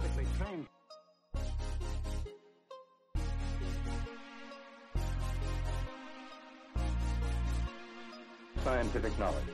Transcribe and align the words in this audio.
scientifically 0.00 0.26
trained. 0.38 0.66
Scientific 8.64 9.18
knowledge. 9.18 9.44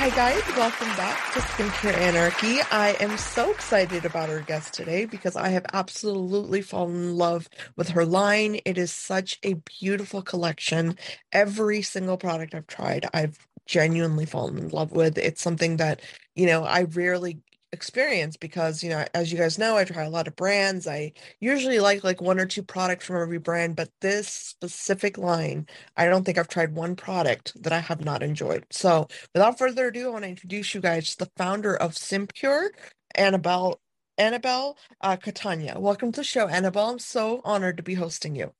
Hi, 0.00 0.08
guys. 0.08 0.42
Welcome 0.56 0.88
back 0.96 1.34
to 1.34 1.40
Skincare 1.40 1.94
Anarchy. 1.94 2.60
I 2.72 2.96
am 3.00 3.18
so 3.18 3.50
excited 3.50 4.06
about 4.06 4.30
our 4.30 4.40
guest 4.40 4.72
today 4.72 5.04
because 5.04 5.36
I 5.36 5.48
have 5.48 5.66
absolutely 5.74 6.62
fallen 6.62 6.94
in 6.94 7.16
love 7.18 7.50
with 7.76 7.90
her 7.90 8.06
line. 8.06 8.60
It 8.64 8.78
is 8.78 8.90
such 8.90 9.38
a 9.42 9.60
beautiful 9.78 10.22
collection. 10.22 10.96
Every 11.32 11.82
single 11.82 12.16
product 12.16 12.54
I've 12.54 12.66
tried, 12.66 13.10
I've 13.12 13.46
genuinely 13.70 14.26
fallen 14.26 14.58
in 14.58 14.68
love 14.70 14.92
with. 14.92 15.16
It's 15.16 15.40
something 15.42 15.76
that, 15.78 16.02
you 16.34 16.46
know, 16.46 16.64
I 16.64 16.82
rarely 16.82 17.40
experience 17.72 18.36
because 18.36 18.82
you 18.82 18.90
know 18.90 19.04
as 19.14 19.30
you 19.30 19.38
guys 19.38 19.56
know 19.56 19.76
i 19.76 19.84
try 19.84 20.02
a 20.02 20.10
lot 20.10 20.26
of 20.26 20.34
brands. 20.34 20.88
I 20.88 21.12
usually 21.40 21.78
like 21.78 22.02
like 22.02 22.20
one 22.20 22.40
or 22.40 22.46
two 22.46 22.64
products 22.64 23.06
from 23.06 23.22
every 23.22 23.38
brand 23.38 23.76
but 23.76 23.90
this 24.00 24.28
specific 24.28 25.16
line 25.18 25.68
i 25.96 26.06
don't 26.06 26.24
think 26.24 26.36
i've 26.36 26.48
tried 26.48 26.74
one 26.74 26.96
product 26.96 27.52
that 27.62 27.72
i 27.72 27.78
have 27.78 28.04
not 28.04 28.24
enjoyed. 28.24 28.66
So 28.70 29.06
without 29.34 29.56
further 29.58 29.86
ado 29.88 30.08
i 30.08 30.10
want 30.10 30.24
to 30.24 30.30
introduce 30.30 30.74
you 30.74 30.80
guys 30.80 31.10
to 31.14 31.18
the 31.24 31.30
founder 31.36 31.76
of 31.76 31.96
simpure 31.96 32.72
annabelle 33.14 33.80
annabelle 34.18 34.76
uh, 35.00 35.16
catania. 35.16 35.78
Welcome 35.78 36.10
to 36.12 36.20
the 36.20 36.24
show 36.24 36.48
annabelle. 36.48 36.90
I'm 36.90 36.98
so 36.98 37.40
honored 37.44 37.76
to 37.76 37.84
be 37.84 37.94
hosting 37.94 38.34
you 38.34 38.52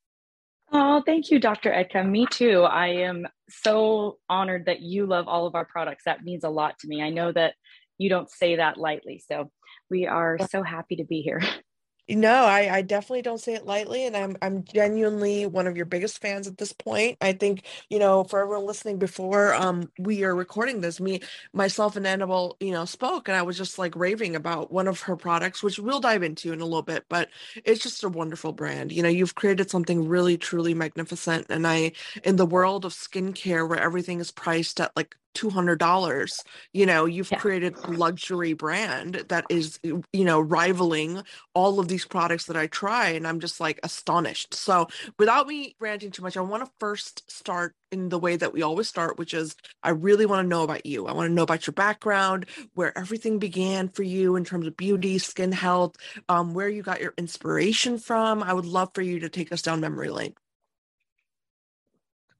Oh, 0.72 1.02
thank 1.04 1.30
you, 1.30 1.40
Dr. 1.40 1.70
Ekta. 1.70 2.08
Me 2.08 2.26
too. 2.26 2.62
I 2.62 2.88
am 2.88 3.26
so 3.48 4.18
honored 4.28 4.66
that 4.66 4.80
you 4.80 5.06
love 5.06 5.26
all 5.26 5.46
of 5.46 5.54
our 5.56 5.64
products. 5.64 6.04
That 6.04 6.22
means 6.22 6.44
a 6.44 6.48
lot 6.48 6.78
to 6.80 6.88
me. 6.88 7.02
I 7.02 7.10
know 7.10 7.32
that 7.32 7.54
you 7.98 8.08
don't 8.08 8.30
say 8.30 8.56
that 8.56 8.78
lightly. 8.78 9.20
So 9.26 9.50
we 9.90 10.06
are 10.06 10.38
so 10.48 10.62
happy 10.62 10.96
to 10.96 11.04
be 11.04 11.22
here. 11.22 11.42
No, 12.12 12.44
I, 12.44 12.78
I 12.78 12.82
definitely 12.82 13.22
don't 13.22 13.38
say 13.40 13.54
it 13.54 13.66
lightly, 13.66 14.04
and 14.04 14.16
I'm 14.16 14.36
I'm 14.42 14.64
genuinely 14.64 15.46
one 15.46 15.68
of 15.68 15.76
your 15.76 15.86
biggest 15.86 16.20
fans 16.20 16.48
at 16.48 16.58
this 16.58 16.72
point. 16.72 17.16
I 17.20 17.32
think 17.32 17.64
you 17.88 18.00
know 18.00 18.24
for 18.24 18.40
everyone 18.40 18.66
listening 18.66 18.98
before 18.98 19.54
um 19.54 19.90
we 19.96 20.24
are 20.24 20.34
recording 20.34 20.80
this, 20.80 20.98
me 21.00 21.20
myself 21.52 21.94
and 21.94 22.04
Annabelle 22.06 22.56
you 22.58 22.72
know 22.72 22.84
spoke, 22.84 23.28
and 23.28 23.36
I 23.36 23.42
was 23.42 23.56
just 23.56 23.78
like 23.78 23.94
raving 23.94 24.34
about 24.34 24.72
one 24.72 24.88
of 24.88 25.02
her 25.02 25.16
products, 25.16 25.62
which 25.62 25.78
we'll 25.78 26.00
dive 26.00 26.24
into 26.24 26.52
in 26.52 26.60
a 26.60 26.64
little 26.64 26.82
bit. 26.82 27.04
But 27.08 27.28
it's 27.64 27.80
just 27.82 28.02
a 28.02 28.08
wonderful 28.08 28.52
brand. 28.52 28.90
You 28.90 29.04
know, 29.04 29.08
you've 29.08 29.36
created 29.36 29.70
something 29.70 30.08
really 30.08 30.36
truly 30.36 30.74
magnificent, 30.74 31.46
and 31.48 31.64
I 31.64 31.92
in 32.24 32.34
the 32.36 32.46
world 32.46 32.84
of 32.84 32.92
skincare 32.92 33.68
where 33.68 33.78
everything 33.80 34.18
is 34.20 34.32
priced 34.32 34.80
at 34.80 34.90
like 34.96 35.16
$200 35.34 36.44
you 36.72 36.86
know 36.86 37.04
you've 37.06 37.30
yeah. 37.30 37.38
created 37.38 37.76
a 37.84 37.90
luxury 37.90 38.52
brand 38.52 39.24
that 39.28 39.44
is 39.48 39.78
you 39.84 40.02
know 40.12 40.40
rivaling 40.40 41.22
all 41.54 41.80
of 41.80 41.88
these 41.88 42.04
products 42.04 42.46
that 42.46 42.56
i 42.56 42.66
try 42.66 43.10
and 43.10 43.26
i'm 43.26 43.40
just 43.40 43.60
like 43.60 43.80
astonished. 43.82 44.54
So 44.54 44.88
without 45.18 45.46
me 45.46 45.74
ranting 45.80 46.10
too 46.10 46.22
much 46.22 46.36
i 46.36 46.40
want 46.40 46.64
to 46.64 46.72
first 46.78 47.30
start 47.30 47.74
in 47.92 48.08
the 48.08 48.18
way 48.18 48.36
that 48.36 48.52
we 48.52 48.62
always 48.62 48.88
start 48.88 49.18
which 49.18 49.34
is 49.34 49.56
i 49.82 49.90
really 49.90 50.26
want 50.26 50.44
to 50.44 50.48
know 50.48 50.62
about 50.62 50.86
you. 50.86 51.06
I 51.06 51.12
want 51.12 51.28
to 51.28 51.34
know 51.34 51.42
about 51.42 51.66
your 51.66 51.72
background 51.72 52.46
where 52.74 52.96
everything 52.96 53.38
began 53.38 53.88
for 53.88 54.02
you 54.02 54.36
in 54.36 54.44
terms 54.44 54.66
of 54.66 54.76
beauty 54.76 55.18
skin 55.18 55.52
health 55.52 55.96
um, 56.28 56.54
where 56.54 56.68
you 56.68 56.82
got 56.82 57.00
your 57.00 57.14
inspiration 57.16 57.98
from. 57.98 58.42
I 58.42 58.52
would 58.52 58.66
love 58.66 58.90
for 58.94 59.02
you 59.02 59.20
to 59.20 59.28
take 59.28 59.52
us 59.52 59.62
down 59.62 59.80
memory 59.80 60.10
lane 60.10 60.34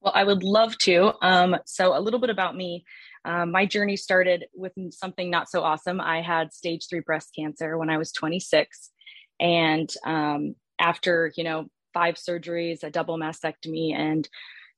well, 0.00 0.12
I 0.14 0.24
would 0.24 0.42
love 0.42 0.76
to. 0.78 1.12
Um, 1.22 1.56
so, 1.66 1.96
a 1.96 2.00
little 2.00 2.20
bit 2.20 2.30
about 2.30 2.56
me. 2.56 2.84
Um, 3.24 3.52
my 3.52 3.66
journey 3.66 3.96
started 3.96 4.46
with 4.54 4.72
something 4.90 5.30
not 5.30 5.50
so 5.50 5.62
awesome. 5.62 6.00
I 6.00 6.22
had 6.22 6.52
stage 6.52 6.86
three 6.88 7.00
breast 7.00 7.30
cancer 7.36 7.76
when 7.76 7.90
I 7.90 7.98
was 7.98 8.12
26. 8.12 8.90
And 9.38 9.92
um, 10.06 10.54
after, 10.78 11.32
you 11.36 11.44
know, 11.44 11.66
five 11.92 12.14
surgeries, 12.14 12.82
a 12.82 12.90
double 12.90 13.18
mastectomy, 13.18 13.94
and 13.94 14.28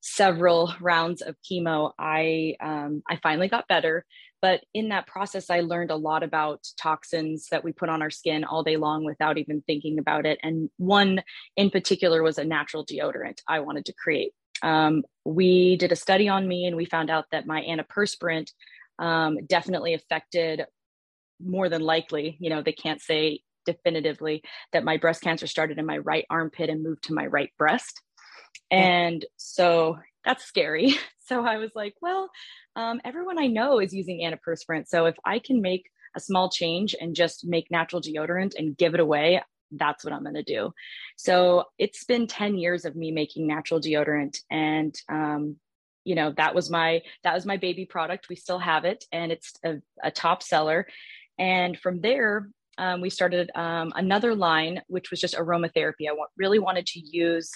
several 0.00 0.74
rounds 0.80 1.22
of 1.22 1.36
chemo, 1.48 1.92
I, 1.98 2.56
um, 2.60 3.02
I 3.08 3.20
finally 3.22 3.48
got 3.48 3.68
better. 3.68 4.04
But 4.40 4.64
in 4.74 4.88
that 4.88 5.06
process, 5.06 5.50
I 5.50 5.60
learned 5.60 5.92
a 5.92 5.96
lot 5.96 6.24
about 6.24 6.66
toxins 6.80 7.46
that 7.52 7.62
we 7.62 7.72
put 7.72 7.88
on 7.88 8.02
our 8.02 8.10
skin 8.10 8.42
all 8.42 8.64
day 8.64 8.76
long 8.76 9.04
without 9.04 9.38
even 9.38 9.62
thinking 9.64 10.00
about 10.00 10.26
it. 10.26 10.40
And 10.42 10.68
one 10.78 11.22
in 11.56 11.70
particular 11.70 12.24
was 12.24 12.38
a 12.38 12.44
natural 12.44 12.84
deodorant 12.84 13.38
I 13.46 13.60
wanted 13.60 13.84
to 13.84 13.92
create 13.92 14.32
um, 14.62 15.02
we 15.24 15.76
did 15.76 15.92
a 15.92 15.96
study 15.96 16.28
on 16.28 16.46
me 16.46 16.66
and 16.66 16.76
we 16.76 16.84
found 16.84 17.10
out 17.10 17.26
that 17.32 17.46
my 17.46 17.62
antiperspirant 17.62 18.50
um, 18.98 19.38
definitely 19.46 19.94
affected 19.94 20.64
more 21.44 21.68
than 21.68 21.82
likely, 21.82 22.36
you 22.40 22.50
know, 22.50 22.62
they 22.62 22.72
can't 22.72 23.00
say 23.00 23.40
definitively 23.64 24.42
that 24.72 24.84
my 24.84 24.96
breast 24.96 25.22
cancer 25.22 25.46
started 25.46 25.78
in 25.78 25.86
my 25.86 25.98
right 25.98 26.24
armpit 26.30 26.70
and 26.70 26.82
moved 26.82 27.04
to 27.04 27.14
my 27.14 27.26
right 27.26 27.50
breast. 27.58 28.00
And 28.70 29.24
so 29.36 29.98
that's 30.24 30.44
scary. 30.44 30.94
So 31.24 31.46
I 31.46 31.58
was 31.58 31.70
like, 31.76 31.94
well, 32.02 32.28
um, 32.74 33.00
everyone 33.04 33.38
I 33.38 33.46
know 33.46 33.78
is 33.78 33.94
using 33.94 34.20
antiperspirant. 34.20 34.88
So 34.88 35.06
if 35.06 35.14
I 35.24 35.38
can 35.38 35.62
make 35.62 35.88
a 36.16 36.20
small 36.20 36.50
change 36.50 36.96
and 37.00 37.14
just 37.14 37.46
make 37.46 37.70
natural 37.70 38.02
deodorant 38.02 38.54
and 38.58 38.76
give 38.76 38.92
it 38.92 39.00
away, 39.00 39.40
that's 39.72 40.04
what 40.04 40.12
I'm 40.12 40.22
going 40.22 40.34
to 40.34 40.42
do. 40.42 40.72
So 41.16 41.64
it's 41.78 42.04
been 42.04 42.26
10 42.26 42.56
years 42.56 42.84
of 42.84 42.96
me 42.96 43.10
making 43.10 43.46
natural 43.46 43.80
deodorant. 43.80 44.38
And, 44.50 44.94
um, 45.08 45.56
you 46.04 46.14
know, 46.14 46.32
that 46.36 46.54
was 46.54 46.70
my, 46.70 47.02
that 47.24 47.34
was 47.34 47.46
my 47.46 47.56
baby 47.56 47.86
product. 47.86 48.28
We 48.28 48.36
still 48.36 48.58
have 48.58 48.84
it 48.84 49.04
and 49.12 49.32
it's 49.32 49.52
a, 49.64 49.76
a 50.02 50.10
top 50.10 50.42
seller. 50.42 50.86
And 51.38 51.78
from 51.78 52.00
there, 52.00 52.48
um, 52.78 53.00
we 53.00 53.10
started 53.10 53.50
um, 53.54 53.92
another 53.94 54.34
line, 54.34 54.82
which 54.88 55.10
was 55.10 55.20
just 55.20 55.34
aromatherapy. 55.34 56.08
I 56.08 56.14
really 56.36 56.58
wanted 56.58 56.86
to 56.86 57.00
use 57.00 57.50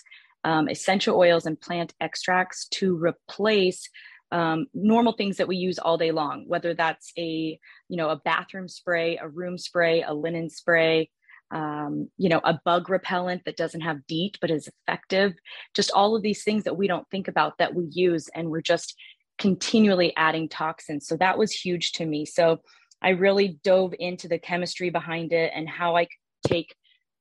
um, 0.44 0.68
essential 0.68 1.18
oils 1.18 1.46
and 1.46 1.60
plant 1.60 1.94
extracts 2.00 2.68
to 2.68 2.96
replace 2.96 3.88
um, 4.32 4.66
normal 4.74 5.12
things 5.12 5.36
that 5.36 5.48
we 5.48 5.56
use 5.56 5.78
all 5.78 5.96
day 5.96 6.10
long, 6.10 6.44
whether 6.46 6.74
that's 6.74 7.12
a 7.16 7.58
you 7.88 7.96
know 7.96 8.10
a 8.10 8.16
bathroom 8.16 8.68
spray, 8.68 9.18
a 9.18 9.28
room 9.28 9.56
spray, 9.56 10.02
a 10.02 10.12
linen 10.12 10.50
spray, 10.50 11.10
um, 11.50 12.08
you 12.16 12.28
know, 12.28 12.40
a 12.44 12.58
bug 12.64 12.90
repellent 12.90 13.44
that 13.44 13.56
doesn't 13.56 13.82
have 13.82 14.06
DEET 14.06 14.38
but 14.40 14.50
is 14.50 14.68
effective. 14.68 15.34
Just 15.74 15.92
all 15.92 16.16
of 16.16 16.22
these 16.22 16.42
things 16.42 16.64
that 16.64 16.76
we 16.76 16.88
don't 16.88 17.08
think 17.10 17.28
about 17.28 17.58
that 17.58 17.74
we 17.74 17.86
use, 17.90 18.28
and 18.34 18.50
we're 18.50 18.62
just 18.62 18.96
continually 19.38 20.14
adding 20.16 20.48
toxins. 20.48 21.06
So 21.06 21.16
that 21.18 21.38
was 21.38 21.52
huge 21.52 21.92
to 21.92 22.06
me. 22.06 22.24
So 22.24 22.60
I 23.02 23.10
really 23.10 23.58
dove 23.62 23.94
into 23.98 24.28
the 24.28 24.38
chemistry 24.38 24.90
behind 24.90 25.32
it 25.32 25.52
and 25.54 25.68
how 25.68 25.96
I 25.96 26.04
could 26.04 26.50
take 26.50 26.74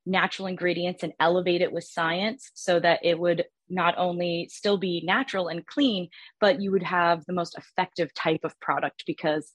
natural 0.05 0.47
ingredients 0.47 1.03
and 1.03 1.13
elevate 1.19 1.61
it 1.61 1.71
with 1.71 1.83
science 1.83 2.51
so 2.53 2.79
that 2.79 2.99
it 3.03 3.19
would 3.19 3.45
not 3.69 3.95
only 3.97 4.47
still 4.51 4.77
be 4.77 5.01
natural 5.05 5.47
and 5.47 5.65
clean, 5.65 6.09
but 6.39 6.61
you 6.61 6.71
would 6.71 6.83
have 6.83 7.25
the 7.25 7.33
most 7.33 7.57
effective 7.57 8.13
type 8.13 8.41
of 8.43 8.59
product 8.59 9.03
because 9.07 9.51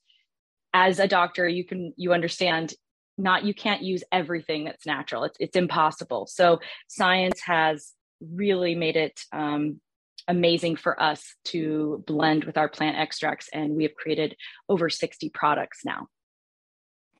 as 0.74 0.98
a 0.98 1.08
doctor 1.08 1.48
you 1.48 1.64
can 1.64 1.92
you 1.96 2.12
understand 2.12 2.74
not 3.20 3.44
you 3.44 3.54
can't 3.54 3.82
use 3.82 4.02
everything 4.12 4.64
that's 4.64 4.86
natural 4.86 5.24
it's, 5.24 5.36
it's 5.40 5.56
impossible 5.56 6.26
so 6.26 6.58
science 6.88 7.40
has 7.40 7.92
really 8.20 8.74
made 8.74 8.96
it 8.96 9.20
um, 9.32 9.80
amazing 10.28 10.76
for 10.76 11.00
us 11.00 11.34
to 11.44 12.02
blend 12.06 12.44
with 12.44 12.56
our 12.56 12.68
plant 12.68 12.96
extracts 12.96 13.48
and 13.52 13.74
we 13.74 13.84
have 13.84 13.94
created 13.94 14.36
over 14.68 14.88
60 14.88 15.28
products 15.30 15.80
now 15.84 16.06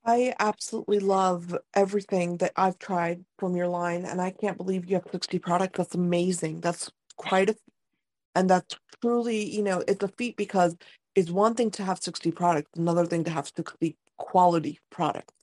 I 0.02 0.34
absolutely 0.38 0.98
love 0.98 1.54
everything 1.74 2.38
that 2.38 2.52
I've 2.56 2.78
tried 2.78 3.22
from 3.38 3.54
your 3.54 3.68
line, 3.68 4.06
and 4.06 4.18
I 4.18 4.30
can't 4.30 4.56
believe 4.56 4.86
you 4.86 4.94
have 4.94 5.04
60 5.12 5.38
products. 5.40 5.76
That's 5.76 5.94
amazing. 5.94 6.62
That's 6.62 6.90
quite 7.18 7.50
a, 7.50 7.56
and 8.34 8.48
that's 8.48 8.76
truly, 9.02 9.44
you 9.44 9.62
know, 9.62 9.84
it's 9.86 10.02
a 10.02 10.08
feat 10.08 10.38
because 10.38 10.74
it's 11.14 11.30
one 11.30 11.54
thing 11.54 11.70
to 11.72 11.84
have 11.84 12.02
60 12.02 12.30
products, 12.32 12.70
another 12.78 13.04
thing 13.04 13.24
to 13.24 13.30
have 13.30 13.52
60 13.54 13.94
quality 14.16 14.78
products 14.90 15.34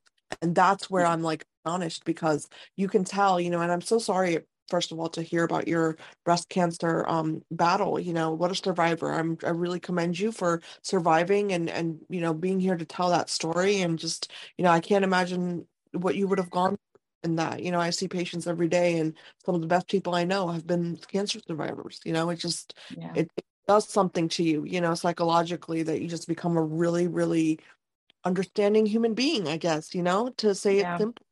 and 0.41 0.55
that's 0.55 0.89
where 0.89 1.05
i'm 1.05 1.21
like 1.21 1.45
honest 1.65 2.05
because 2.05 2.47
you 2.75 2.87
can 2.87 3.03
tell 3.03 3.39
you 3.39 3.49
know 3.49 3.61
and 3.61 3.71
i'm 3.71 3.81
so 3.81 3.99
sorry 3.99 4.39
first 4.67 4.91
of 4.91 4.99
all 4.99 5.09
to 5.09 5.21
hear 5.21 5.43
about 5.43 5.67
your 5.67 5.97
breast 6.25 6.49
cancer 6.49 7.05
um 7.07 7.41
battle 7.51 7.99
you 7.99 8.13
know 8.13 8.31
what 8.31 8.51
a 8.51 8.55
survivor. 8.55 9.11
I'm 9.11 9.37
i 9.43 9.49
really 9.49 9.79
commend 9.79 10.19
you 10.19 10.31
for 10.31 10.61
surviving 10.81 11.53
and 11.53 11.69
and 11.69 11.99
you 12.09 12.21
know 12.21 12.33
being 12.33 12.59
here 12.59 12.77
to 12.77 12.85
tell 12.85 13.09
that 13.09 13.29
story 13.29 13.81
and 13.81 13.97
just 13.97 14.31
you 14.57 14.63
know 14.63 14.71
i 14.71 14.79
can't 14.79 15.03
imagine 15.03 15.65
what 15.93 16.15
you 16.15 16.27
would 16.27 16.39
have 16.39 16.49
gone 16.49 16.71
through 16.71 16.77
in 17.23 17.35
that. 17.37 17.63
You 17.63 17.71
know 17.71 17.79
i 17.79 17.89
see 17.89 18.07
patients 18.07 18.47
every 18.47 18.67
day 18.67 18.99
and 18.99 19.13
some 19.45 19.55
of 19.55 19.61
the 19.61 19.67
best 19.67 19.87
people 19.87 20.15
i 20.15 20.23
know 20.23 20.47
have 20.47 20.67
been 20.67 20.97
cancer 21.11 21.39
survivors 21.47 21.99
you 22.05 22.13
know 22.13 22.29
it 22.29 22.37
just 22.39 22.77
yeah. 22.95 23.11
it, 23.15 23.31
it 23.37 23.45
does 23.67 23.87
something 23.87 24.29
to 24.29 24.43
you 24.43 24.63
you 24.65 24.81
know 24.81 24.93
psychologically 24.95 25.83
that 25.83 26.01
you 26.01 26.07
just 26.07 26.27
become 26.27 26.57
a 26.57 26.61
really 26.61 27.07
really 27.07 27.59
understanding 28.27 28.85
human 28.85 29.13
being, 29.13 29.47
I 29.47 29.57
guess, 29.57 29.95
you 29.95 30.03
know, 30.03 30.29
to 30.37 30.53
say 30.53 30.77
yeah. 30.77 30.95
it 30.95 30.99
simply. 30.99 31.25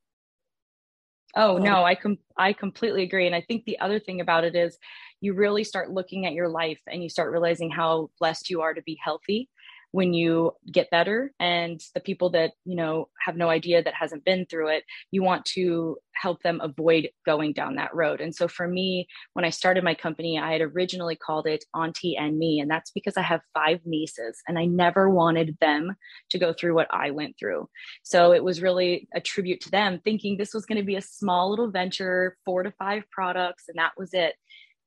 Oh 1.37 1.57
no, 1.57 1.83
I 1.83 1.95
com- 1.95 2.17
I 2.37 2.53
completely 2.53 3.03
agree. 3.03 3.25
And 3.27 3.35
I 3.35 3.41
think 3.41 3.65
the 3.65 3.77
other 3.79 3.99
thing 3.99 4.21
about 4.21 4.45
it 4.45 4.55
is 4.55 4.77
you 5.19 5.33
really 5.33 5.65
start 5.65 5.91
looking 5.91 6.25
at 6.25 6.33
your 6.33 6.47
life 6.47 6.79
and 6.87 7.03
you 7.03 7.09
start 7.09 7.31
realizing 7.31 7.69
how 7.69 8.09
blessed 8.19 8.49
you 8.49 8.61
are 8.61 8.73
to 8.73 8.81
be 8.83 8.97
healthy 9.03 9.49
when 9.95 10.13
you 10.13 10.51
get 10.69 10.89
better 10.89 11.31
and 11.39 11.79
the 11.93 12.01
people 12.01 12.29
that 12.29 12.51
you 12.65 12.75
know 12.75 13.07
have 13.25 13.37
no 13.37 13.49
idea 13.49 13.81
that 13.81 13.93
hasn't 13.93 14.25
been 14.25 14.45
through 14.45 14.67
it 14.67 14.83
you 15.09 15.23
want 15.23 15.45
to 15.45 15.95
help 16.21 16.43
them 16.43 16.59
avoid 16.61 17.07
going 17.25 17.53
down 17.53 17.75
that 17.75 17.95
road. 17.95 18.19
And 18.19 18.35
so 18.35 18.49
for 18.49 18.67
me 18.67 19.07
when 19.33 19.45
i 19.45 19.49
started 19.49 19.85
my 19.85 19.95
company 19.95 20.37
i 20.37 20.51
had 20.51 20.59
originally 20.59 21.15
called 21.15 21.47
it 21.47 21.63
auntie 21.73 22.17
and 22.17 22.37
me 22.37 22.59
and 22.59 22.69
that's 22.69 22.91
because 22.91 23.15
i 23.15 23.21
have 23.21 23.39
five 23.53 23.79
nieces 23.85 24.41
and 24.49 24.59
i 24.59 24.65
never 24.65 25.09
wanted 25.09 25.57
them 25.61 25.95
to 26.29 26.39
go 26.39 26.51
through 26.51 26.75
what 26.75 26.87
i 26.91 27.11
went 27.11 27.35
through. 27.39 27.69
So 28.03 28.33
it 28.33 28.43
was 28.43 28.61
really 28.61 29.07
a 29.15 29.21
tribute 29.21 29.61
to 29.61 29.71
them 29.71 30.01
thinking 30.03 30.35
this 30.35 30.53
was 30.53 30.65
going 30.65 30.81
to 30.81 30.91
be 30.91 30.97
a 30.97 31.01
small 31.01 31.49
little 31.49 31.71
venture 31.71 32.35
four 32.43 32.63
to 32.63 32.71
five 32.71 33.03
products 33.11 33.63
and 33.69 33.77
that 33.77 33.93
was 33.97 34.13
it. 34.13 34.35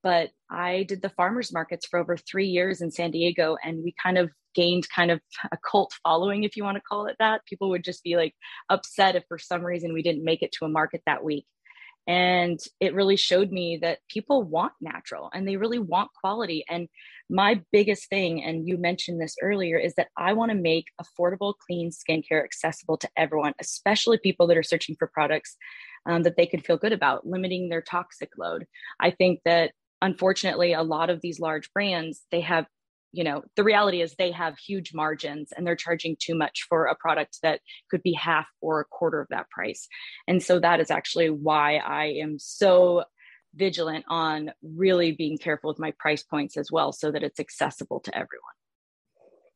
But 0.02 0.30
I 0.50 0.84
did 0.84 1.02
the 1.02 1.10
farmers 1.10 1.52
markets 1.52 1.86
for 1.86 1.98
over 1.98 2.16
three 2.16 2.46
years 2.46 2.80
in 2.80 2.90
San 2.90 3.10
Diego, 3.10 3.56
and 3.64 3.82
we 3.82 3.94
kind 4.00 4.16
of 4.16 4.30
gained 4.58 4.88
kind 4.88 5.12
of 5.12 5.20
a 5.52 5.56
cult 5.56 5.92
following, 6.02 6.42
if 6.42 6.56
you 6.56 6.64
want 6.64 6.76
to 6.76 6.82
call 6.82 7.06
it 7.06 7.14
that. 7.20 7.46
People 7.46 7.70
would 7.70 7.84
just 7.84 8.02
be 8.02 8.16
like 8.16 8.34
upset 8.68 9.14
if 9.14 9.22
for 9.28 9.38
some 9.38 9.62
reason 9.62 9.92
we 9.92 10.02
didn't 10.02 10.24
make 10.24 10.42
it 10.42 10.50
to 10.52 10.64
a 10.64 10.68
market 10.68 11.00
that 11.06 11.22
week. 11.22 11.46
And 12.08 12.58
it 12.80 12.94
really 12.94 13.16
showed 13.16 13.52
me 13.52 13.78
that 13.82 13.98
people 14.08 14.42
want 14.42 14.72
natural 14.80 15.30
and 15.32 15.46
they 15.46 15.56
really 15.56 15.78
want 15.78 16.10
quality. 16.18 16.64
And 16.68 16.88
my 17.30 17.60
biggest 17.70 18.08
thing, 18.08 18.42
and 18.42 18.66
you 18.66 18.78
mentioned 18.78 19.20
this 19.20 19.36
earlier, 19.42 19.78
is 19.78 19.94
that 19.94 20.08
I 20.16 20.32
want 20.32 20.50
to 20.50 20.56
make 20.56 20.86
affordable, 21.00 21.54
clean 21.66 21.90
skincare 21.90 22.42
accessible 22.42 22.96
to 22.96 23.10
everyone, 23.16 23.52
especially 23.60 24.18
people 24.18 24.46
that 24.48 24.56
are 24.56 24.62
searching 24.62 24.96
for 24.98 25.06
products 25.06 25.56
um, 26.06 26.22
that 26.22 26.36
they 26.36 26.46
can 26.46 26.60
feel 26.60 26.78
good 26.78 26.94
about, 26.94 27.26
limiting 27.26 27.68
their 27.68 27.82
toxic 27.82 28.30
load. 28.38 28.66
I 28.98 29.10
think 29.10 29.40
that 29.44 29.72
unfortunately 30.00 30.72
a 30.72 30.82
lot 30.82 31.10
of 31.10 31.20
these 31.20 31.40
large 31.40 31.72
brands 31.72 32.22
they 32.30 32.40
have 32.40 32.66
you 33.12 33.24
know 33.24 33.42
the 33.56 33.64
reality 33.64 34.00
is 34.02 34.14
they 34.14 34.30
have 34.30 34.58
huge 34.58 34.92
margins 34.94 35.52
and 35.56 35.66
they're 35.66 35.76
charging 35.76 36.16
too 36.18 36.34
much 36.34 36.66
for 36.68 36.86
a 36.86 36.94
product 36.94 37.38
that 37.42 37.60
could 37.90 38.02
be 38.02 38.12
half 38.12 38.46
or 38.60 38.80
a 38.80 38.84
quarter 38.84 39.20
of 39.20 39.28
that 39.30 39.48
price. 39.50 39.88
And 40.26 40.42
so 40.42 40.60
that 40.60 40.80
is 40.80 40.90
actually 40.90 41.30
why 41.30 41.76
i 41.76 42.06
am 42.06 42.38
so 42.38 43.04
vigilant 43.54 44.04
on 44.08 44.52
really 44.62 45.12
being 45.12 45.38
careful 45.38 45.68
with 45.68 45.78
my 45.78 45.92
price 45.98 46.22
points 46.22 46.56
as 46.56 46.70
well 46.70 46.92
so 46.92 47.10
that 47.10 47.22
it's 47.22 47.40
accessible 47.40 48.00
to 48.00 48.14
everyone. 48.14 48.56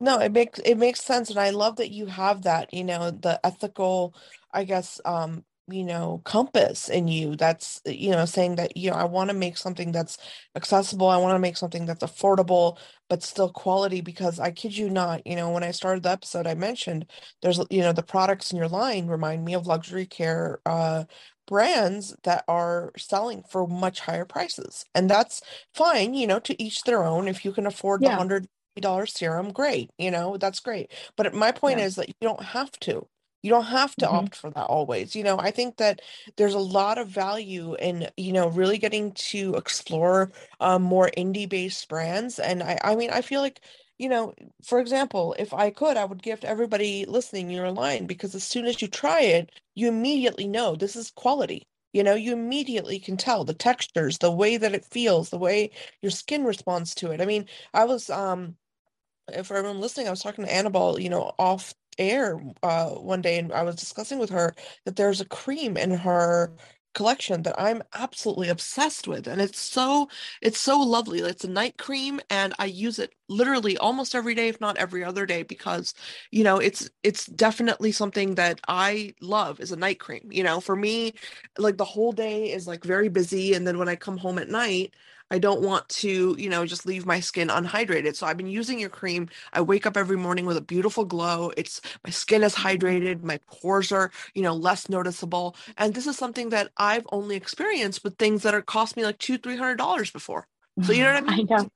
No 0.01 0.19
it 0.19 0.33
makes 0.33 0.59
it 0.61 0.77
makes 0.77 1.05
sense. 1.05 1.31
And 1.31 1.39
i 1.39 1.51
love 1.51 1.77
that 1.77 1.91
you 1.91 2.07
have 2.07 2.43
that 2.43 2.73
you 2.73 2.85
know 2.85 3.11
the 3.11 3.39
ethical 3.45 4.15
i 4.53 4.65
guess 4.65 5.01
um 5.05 5.45
you 5.69 5.85
know 5.85 6.21
compass 6.25 6.89
in 6.89 7.07
you 7.07 7.37
that's 7.37 7.81
you 7.87 8.11
know 8.11 8.25
saying 8.25 8.57
that 8.57 8.77
you 8.77 8.91
know 8.91 8.97
i 8.97 9.05
want 9.05 9.31
to 9.31 9.35
make 9.35 9.57
something 9.57 9.93
that's 9.93 10.19
accessible 10.57 11.09
i 11.09 11.17
want 11.17 11.35
to 11.35 11.39
make 11.39 11.57
something 11.57 11.87
that's 11.87 12.03
affordable 12.03 12.79
but 13.09 13.23
still 13.23 13.49
quality 13.49 14.01
because 14.01 14.41
i 14.41 14.51
kid 14.51 14.77
you 14.77 14.91
not 14.91 15.25
you 15.25 15.37
know 15.37 15.51
when 15.51 15.63
i 15.63 15.71
started 15.71 16.03
the 16.03 16.11
episode 16.11 16.47
i 16.47 16.55
mentioned 16.55 17.07
there's 17.43 17.61
you 17.71 17.81
know 17.81 17.93
the 17.93 18.03
products 18.03 18.51
in 18.51 18.59
your 18.59 18.69
line 18.69 19.07
remind 19.07 19.45
me 19.45 19.55
of 19.55 19.67
luxury 19.67 20.07
care 20.07 20.61
uh 20.67 21.05
brands 21.47 22.15
that 22.25 22.45
are 22.49 22.93
selling 22.97 23.43
for 23.49 23.67
much 23.67 24.01
higher 24.01 24.25
prices 24.25 24.85
and 24.95 25.09
that's 25.09 25.43
fine 25.75 26.13
you 26.13 26.27
know 26.27 26.41
to 26.41 26.61
each 26.61 26.83
their 26.83 27.05
own 27.05 27.29
if 27.29 27.45
you 27.45 27.53
can 27.53 27.67
afford 27.67 28.03
yeah. 28.03 28.11
the 28.11 28.17
hundred 28.17 28.49
dollar 28.81 29.07
serum 29.07 29.53
great 29.53 29.91
you 29.99 30.11
know 30.11 30.37
that's 30.39 30.61
great 30.61 30.91
but 31.17 31.33
my 31.35 31.53
point 31.53 31.79
yeah. 31.79 31.85
is 31.85 31.97
that 31.97 32.09
you 32.09 32.15
don't 32.23 32.43
have 32.43 32.71
to 32.73 33.07
you 33.43 33.51
don't 33.51 33.65
have 33.65 33.95
to 33.97 34.07
mm-hmm. 34.07 34.15
opt 34.15 34.37
for 34.37 34.51
that 34.51 34.65
always. 34.67 35.15
You 35.17 35.25
know, 35.25 35.39
I 35.39 35.51
think 35.51 35.77
that 35.79 36.01
there's 36.37 36.55
a 36.55 36.59
lot 36.59 36.99
of 36.99 37.09
value 37.09 37.75
in, 37.75 38.09
you 38.17 38.33
know, 38.33 38.49
really 38.49 38.79
getting 38.79 39.13
to 39.13 39.55
explore 39.55 40.31
um, 40.61 40.83
more 40.83 41.11
indie 41.17 41.49
based 41.49 41.89
brands. 41.89 42.39
And 42.39 42.63
I, 42.63 42.79
I 42.83 42.95
mean, 42.97 43.11
I 43.11 43.21
feel 43.21 43.41
like, 43.41 43.61
you 43.99 44.09
know, 44.09 44.35
for 44.65 44.81
example, 44.81 45.35
if 45.39 45.53
I 45.53 45.71
could, 45.71 45.97
I 45.97 46.05
would 46.05 46.23
gift 46.23 46.45
everybody 46.45 47.05
listening 47.05 47.51
your 47.51 47.71
line 47.71 48.07
because 48.07 48.35
as 48.35 48.45
soon 48.45 48.67
as 48.67 48.81
you 48.81 48.89
try 48.89 49.21
it, 49.23 49.51
you 49.75 49.89
immediately 49.89 50.47
know 50.47 50.77
this 50.77 50.97
is 50.97 51.11
quality. 51.11 51.67
You 51.93 52.03
know, 52.03 52.15
you 52.15 52.33
immediately 52.33 52.99
can 52.99 53.17
tell 53.19 53.45
the 53.45 53.53
textures, 53.55 54.19
the 54.19 54.31
way 54.31 54.57
that 54.57 54.75
it 54.75 54.85
feels, 54.87 55.29
the 55.29 55.39
way 55.39 55.71
your 56.01 56.11
skin 56.11 56.45
responds 56.45 56.95
to 56.97 57.11
it. 57.11 57.21
I 57.21 57.27
mean, 57.27 57.47
I 57.75 57.85
was 57.85 58.09
um 58.09 58.57
for 59.45 59.57
everyone 59.57 59.81
listening, 59.81 60.09
I 60.09 60.11
was 60.11 60.23
talking 60.23 60.45
to 60.45 60.53
Annabelle, 60.53 60.99
you 60.99 61.09
know, 61.09 61.33
off 61.39 61.75
air 61.99 62.41
uh, 62.63 62.91
one 62.91 63.23
day 63.23 63.39
and 63.39 63.53
I 63.53 63.63
was 63.63 63.77
discussing 63.77 64.19
with 64.19 64.31
her 64.31 64.55
that 64.85 64.97
there's 64.97 65.21
a 65.21 65.25
cream 65.27 65.77
in 65.77 65.91
her 65.93 66.53
collection 66.95 67.43
that 67.43 67.59
I'm 67.59 67.83
absolutely 67.95 68.49
obsessed 68.51 69.09
with 69.09 69.27
and 69.27 69.41
it's 69.41 69.59
so 69.61 70.09
it's 70.43 70.59
so 70.61 70.79
lovely. 70.81 71.21
It's 71.21 71.45
a 71.45 71.49
night 71.51 71.79
cream 71.79 72.21
and 72.31 72.55
I 72.59 72.67
use 72.67 72.99
it 72.99 73.15
literally 73.33 73.77
almost 73.79 74.15
every 74.15 74.35
day 74.35 74.49
if 74.49 74.61
not 74.61 74.77
every 74.77 75.03
other 75.05 75.27
day 75.27 75.43
because 75.43 75.95
you 76.31 76.45
know 76.45 76.59
it's 76.59 76.91
it's 77.03 77.27
definitely 77.27 77.93
something 77.93 78.35
that 78.35 78.61
I 78.69 79.15
love 79.21 79.61
is 79.61 79.73
a 79.73 79.77
night 79.77 79.99
cream 79.99 80.29
you 80.31 80.43
know 80.43 80.61
for 80.61 80.77
me 80.77 81.15
like 81.59 81.77
the 81.77 81.85
whole 81.85 82.13
day 82.13 82.53
is 82.53 82.67
like 82.67 82.85
very 82.85 83.09
busy 83.09 83.55
and 83.55 83.67
then 83.67 83.79
when 83.79 83.89
I 83.89 83.97
come 83.97 84.19
home 84.19 84.39
at 84.39 84.49
night 84.49 84.95
I 85.33 85.39
don't 85.39 85.63
want 85.63 85.89
to, 85.89 86.37
you 86.39 86.51
know, 86.51 86.67
just 86.67 86.85
leave 86.85 87.07
my 87.07 87.19
skin 87.19 87.49
unhydrated. 87.49 88.17
So 88.17 88.27
I've 88.27 88.37
been 88.37 88.49
using 88.49 88.79
your 88.79 88.91
cream. 88.91 89.31
I 89.55 89.63
wake 89.63 89.87
up 89.87 89.97
every 89.97 90.19
morning 90.19 90.45
with 90.45 90.59
a 90.59 90.61
beautiful 90.63 91.07
glow. 91.07 91.51
It's 91.57 91.81
my 92.05 92.11
skin 92.11 92.43
is 92.43 92.55
hydrated, 92.55 93.23
my 93.23 93.41
pores 93.47 93.93
are, 93.93 94.11
you 94.35 94.43
know, 94.43 94.53
less 94.55 94.91
noticeable. 94.91 95.57
And 95.79 95.95
this 95.95 96.07
is 96.07 96.19
something 96.19 96.51
that 96.51 96.71
I've 96.77 97.07
only 97.13 97.35
experienced 97.35 98.05
with 98.05 98.19
things 98.19 98.43
that 98.43 98.55
are 98.55 98.61
cost 98.61 98.95
me 98.95 99.05
like 99.07 99.19
two, 99.19 99.39
three 99.39 99.57
hundred 99.57 99.77
dollars 99.77 100.11
before. 100.11 100.47
So 100.83 100.93
you 100.93 101.03
know 101.03 101.11
mm-hmm. 101.11 101.25
what 101.25 101.33
I 101.33 101.37
mean? 101.37 101.49
I 101.51 101.63
know. 101.63 101.69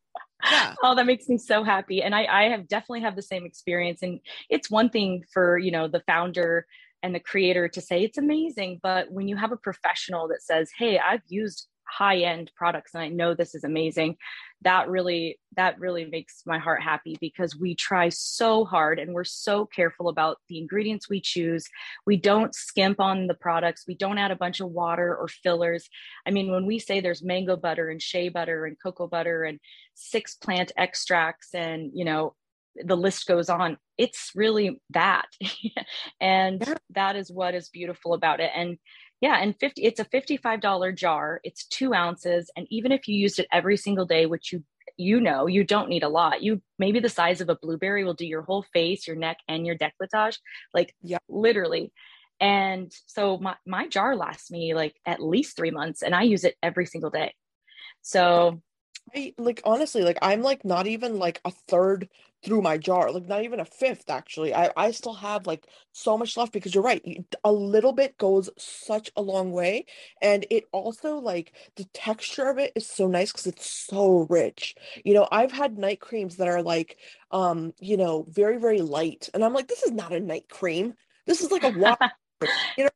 Yeah. 0.51 0.75
Oh, 0.83 0.95
that 0.95 1.07
makes 1.07 1.29
me 1.29 1.39
so 1.39 1.65
happy. 1.65 2.03
And 2.03 2.15
I, 2.15 2.27
I 2.27 2.43
have 2.51 2.69
definitely 2.69 3.01
have 3.01 3.17
the 3.17 3.23
same 3.23 3.45
experience. 3.47 4.03
And 4.03 4.21
it's 4.49 4.71
one 4.71 4.91
thing 4.91 5.25
for, 5.33 5.59
you 5.59 5.71
know, 5.71 5.89
the 5.89 6.03
founder 6.07 6.67
and 7.03 7.15
the 7.15 7.21
creator 7.21 7.69
to 7.69 7.81
say 7.81 8.03
it's 8.05 8.19
amazing. 8.19 8.81
But 8.83 9.11
when 9.11 9.29
you 9.29 9.37
have 9.37 9.53
a 9.53 9.57
professional 9.57 10.29
that 10.29 10.43
says, 10.43 10.71
Hey, 10.77 10.99
I've 10.99 11.23
used 11.29 11.69
high 11.89 12.19
end 12.19 12.51
products 12.57 12.95
and 12.95 13.03
i 13.03 13.09
know 13.09 13.35
this 13.35 13.55
is 13.55 13.65
amazing 13.65 14.17
that 14.63 14.89
really 14.89 15.39
that 15.57 15.79
really 15.79 16.05
makes 16.07 16.43
my 16.47 16.59
heart 16.59 16.83
happy 16.83 17.17
because 17.21 17.57
we 17.57 17.75
try 17.75 18.09
so 18.09 18.65
hard 18.65 18.99
and 18.99 19.13
we're 19.13 19.25
so 19.25 19.67
careful 19.67 20.09
about 20.09 20.39
the 20.49 20.59
ingredients 20.59 21.09
we 21.09 21.21
choose. 21.21 21.67
We 22.07 22.17
don't 22.17 22.55
skimp 22.55 23.01
on 23.01 23.27
the 23.27 23.35
products. 23.35 23.85
We 23.87 23.95
don't 23.95 24.19
add 24.19 24.31
a 24.31 24.37
bunch 24.37 24.61
of 24.61 24.71
water 24.71 25.15
or 25.15 25.29
fillers. 25.29 25.89
I 26.27 26.31
mean 26.31 26.51
when 26.51 26.67
we 26.67 26.79
say 26.79 27.01
there's 27.01 27.23
mango 27.23 27.57
butter 27.57 27.91
and 27.91 28.01
shea 28.01 28.29
butter 28.29 28.67
and 28.67 28.77
cocoa 28.83 29.07
butter 29.07 29.45
and 29.45 29.61
six 29.95 30.35
plant 30.35 30.73
extracts 30.77 31.55
and 31.55 31.91
you 31.95 32.05
know 32.05 32.35
the 32.85 32.97
list 32.97 33.27
goes 33.27 33.49
on 33.49 33.79
it's 33.99 34.33
really 34.35 34.81
that. 34.91 35.27
And 36.21 36.63
yeah. 36.67 36.75
that 36.91 37.17
is 37.17 37.31
what 37.31 37.55
is 37.55 37.69
beautiful 37.69 38.15
about 38.15 38.41
it. 38.41 38.51
And 38.55 38.79
yeah, 39.21 39.39
and 39.41 39.55
50 39.59 39.83
it's 39.83 40.01
a 40.01 40.05
$55 40.05 40.97
jar. 40.97 41.41
It's 41.45 41.67
2 41.67 41.95
ounces 41.95 42.51
and 42.57 42.67
even 42.71 42.93
if 42.93 43.09
you 43.09 43.17
used 43.17 43.39
it 43.39 43.47
every 43.53 43.77
single 43.77 44.07
day, 44.07 44.27
which 44.27 44.53
you 44.53 44.65
you 44.99 45.21
know, 45.21 45.47
you 45.47 45.63
don't 45.63 45.91
need 45.91 46.05
a 46.05 46.09
lot. 46.09 46.43
You 46.43 46.63
maybe 46.79 47.01
the 47.01 47.09
size 47.09 47.41
of 47.41 47.51
a 47.51 47.57
blueberry 47.57 48.05
will 48.05 48.15
do 48.15 48.27
your 48.27 48.43
whole 48.43 48.65
face, 48.73 49.07
your 49.07 49.17
neck 49.17 49.37
and 49.49 49.67
your 49.67 49.77
décolletage, 49.77 50.39
like 50.73 50.95
yeah. 51.03 51.19
literally. 51.29 51.93
And 52.41 52.93
so 53.07 53.39
my 53.39 53.57
my 53.67 53.89
jar 53.89 54.17
lasts 54.17 54.51
me 54.51 54.75
like 54.75 54.97
at 55.07 55.23
least 55.23 55.57
3 55.57 55.71
months 55.71 56.03
and 56.03 56.15
I 56.15 56.23
use 56.23 56.45
it 56.45 56.57
every 56.63 56.87
single 56.87 57.11
day. 57.11 57.35
So 58.03 58.63
I 59.15 59.33
like 59.39 59.61
honestly, 59.65 60.03
like 60.03 60.19
I'm 60.21 60.43
like 60.43 60.65
not 60.65 60.87
even 60.87 61.19
like 61.19 61.41
a 61.45 61.51
third 61.51 62.09
through 62.45 62.61
my 62.63 62.77
jar, 62.77 63.11
like 63.13 63.27
not 63.27 63.45
even 63.45 63.61
a 63.61 63.65
fifth 63.65 64.11
actually. 64.11 64.53
I 64.55 64.71
I 64.77 64.91
still 64.91 65.15
have 65.15 65.47
like 65.47 65.67
so 65.93 66.19
much 66.19 66.37
left 66.37 66.53
because 66.53 66.75
you're 66.75 66.83
right, 66.85 67.03
a 67.45 67.53
little 67.53 67.93
bit 67.93 68.19
goes 68.19 68.51
such 68.59 69.11
a 69.17 69.23
long 69.23 69.53
way, 69.53 69.87
and 70.21 70.45
it 70.51 70.65
also 70.73 71.17
like 71.19 71.53
the 71.77 71.85
texture 71.95 72.49
of 72.51 72.59
it 72.59 72.73
is 72.75 72.87
so 72.87 73.07
nice 73.07 73.33
because 73.33 73.47
it's 73.47 73.71
so 73.71 74.27
rich. 74.29 74.75
You 75.05 75.15
know, 75.15 75.29
I've 75.33 75.53
had 75.53 75.79
night 75.79 76.01
creams 76.01 76.37
that 76.37 76.49
are 76.49 76.63
like, 76.63 76.99
um, 77.31 77.73
you 77.81 77.97
know, 77.97 78.25
very 78.29 78.59
very 78.59 78.81
light, 78.83 79.29
and 79.35 79.45
I'm 79.45 79.55
like, 79.55 79.69
this 79.69 79.83
is 79.85 79.93
not 79.93 80.13
a 80.13 80.21
night 80.21 80.49
cream. 80.49 80.95
This 81.27 81.41
is 81.43 81.51
like 81.51 81.65
a 81.65 81.69
water. 81.71 81.99
you 82.77 82.85
know 82.85 82.91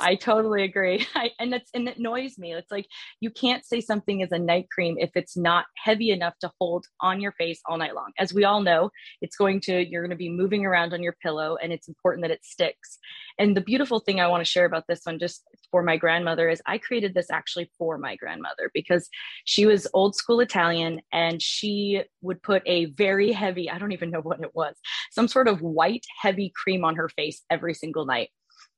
I 0.00 0.16
totally 0.16 0.64
agree. 0.64 1.06
I, 1.14 1.30
and 1.38 1.52
that's 1.52 1.70
and 1.72 1.88
it 1.88 1.96
annoys 1.98 2.38
me. 2.38 2.52
It's 2.52 2.70
like 2.70 2.86
you 3.20 3.30
can't 3.30 3.64
say 3.64 3.80
something 3.80 4.20
is 4.20 4.32
a 4.32 4.38
night 4.38 4.68
cream 4.70 4.96
if 4.98 5.10
it's 5.14 5.36
not 5.36 5.64
heavy 5.76 6.10
enough 6.10 6.34
to 6.40 6.50
hold 6.60 6.84
on 7.00 7.20
your 7.20 7.32
face 7.32 7.60
all 7.66 7.78
night 7.78 7.94
long. 7.94 8.12
As 8.18 8.34
we 8.34 8.44
all 8.44 8.60
know, 8.60 8.90
it's 9.22 9.36
going 9.36 9.60
to 9.62 9.88
you're 9.88 10.02
going 10.02 10.10
to 10.10 10.16
be 10.16 10.28
moving 10.28 10.66
around 10.66 10.92
on 10.92 11.02
your 11.02 11.16
pillow, 11.22 11.56
and 11.62 11.72
it's 11.72 11.88
important 11.88 12.22
that 12.22 12.30
it 12.30 12.44
sticks. 12.44 12.98
And 13.38 13.56
the 13.56 13.62
beautiful 13.62 14.00
thing 14.00 14.20
I 14.20 14.26
want 14.26 14.42
to 14.42 14.50
share 14.50 14.66
about 14.66 14.84
this 14.88 15.00
one, 15.04 15.18
just 15.18 15.42
for 15.70 15.82
my 15.82 15.96
grandmother, 15.96 16.48
is 16.50 16.60
I 16.66 16.76
created 16.76 17.14
this 17.14 17.30
actually 17.30 17.70
for 17.78 17.96
my 17.96 18.16
grandmother 18.16 18.70
because 18.74 19.08
she 19.46 19.64
was 19.64 19.86
old 19.94 20.16
school 20.16 20.40
Italian, 20.40 21.00
and 21.12 21.40
she 21.40 22.02
would 22.20 22.42
put 22.42 22.62
a 22.66 22.86
very 22.86 23.32
heavy 23.32 23.70
I 23.70 23.78
don't 23.78 23.92
even 23.92 24.10
know 24.10 24.20
what 24.22 24.40
it 24.40 24.54
was, 24.54 24.76
some 25.10 25.28
sort 25.28 25.48
of 25.48 25.62
white 25.62 26.04
heavy 26.20 26.52
cream 26.54 26.84
on 26.84 26.96
her 26.96 27.08
face 27.08 27.42
every 27.50 27.72
single 27.72 28.04
night 28.04 28.28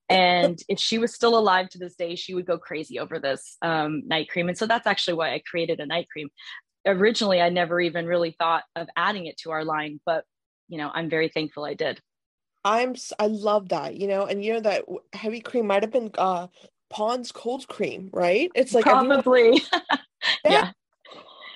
and 0.08 0.58
if 0.68 0.78
she 0.78 0.98
was 0.98 1.14
still 1.14 1.38
alive 1.38 1.68
to 1.68 1.78
this 1.78 1.94
day 1.94 2.14
she 2.14 2.34
would 2.34 2.46
go 2.46 2.58
crazy 2.58 2.98
over 2.98 3.18
this 3.18 3.56
um, 3.62 4.02
night 4.06 4.28
cream 4.28 4.48
and 4.48 4.58
so 4.58 4.66
that's 4.66 4.86
actually 4.86 5.14
why 5.14 5.32
i 5.32 5.42
created 5.48 5.80
a 5.80 5.86
night 5.86 6.08
cream 6.10 6.28
originally 6.86 7.40
i 7.40 7.48
never 7.48 7.80
even 7.80 8.06
really 8.06 8.34
thought 8.38 8.64
of 8.76 8.88
adding 8.96 9.26
it 9.26 9.36
to 9.36 9.50
our 9.50 9.64
line 9.64 10.00
but 10.04 10.24
you 10.72 10.78
know, 10.78 10.90
I'm 10.92 11.10
very 11.10 11.28
thankful 11.28 11.66
I 11.66 11.74
did. 11.74 12.00
I'm 12.64 12.94
I 13.18 13.26
love 13.26 13.68
that, 13.68 13.96
you 13.96 14.06
know, 14.06 14.24
and 14.24 14.42
you 14.42 14.54
know 14.54 14.60
that 14.60 14.84
heavy 15.12 15.40
cream 15.40 15.66
might 15.66 15.82
have 15.82 15.92
been 15.92 16.10
uh 16.16 16.46
Pond's 16.88 17.30
cold 17.30 17.68
cream, 17.68 18.08
right? 18.10 18.50
It's 18.54 18.72
like 18.72 18.84
probably. 18.84 19.62
yeah. 20.44 20.50
yeah. 20.50 20.72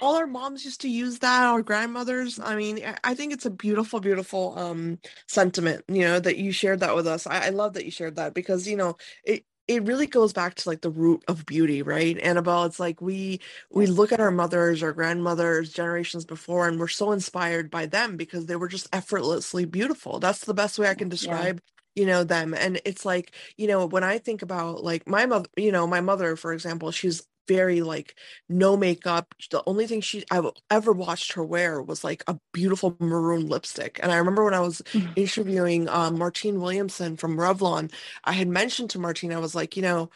All 0.07 0.17
our 0.17 0.29
moms 0.29 0.65
used 0.65 0.83
to 0.83 0.89
use 0.89 1.19
that, 1.21 1.47
our 1.47 1.63
grandmothers. 1.63 2.39
I 2.39 2.55
mean, 2.55 2.81
I 3.03 3.15
think 3.17 3.33
it's 3.33 3.47
a 3.47 3.51
beautiful, 3.51 4.01
beautiful 4.01 4.57
um 4.57 5.01
sentiment, 5.29 5.85
you 5.89 6.03
know, 6.03 6.21
that 6.21 6.39
you 6.39 6.53
shared 6.53 6.81
that 6.81 6.95
with 6.95 7.09
us. 7.09 7.27
I, 7.27 7.47
I 7.47 7.51
love 7.51 7.75
that 7.75 7.85
you 7.85 7.91
shared 7.91 8.17
that 8.17 8.35
because, 8.35 8.69
you 8.69 8.77
know, 8.77 8.97
it 9.25 9.45
it 9.69 9.83
really 9.85 10.07
goes 10.07 10.33
back 10.33 10.55
to 10.57 10.69
like 10.69 10.81
the 10.83 10.91
root 10.91 11.25
of 11.29 11.45
beauty 11.47 11.83
right 11.83 12.19
annabelle 12.21 12.65
it's 12.65 12.79
like 12.79 13.01
we 13.03 13.41
we 13.73 13.87
look 13.87 14.13
at 14.13 14.21
our 14.21 14.31
mothers 14.31 14.83
our 14.83 14.93
grandmothers 14.93 15.73
generations 15.73 16.25
before 16.25 16.69
and 16.69 16.79
we're 16.79 16.89
so 16.89 17.13
inspired 17.13 17.71
by 17.71 17.87
them 17.87 18.17
because 18.17 18.47
they 18.47 18.57
were 18.57 18.69
just 18.69 18.89
effortlessly 18.93 19.65
beautiful 19.65 20.21
that's 20.21 20.45
the 20.45 20.55
best 20.55 20.79
way 20.79 20.89
i 20.89 20.95
can 20.95 21.09
describe 21.09 21.61
yeah. 21.97 22.03
you 22.03 22.07
know 22.07 22.25
them 22.25 22.55
and 22.55 22.81
it's 22.85 23.05
like 23.05 23.33
you 23.57 23.67
know 23.67 23.87
when 23.87 24.05
i 24.05 24.19
think 24.19 24.43
about 24.43 24.85
like 24.85 25.09
my 25.09 25.27
mother 25.27 25.49
you 25.57 25.73
know 25.73 25.87
my 25.87 26.01
mother 26.01 26.37
for 26.37 26.53
example 26.53 26.93
she's 26.93 27.27
very 27.49 27.83
like 27.83 28.15
no 28.49 28.77
makeup. 28.77 29.35
The 29.51 29.63
only 29.67 29.87
thing 29.87 30.01
she 30.01 30.25
I 30.31 30.43
ever 30.71 30.93
watched 30.93 31.33
her 31.33 31.45
wear 31.45 31.83
was 31.83 32.05
like 32.05 32.25
a 32.27 32.39
beautiful 32.53 32.97
maroon 33.01 33.49
lipstick. 33.49 34.01
And 34.03 34.13
I 34.13 34.17
remember 34.17 34.45
when 34.45 34.55
I 34.55 34.61
was 34.61 34.83
mm-hmm. 34.93 35.13
interviewing 35.17 35.89
um, 35.89 36.19
Martine 36.19 36.61
Williamson 36.61 37.17
from 37.17 37.37
Revlon, 37.37 37.93
I 38.25 38.33
had 38.33 38.49
mentioned 38.49 38.91
to 38.91 38.99
Martine, 38.99 39.33
I 39.33 39.39
was 39.39 39.55
like, 39.55 39.77
you 39.77 39.83
know, 39.83 40.11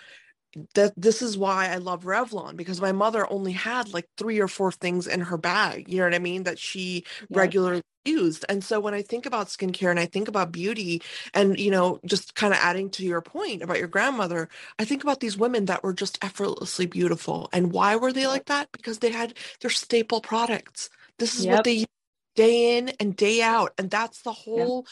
that 0.75 0.93
this 0.97 1.23
is 1.23 1.39
why 1.39 1.69
I 1.69 1.77
love 1.77 2.05
Revlon 2.05 2.57
because 2.57 2.81
my 2.81 2.93
mother 2.93 3.31
only 3.31 3.53
had 3.53 3.93
like 3.93 4.09
three 4.17 4.41
or 4.41 4.49
four 4.49 4.73
things 4.73 5.07
in 5.07 5.21
her 5.21 5.37
bag, 5.37 5.89
you 5.89 5.99
know 5.99 6.05
what 6.05 6.15
I 6.15 6.19
mean, 6.19 6.43
that 6.45 6.59
she 6.59 7.05
yeah. 7.29 7.39
regularly 7.39 7.83
used. 8.05 8.45
And 8.49 8.63
so 8.63 8.81
when 8.81 8.95
I 8.95 9.03
think 9.03 9.27
about 9.27 9.49
skincare 9.49 9.91
and 9.91 10.01
I 10.01 10.07
think 10.07 10.29
about 10.29 10.53
beauty 10.53 11.03
and, 11.35 11.59
you 11.59 11.71
know, 11.71 12.01
just 12.05 12.35
kind 12.35 12.53
of 12.53 12.61
adding 12.61 12.91
to 12.91 13.05
your 13.05 13.21
point 13.21 13.63
about 13.63 13.79
your 13.79 13.89
grandmother, 13.89 14.49
I 14.79 14.85
think 14.85 15.03
about 15.03 15.21
these 15.21 15.37
women 15.37 15.67
that 15.67 15.83
were 15.83 15.93
just 15.93 16.19
effortlessly 16.23 16.87
beautiful. 16.87 17.49
And 17.53 17.73
why 17.73 17.97
were 17.97 18.13
they 18.13 18.27
like 18.27 18.47
that? 18.47 18.71
Because 18.73 18.99
they 18.99 19.11
had 19.11 19.35
their 19.61 19.71
staple 19.71 20.21
products. 20.21 20.91
This 21.19 21.39
is 21.39 21.45
yep. 21.47 21.57
what 21.57 21.65
they 21.65 21.85
day 22.35 22.79
in 22.79 22.91
and 23.01 23.17
day 23.17 23.43
out. 23.43 23.73
And 23.77 23.91
that's 23.91 24.23
the 24.23 24.33
whole 24.33 24.87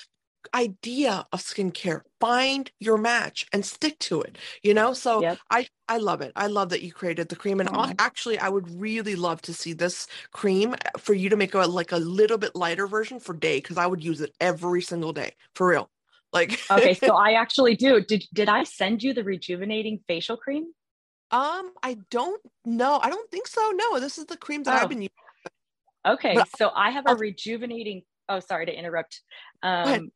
idea 0.55 1.26
of 1.33 1.40
skincare. 1.40 2.02
Find 2.21 2.71
your 2.81 2.99
match 2.99 3.47
and 3.52 3.64
stick 3.64 3.99
to 4.00 4.23
it 4.23 4.38
you 4.62 4.75
know? 4.75 4.93
So 4.93 5.23
yep. 5.23 5.38
i 5.50 5.67
i 5.88 5.99
love 5.99 6.21
it. 6.21 6.33
I 6.37 6.47
love 6.47 6.71
that 6.71 6.83
you 6.83 6.93
created 6.93 7.28
the 7.28 7.37
cream. 7.37 7.61
And 7.61 7.69
oh. 7.73 7.93
actually 7.99 8.38
i 8.38 8.49
would 8.49 8.69
really 8.81 9.17
love 9.17 9.43
to 9.43 9.55
see 9.55 9.73
this 9.73 10.07
cream 10.33 10.75
uh, 10.75 10.99
for 10.99 11.14
you 11.14 11.28
to 11.31 11.37
make 11.37 11.55
a 11.55 11.59
like 11.59 11.93
a 11.93 11.97
little 11.97 12.38
bit 12.38 12.55
lighter 12.55 12.87
version 12.87 13.21
for 13.21 13.35
day 13.35 13.59
because 13.59 13.78
i 13.78 13.87
would 13.87 14.02
use 14.02 14.21
it 14.21 14.35
every 14.40 14.83
single 14.83 15.12
day 15.12 15.35
for 15.55 15.69
real. 15.69 15.90
Like 16.33 16.61
okay 16.71 16.95
so 16.95 17.17
i 17.26 17.33
actually 17.33 17.76
do. 17.76 18.00
Did 18.00 18.25
did 18.35 18.49
i 18.49 18.64
send 18.64 19.02
you 19.02 19.14
the 19.14 19.25
rejuvenating 19.25 20.00
facial 20.07 20.37
cream? 20.37 20.64
Um 21.31 21.73
i 21.83 21.97
don't 22.11 22.40
know. 22.64 22.99
I 23.02 23.11
don't 23.11 23.31
think 23.31 23.47
so. 23.47 23.71
No 23.71 24.00
this 24.00 24.19
is 24.19 24.26
the 24.26 24.37
cream 24.37 24.62
that 24.64 24.75
oh. 24.75 24.83
i've 24.83 24.88
been 24.88 25.02
using. 25.02 25.12
Okay 26.07 26.35
but, 26.35 26.49
so 26.57 26.71
i 26.75 26.90
have 26.90 27.05
a 27.07 27.14
rejuvenating 27.14 28.02
oh 28.28 28.40
sorry 28.40 28.67
to 28.67 28.78
interrupt. 28.78 29.21
Um 29.62 30.11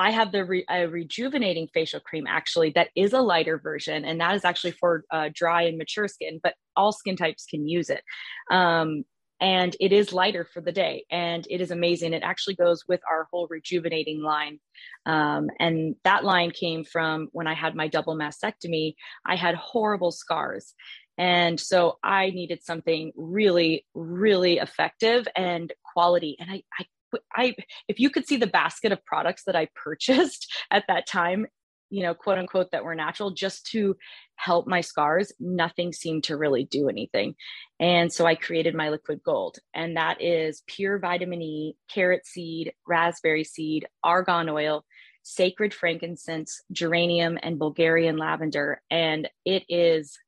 I 0.00 0.10
have 0.10 0.32
the 0.32 0.44
re- 0.44 0.66
a 0.70 0.86
rejuvenating 0.86 1.68
facial 1.72 2.00
cream 2.00 2.26
actually 2.26 2.70
that 2.70 2.88
is 2.96 3.12
a 3.12 3.20
lighter 3.20 3.58
version, 3.58 4.04
and 4.04 4.20
that 4.20 4.34
is 4.34 4.44
actually 4.44 4.72
for 4.72 5.04
uh, 5.10 5.28
dry 5.32 5.62
and 5.62 5.78
mature 5.78 6.08
skin, 6.08 6.40
but 6.42 6.54
all 6.76 6.92
skin 6.92 7.16
types 7.16 7.44
can 7.44 7.68
use 7.68 7.90
it. 7.90 8.02
Um, 8.50 9.04
and 9.40 9.74
it 9.80 9.92
is 9.92 10.12
lighter 10.12 10.46
for 10.52 10.60
the 10.60 10.72
day, 10.72 11.04
and 11.10 11.46
it 11.48 11.60
is 11.60 11.70
amazing. 11.70 12.12
It 12.12 12.22
actually 12.22 12.56
goes 12.56 12.84
with 12.88 13.00
our 13.10 13.26
whole 13.30 13.46
rejuvenating 13.48 14.22
line. 14.22 14.60
Um, 15.06 15.48
and 15.58 15.96
that 16.04 16.24
line 16.24 16.50
came 16.50 16.84
from 16.84 17.28
when 17.32 17.46
I 17.46 17.54
had 17.54 17.74
my 17.74 17.88
double 17.88 18.16
mastectomy, 18.16 18.94
I 19.26 19.36
had 19.36 19.54
horrible 19.54 20.12
scars. 20.12 20.74
And 21.16 21.60
so 21.60 21.98
I 22.02 22.30
needed 22.30 22.62
something 22.62 23.12
really, 23.16 23.86
really 23.94 24.58
effective 24.58 25.28
and 25.36 25.70
quality. 25.92 26.36
And 26.40 26.50
I, 26.50 26.62
I 26.78 26.86
I 27.34 27.54
if 27.88 27.98
you 27.98 28.10
could 28.10 28.26
see 28.26 28.36
the 28.36 28.46
basket 28.46 28.92
of 28.92 29.04
products 29.04 29.44
that 29.44 29.56
I 29.56 29.68
purchased 29.74 30.52
at 30.70 30.84
that 30.88 31.06
time, 31.06 31.46
you 31.90 32.02
know, 32.02 32.14
quote 32.14 32.38
unquote, 32.38 32.70
that 32.72 32.84
were 32.84 32.94
natural 32.94 33.30
just 33.32 33.66
to 33.72 33.96
help 34.36 34.66
my 34.66 34.80
scars, 34.80 35.32
nothing 35.38 35.92
seemed 35.92 36.24
to 36.24 36.36
really 36.36 36.64
do 36.64 36.88
anything. 36.88 37.34
And 37.78 38.12
so 38.12 38.26
I 38.26 38.34
created 38.34 38.74
my 38.74 38.90
liquid 38.90 39.20
gold, 39.24 39.58
and 39.74 39.96
that 39.96 40.22
is 40.22 40.62
pure 40.66 40.98
vitamin 40.98 41.42
E, 41.42 41.76
carrot 41.90 42.26
seed, 42.26 42.72
raspberry 42.86 43.44
seed, 43.44 43.86
argan 44.02 44.48
oil, 44.48 44.84
sacred 45.22 45.74
frankincense, 45.74 46.62
geranium, 46.72 47.38
and 47.42 47.58
Bulgarian 47.58 48.16
lavender. 48.16 48.80
And 48.90 49.28
it 49.44 49.64
is 49.68 50.18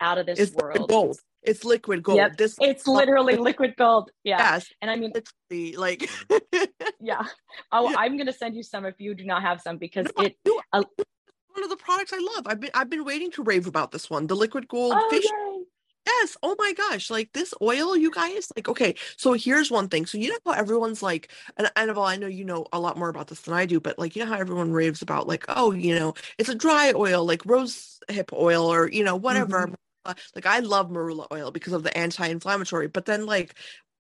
out 0.00 0.18
of 0.18 0.26
this 0.26 0.38
it's 0.38 0.54
world. 0.54 0.88
Gold. 0.88 1.18
It's 1.42 1.64
liquid 1.64 2.02
gold. 2.02 2.18
Yep. 2.18 2.36
This 2.36 2.56
it's 2.60 2.86
literally 2.86 3.36
liquid 3.36 3.74
gold. 3.76 4.10
Yeah. 4.22 4.38
Yes. 4.38 4.72
And 4.80 4.90
I 4.90 4.96
mean 4.96 5.12
literally 5.14 5.76
like 5.76 6.10
Yeah. 7.00 7.22
Oh, 7.70 7.94
I'm 7.96 8.16
gonna 8.16 8.32
send 8.32 8.54
you 8.54 8.62
some 8.62 8.84
if 8.84 8.94
you 8.98 9.14
do 9.14 9.24
not 9.24 9.42
have 9.42 9.60
some 9.60 9.78
because 9.78 10.06
no, 10.16 10.24
it 10.24 10.36
uh, 10.72 10.82
one 11.54 11.64
of 11.64 11.70
the 11.70 11.76
products 11.76 12.12
I 12.12 12.18
love. 12.34 12.46
I've 12.46 12.60
been 12.60 12.70
I've 12.74 12.90
been 12.90 13.04
waiting 13.04 13.30
to 13.32 13.42
rave 13.42 13.66
about 13.66 13.92
this 13.92 14.08
one. 14.08 14.26
The 14.26 14.36
liquid 14.36 14.68
gold 14.68 14.94
oh, 14.96 15.10
fish. 15.10 15.24
Yay. 15.24 15.64
Yes. 16.06 16.36
Oh 16.42 16.56
my 16.58 16.72
gosh. 16.72 17.10
Like 17.10 17.32
this 17.32 17.54
oil, 17.62 17.96
you 17.96 18.10
guys. 18.10 18.52
Like, 18.56 18.68
okay. 18.68 18.94
So 19.16 19.34
here's 19.34 19.70
one 19.70 19.88
thing. 19.88 20.06
So 20.06 20.18
you 20.18 20.30
know 20.30 20.38
how 20.44 20.52
everyone's 20.52 21.02
like, 21.02 21.30
and 21.56 21.70
Annabelle, 21.76 22.04
I 22.04 22.16
know 22.16 22.26
you 22.26 22.44
know 22.44 22.66
a 22.72 22.80
lot 22.80 22.96
more 22.96 23.08
about 23.08 23.28
this 23.28 23.42
than 23.42 23.54
I 23.54 23.66
do, 23.66 23.80
but 23.80 23.98
like, 23.98 24.16
you 24.16 24.24
know 24.24 24.30
how 24.30 24.38
everyone 24.38 24.72
raves 24.72 25.02
about 25.02 25.28
like, 25.28 25.44
oh, 25.48 25.70
you 25.72 25.94
know, 25.94 26.14
it's 26.38 26.48
a 26.48 26.54
dry 26.54 26.92
oil, 26.94 27.24
like 27.24 27.46
rose 27.46 28.00
hip 28.08 28.32
oil, 28.32 28.64
or 28.64 28.90
you 28.90 29.04
know, 29.04 29.16
whatever. 29.16 29.66
Mm-hmm 29.66 29.74
like 30.34 30.46
I 30.46 30.60
love 30.60 30.90
marula 30.90 31.26
oil 31.32 31.50
because 31.50 31.72
of 31.72 31.82
the 31.82 31.96
anti-inflammatory, 31.96 32.88
but 32.88 33.06
then 33.06 33.26
like 33.26 33.54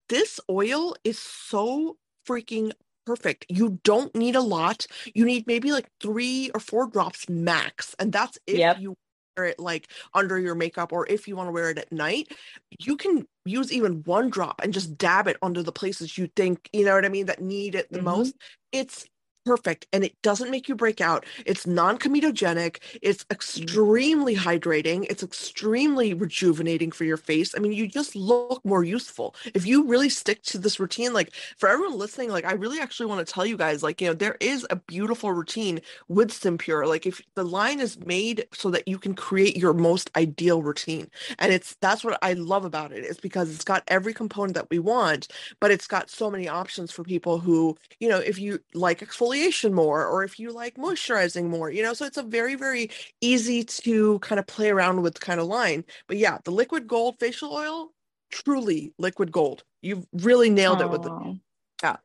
this 0.10 0.40
oil 0.50 0.96
is 1.04 1.20
so 1.20 1.98
freaking 2.28 2.72
perfect. 3.06 3.46
You 3.50 3.80
don't 3.84 4.14
need 4.16 4.36
a 4.36 4.42
lot. 4.42 4.88
You 5.14 5.26
need 5.26 5.48
maybe 5.48 5.72
like 5.72 5.90
three 6.02 6.52
or 6.54 6.60
four 6.60 6.88
drops 6.88 7.30
max, 7.30 7.96
and 8.00 8.12
that's 8.12 8.38
if 8.48 8.58
yep. 8.58 8.80
you 8.80 8.96
wear 9.38 9.48
it 9.48 9.60
like 9.60 9.90
under 10.14 10.40
your 10.40 10.56
makeup 10.56 10.94
or 10.94 11.06
if 11.08 11.28
you 11.28 11.36
want 11.36 11.48
to 11.48 11.52
wear 11.52 11.70
it 11.70 11.78
at 11.78 11.92
night. 11.92 12.32
You 12.80 12.98
can 12.98 13.28
use 13.46 13.72
even 13.72 14.04
one 14.04 14.30
drop 14.30 14.62
and 14.64 14.74
just 14.74 14.98
dab 14.98 15.28
it 15.28 15.38
onto 15.42 15.62
the 15.62 15.72
places 15.72 16.18
you 16.18 16.28
think 16.36 16.70
you 16.74 16.86
know 16.86 16.96
what 16.96 17.06
I 17.06 17.10
mean 17.10 17.28
that 17.28 17.42
need 17.42 17.76
it 17.76 17.92
the 17.92 17.98
mm-hmm. 17.98 18.06
most. 18.06 18.36
It's 18.72 19.06
perfect 19.46 19.86
and 19.94 20.04
it 20.04 20.20
doesn't 20.22 20.52
make 20.52 20.68
you 20.68 20.76
break 20.76 21.00
out. 21.00 21.26
It's 21.46 21.68
non 21.68 21.98
comedogenic. 21.98 22.80
It's 23.02 23.24
mm. 23.24 23.32
extremely 23.32 24.36
hydrating. 24.36 25.06
It's 25.10 25.24
extremely 25.24 26.14
rejuvenating 26.14 26.92
for 26.92 27.06
your 27.06 27.18
face. 27.18 27.54
I 27.56 27.60
mean, 27.60 27.72
you 27.72 27.88
just 27.88 28.16
look 28.16 28.66
more 28.66 28.84
youthful. 28.84 29.36
If 29.54 29.66
you 29.66 29.86
really 29.88 30.10
stick 30.10 30.42
to 30.44 30.58
this 30.58 30.80
routine, 30.80 31.14
like 31.14 31.34
for 31.58 31.70
everyone 31.70 31.98
listening, 31.98 32.32
like 32.32 32.46
I 32.46 32.54
really 32.54 32.80
actually 32.80 33.06
want 33.06 33.26
to 33.26 33.32
tell 33.32 33.46
you 33.46 33.56
guys, 33.56 33.84
like, 33.84 34.02
you 34.02 34.08
know, 34.08 34.14
there 34.14 34.38
is 34.40 34.66
a 34.70 34.76
beautiful 34.76 35.32
routine 35.32 35.80
with 36.08 36.32
Simpure. 36.32 36.88
Like, 36.88 37.06
if 37.06 37.22
the 37.36 37.44
line 37.44 37.80
is 37.80 38.00
made 38.00 38.48
so 38.52 38.72
that 38.72 38.88
you 38.88 38.98
can 38.98 39.14
create 39.14 39.56
your 39.56 39.74
most 39.74 40.10
ideal 40.16 40.64
routine. 40.64 41.10
And 41.38 41.54
it's 41.54 41.76
that's 41.82 42.04
what 42.04 42.18
I 42.22 42.34
love 42.34 42.66
about 42.66 42.92
it, 42.92 43.06
is 43.06 43.20
because 43.20 43.54
it's 43.54 43.64
got 43.64 43.84
every 43.88 44.14
component 44.14 44.56
that 44.56 44.70
we 44.72 44.80
want, 44.80 45.28
but 45.60 45.72
it's 45.72 45.88
got 45.88 46.10
so 46.10 46.32
many 46.32 46.48
options 46.48 46.92
for 46.92 47.04
people 47.04 47.40
who, 47.40 47.78
you 48.00 48.10
know, 48.10 48.18
if 48.18 48.40
you 48.40 48.60
like 48.74 49.00
exfoliation 49.02 49.35
exfoliation 49.36 49.72
more 49.72 50.06
or 50.06 50.24
if 50.24 50.40
you 50.40 50.52
like 50.52 50.76
moisturizing 50.76 51.46
more, 51.46 51.70
you 51.70 51.84
know, 51.84 51.94
so 51.94 52.06
it's 52.06 52.18
a 52.18 52.24
very, 52.24 52.56
very 52.56 52.90
easy 53.22 53.64
to 53.64 54.20
kind 54.20 54.40
of 54.40 54.48
play 54.48 54.70
around 54.70 55.02
with 55.02 55.20
kind 55.20 55.40
of 55.40 55.48
line. 55.48 55.84
But 56.08 56.18
yeah, 56.18 56.38
the 56.44 56.52
liquid 56.52 56.88
gold 56.88 57.16
facial 57.20 57.54
oil, 57.54 57.92
truly 58.32 58.94
liquid 58.98 59.32
gold. 59.32 59.64
You've 59.82 60.06
really 60.14 60.50
nailed 60.50 60.80
Aww. 60.80 60.86
it 60.86 60.90
with 60.90 61.04
the 61.04 61.40
yeah. 61.84 61.98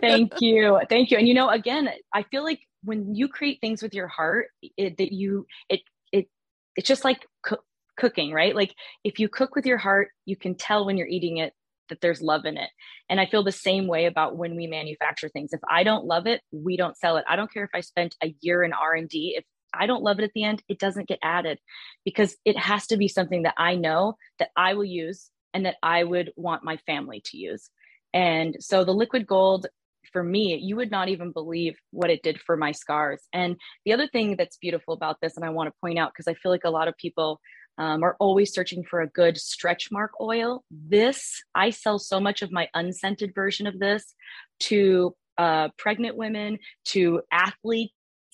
Thank 0.00 0.32
you. 0.40 0.80
Thank 0.88 1.10
you. 1.10 1.18
And 1.18 1.28
you 1.28 1.34
know, 1.34 1.50
again, 1.50 1.90
I 2.12 2.22
feel 2.24 2.42
like 2.42 2.60
when 2.84 3.14
you 3.14 3.28
create 3.28 3.60
things 3.60 3.82
with 3.82 3.94
your 3.94 4.08
heart, 4.08 4.48
it, 4.76 4.96
that 4.98 5.12
you 5.12 5.46
it 5.68 5.80
it 6.12 6.28
it's 6.76 6.88
just 6.88 7.04
like 7.04 7.26
co- 7.44 7.62
cooking, 7.96 8.32
right? 8.32 8.54
Like 8.54 8.74
if 9.04 9.18
you 9.18 9.28
cook 9.28 9.54
with 9.54 9.66
your 9.66 9.78
heart, 9.78 10.08
you 10.24 10.36
can 10.36 10.54
tell 10.54 10.86
when 10.86 10.96
you're 10.96 11.06
eating 11.06 11.38
it 11.38 11.52
that 11.88 12.00
there's 12.00 12.22
love 12.22 12.44
in 12.44 12.56
it. 12.56 12.70
And 13.08 13.20
I 13.20 13.26
feel 13.26 13.42
the 13.42 13.52
same 13.52 13.86
way 13.86 14.06
about 14.06 14.36
when 14.36 14.56
we 14.56 14.66
manufacture 14.66 15.28
things. 15.28 15.52
If 15.52 15.60
I 15.68 15.82
don't 15.82 16.04
love 16.04 16.26
it, 16.26 16.40
we 16.52 16.76
don't 16.76 16.96
sell 16.96 17.16
it. 17.16 17.24
I 17.28 17.36
don't 17.36 17.52
care 17.52 17.64
if 17.64 17.70
I 17.74 17.80
spent 17.80 18.16
a 18.22 18.34
year 18.40 18.62
in 18.62 18.72
R&D. 18.72 19.34
If 19.38 19.44
I 19.74 19.86
don't 19.86 20.02
love 20.02 20.18
it 20.18 20.24
at 20.24 20.32
the 20.34 20.44
end, 20.44 20.62
it 20.68 20.78
doesn't 20.78 21.08
get 21.08 21.18
added 21.22 21.58
because 22.04 22.36
it 22.44 22.56
has 22.56 22.86
to 22.88 22.96
be 22.96 23.08
something 23.08 23.42
that 23.42 23.54
I 23.56 23.74
know 23.74 24.16
that 24.38 24.50
I 24.56 24.74
will 24.74 24.84
use 24.84 25.30
and 25.54 25.66
that 25.66 25.76
I 25.82 26.04
would 26.04 26.32
want 26.36 26.64
my 26.64 26.76
family 26.78 27.22
to 27.26 27.36
use. 27.36 27.70
And 28.14 28.56
so 28.60 28.84
the 28.84 28.92
liquid 28.92 29.26
gold 29.26 29.66
for 30.12 30.22
me, 30.22 30.56
you 30.56 30.76
would 30.76 30.90
not 30.90 31.08
even 31.08 31.32
believe 31.32 31.76
what 31.90 32.10
it 32.10 32.22
did 32.22 32.40
for 32.40 32.56
my 32.56 32.72
scars. 32.72 33.22
And 33.32 33.56
the 33.84 33.92
other 33.92 34.08
thing 34.08 34.36
that's 34.36 34.56
beautiful 34.56 34.94
about 34.94 35.16
this, 35.20 35.36
and 35.36 35.44
I 35.44 35.50
want 35.50 35.68
to 35.68 35.74
point 35.80 35.98
out 35.98 36.12
because 36.12 36.28
I 36.28 36.34
feel 36.34 36.50
like 36.50 36.64
a 36.64 36.70
lot 36.70 36.88
of 36.88 36.96
people 36.96 37.40
um, 37.78 38.02
are 38.02 38.16
always 38.18 38.52
searching 38.52 38.82
for 38.82 39.00
a 39.00 39.08
good 39.08 39.38
stretch 39.38 39.90
mark 39.90 40.12
oil. 40.20 40.64
This, 40.70 41.42
I 41.54 41.70
sell 41.70 41.98
so 41.98 42.20
much 42.20 42.42
of 42.42 42.52
my 42.52 42.68
unscented 42.74 43.34
version 43.34 43.66
of 43.66 43.78
this 43.78 44.14
to 44.60 45.14
uh, 45.38 45.68
pregnant 45.78 46.16
women 46.16 46.58
to 46.86 47.22
athletes 47.32 47.92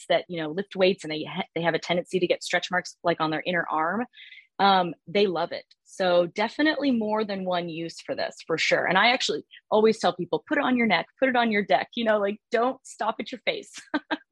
that 0.09 0.25
you 0.29 0.43
know 0.43 0.51
lift 0.51 0.75
weights 0.75 1.05
and 1.05 1.13
they 1.13 1.25
ha- 1.25 1.45
they 1.55 1.63
have 1.63 1.75
a 1.75 1.79
tendency 1.79 2.19
to 2.19 2.27
get 2.27 2.43
stretch 2.43 2.71
marks 2.71 2.97
like 3.05 3.21
on 3.21 3.31
their 3.31 3.43
inner 3.47 3.67
arm. 3.71 4.07
Um, 4.59 4.95
they 5.09 5.27
love 5.27 5.53
it. 5.53 5.65
So 5.85 6.27
definitely 6.27 6.93
more 6.93 7.25
than 7.25 7.45
one 7.45 7.69
use 7.69 8.01
for 8.01 8.15
this 8.15 8.37
for 8.47 8.57
sure. 8.57 8.87
And 8.87 8.97
i 8.97 9.11
actually 9.11 9.45
always 9.71 9.99
tell 9.99 10.15
people 10.15 10.45
put 10.49 10.59
it 10.59 10.65
on 10.65 10.77
your 10.77 10.87
neck 10.87 11.07
put 11.19 11.29
it 11.29 11.37
on 11.37 11.51
your 11.51 11.65
deck 11.65 11.89
you 11.95 12.05
know 12.05 12.19
like 12.19 12.39
don't 12.51 12.79
stop 12.87 13.17
at 13.21 13.31
your 13.31 13.41
face 13.45 13.73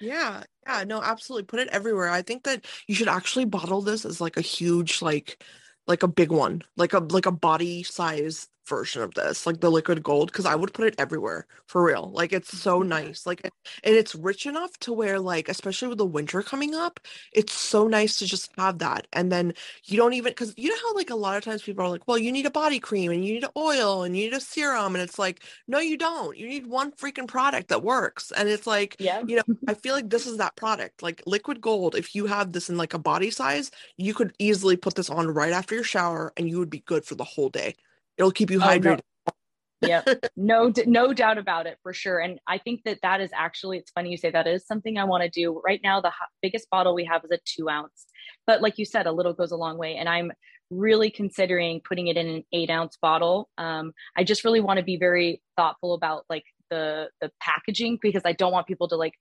yeah 0.00 0.42
yeah 0.66 0.84
no 0.84 1.02
absolutely 1.02 1.44
put 1.44 1.60
it 1.60 1.68
everywhere 1.68 2.08
i 2.08 2.22
think 2.22 2.44
that 2.44 2.64
you 2.86 2.94
should 2.94 3.08
actually 3.08 3.44
bottle 3.44 3.82
this 3.82 4.04
as 4.04 4.20
like 4.20 4.36
a 4.36 4.42
huge 4.42 5.02
like 5.02 5.42
like 5.86 6.02
a 6.02 6.08
big 6.08 6.30
one 6.32 6.62
like 6.76 6.92
a 6.94 6.98
like 6.98 7.26
a 7.26 7.32
body 7.32 7.82
size 7.82 8.48
version 8.70 9.02
of 9.02 9.14
this, 9.14 9.46
like 9.46 9.60
the 9.60 9.70
liquid 9.70 10.02
gold, 10.02 10.32
because 10.32 10.46
I 10.46 10.56
would 10.56 10.74
put 10.74 10.86
it 10.88 10.96
everywhere 10.98 11.46
for 11.66 11.84
real. 11.84 12.10
Like 12.12 12.32
it's 12.32 12.56
so 12.58 12.82
nice. 12.82 13.26
Like 13.26 13.42
and 13.44 13.52
it's 13.96 14.14
rich 14.14 14.46
enough 14.46 14.78
to 14.80 14.94
where 14.94 15.20
like, 15.20 15.50
especially 15.50 15.88
with 15.88 15.98
the 15.98 16.06
winter 16.06 16.42
coming 16.42 16.74
up, 16.74 17.00
it's 17.32 17.52
so 17.52 17.88
nice 17.88 18.18
to 18.20 18.26
just 18.26 18.52
have 18.58 18.78
that. 18.78 19.08
And 19.12 19.30
then 19.32 19.54
you 19.84 19.98
don't 19.98 20.14
even 20.14 20.32
because 20.32 20.54
you 20.56 20.70
know 20.70 20.76
how 20.82 20.94
like 20.94 21.10
a 21.10 21.16
lot 21.16 21.36
of 21.36 21.44
times 21.44 21.62
people 21.62 21.84
are 21.84 21.90
like, 21.90 22.08
well, 22.08 22.18
you 22.18 22.32
need 22.32 22.46
a 22.46 22.50
body 22.50 22.80
cream 22.80 23.10
and 23.12 23.24
you 23.24 23.34
need 23.34 23.44
oil 23.56 24.02
and 24.04 24.16
you 24.16 24.24
need 24.24 24.36
a 24.36 24.40
serum. 24.40 24.94
And 24.94 25.02
it's 25.02 25.18
like, 25.18 25.42
no, 25.68 25.78
you 25.80 25.98
don't. 25.98 26.36
You 26.38 26.48
need 26.48 26.66
one 26.66 26.92
freaking 26.92 27.28
product 27.28 27.68
that 27.68 27.82
works. 27.82 28.32
And 28.32 28.48
it's 28.48 28.66
like, 28.66 28.96
yeah, 28.98 29.22
you 29.26 29.36
know, 29.36 29.42
I 29.68 29.74
feel 29.74 29.94
like 29.94 30.10
this 30.10 30.26
is 30.26 30.38
that 30.38 30.56
product. 30.56 31.02
Like 31.02 31.22
liquid 31.26 31.60
gold, 31.60 31.94
if 31.96 32.14
you 32.14 32.26
have 32.26 32.52
this 32.52 32.70
in 32.70 32.76
like 32.76 32.94
a 32.94 32.98
body 32.98 33.30
size, 33.30 33.70
you 33.96 34.14
could 34.14 34.34
easily 34.38 34.76
put 34.76 34.94
this 34.94 35.10
on 35.10 35.28
right 35.28 35.52
after 35.52 35.74
your 35.74 35.84
shower 35.84 36.32
and 36.36 36.48
you 36.48 36.58
would 36.58 36.70
be 36.70 36.80
good 36.80 37.04
for 37.04 37.14
the 37.14 37.24
whole 37.24 37.48
day. 37.50 37.74
It'll 38.20 38.30
keep 38.30 38.50
you 38.50 38.60
hydrated. 38.60 39.00
Oh, 39.26 39.32
no. 39.80 39.88
yeah, 39.88 40.02
no, 40.36 40.70
no 40.86 41.14
doubt 41.14 41.38
about 41.38 41.66
it 41.66 41.78
for 41.82 41.94
sure. 41.94 42.18
And 42.18 42.38
I 42.46 42.58
think 42.58 42.82
that 42.84 42.98
that 43.02 43.22
is 43.22 43.30
actually, 43.34 43.78
it's 43.78 43.90
funny 43.92 44.10
you 44.10 44.18
say 44.18 44.30
that 44.30 44.46
is 44.46 44.66
something 44.66 44.98
I 44.98 45.04
want 45.04 45.22
to 45.22 45.30
do. 45.30 45.62
Right 45.64 45.80
now, 45.82 46.02
the 46.02 46.12
biggest 46.42 46.68
bottle 46.68 46.94
we 46.94 47.06
have 47.06 47.24
is 47.24 47.30
a 47.30 47.38
two 47.46 47.70
ounce, 47.70 48.04
but 48.46 48.60
like 48.60 48.76
you 48.76 48.84
said, 48.84 49.06
a 49.06 49.12
little 49.12 49.32
goes 49.32 49.52
a 49.52 49.56
long 49.56 49.78
way. 49.78 49.96
And 49.96 50.06
I'm 50.06 50.32
really 50.70 51.10
considering 51.10 51.80
putting 51.80 52.08
it 52.08 52.18
in 52.18 52.26
an 52.26 52.44
eight 52.52 52.68
ounce 52.68 52.98
bottle. 53.00 53.48
Um, 53.56 53.92
I 54.18 54.22
just 54.22 54.44
really 54.44 54.60
want 54.60 54.80
to 54.80 54.84
be 54.84 54.98
very 54.98 55.40
thoughtful 55.56 55.94
about 55.94 56.24
like 56.28 56.44
the 56.68 57.08
the 57.22 57.32
packaging 57.40 57.98
because 58.02 58.22
I 58.26 58.32
don't 58.32 58.52
want 58.52 58.66
people 58.66 58.86
to 58.88 58.96
like 58.96 59.14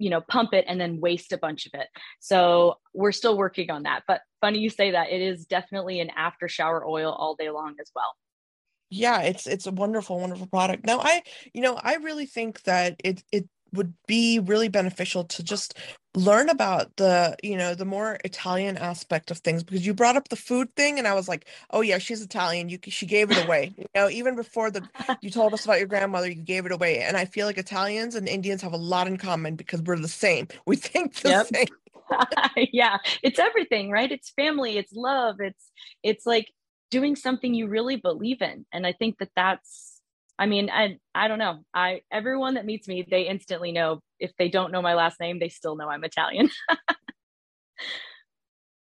you 0.00 0.10
know 0.10 0.20
pump 0.20 0.52
it 0.54 0.64
and 0.68 0.80
then 0.80 1.00
waste 1.00 1.32
a 1.32 1.38
bunch 1.38 1.66
of 1.66 1.72
it. 1.74 1.86
So 2.18 2.78
we're 2.94 3.12
still 3.12 3.38
working 3.38 3.70
on 3.70 3.84
that. 3.84 4.02
But 4.08 4.22
funny 4.40 4.58
you 4.58 4.70
say 4.70 4.90
that 4.90 5.10
it 5.10 5.22
is 5.22 5.46
definitely 5.46 6.00
an 6.00 6.10
after 6.10 6.48
shower 6.48 6.84
oil 6.84 7.12
all 7.12 7.36
day 7.36 7.50
long 7.50 7.76
as 7.80 7.92
well 7.94 8.12
yeah 8.90 9.22
it's 9.22 9.46
it's 9.46 9.66
a 9.66 9.72
wonderful 9.72 10.18
wonderful 10.20 10.46
product. 10.46 10.84
Now 10.84 11.00
i 11.00 11.22
you 11.54 11.62
know 11.62 11.78
i 11.82 11.94
really 11.96 12.26
think 12.26 12.62
that 12.64 12.96
it 13.04 13.22
it 13.32 13.48
would 13.72 13.94
be 14.06 14.40
really 14.40 14.68
beneficial 14.68 15.24
to 15.24 15.42
just 15.44 15.78
learn 16.16 16.48
about 16.48 16.96
the 16.96 17.36
you 17.42 17.56
know 17.56 17.74
the 17.74 17.84
more 17.84 18.18
italian 18.24 18.76
aspect 18.76 19.30
of 19.30 19.38
things 19.38 19.62
because 19.62 19.86
you 19.86 19.94
brought 19.94 20.16
up 20.16 20.28
the 20.28 20.34
food 20.34 20.68
thing 20.74 20.98
and 20.98 21.06
i 21.06 21.14
was 21.14 21.28
like 21.28 21.46
oh 21.70 21.80
yeah 21.80 21.98
she's 21.98 22.20
italian. 22.20 22.68
You 22.68 22.78
she 22.88 23.06
gave 23.06 23.30
it 23.30 23.38
away. 23.44 23.72
You 23.76 23.84
know 23.94 24.08
even 24.10 24.34
before 24.34 24.70
the 24.72 24.82
you 25.22 25.30
told 25.30 25.54
us 25.54 25.64
about 25.64 25.78
your 25.78 25.86
grandmother 25.86 26.28
you 26.28 26.34
gave 26.34 26.66
it 26.66 26.72
away 26.72 27.00
and 27.00 27.16
i 27.16 27.24
feel 27.24 27.46
like 27.46 27.58
italians 27.58 28.16
and 28.16 28.28
indians 28.28 28.60
have 28.62 28.72
a 28.72 28.76
lot 28.76 29.06
in 29.06 29.18
common 29.18 29.54
because 29.54 29.82
we're 29.82 29.96
the 29.98 30.08
same. 30.08 30.48
We 30.66 30.76
think 30.76 31.14
the 31.20 31.30
yep. 31.30 31.46
same. 31.46 31.66
Yeah 32.72 32.98
it's 33.22 33.38
everything 33.38 33.90
right? 33.90 34.10
It's 34.10 34.30
family 34.30 34.78
it's 34.78 34.92
love 34.92 35.36
it's 35.40 35.70
it's 36.02 36.26
like 36.26 36.48
doing 36.90 37.16
something 37.16 37.54
you 37.54 37.68
really 37.68 37.96
believe 37.96 38.42
in. 38.42 38.66
And 38.72 38.86
i 38.86 38.92
think 38.92 39.18
that 39.18 39.30
that's 39.36 40.00
i 40.38 40.46
mean 40.46 40.70
i 40.70 40.98
i 41.14 41.28
don't 41.28 41.38
know. 41.38 41.60
I 41.74 42.02
everyone 42.10 42.54
that 42.54 42.66
meets 42.66 42.88
me 42.88 43.06
they 43.10 43.22
instantly 43.28 43.72
know. 43.72 44.00
If 44.18 44.32
they 44.38 44.48
don't 44.48 44.72
know 44.72 44.82
my 44.82 44.94
last 44.94 45.20
name 45.20 45.38
they 45.40 45.48
still 45.48 45.76
know 45.76 45.88
i'm 45.88 46.04
italian 46.04 46.50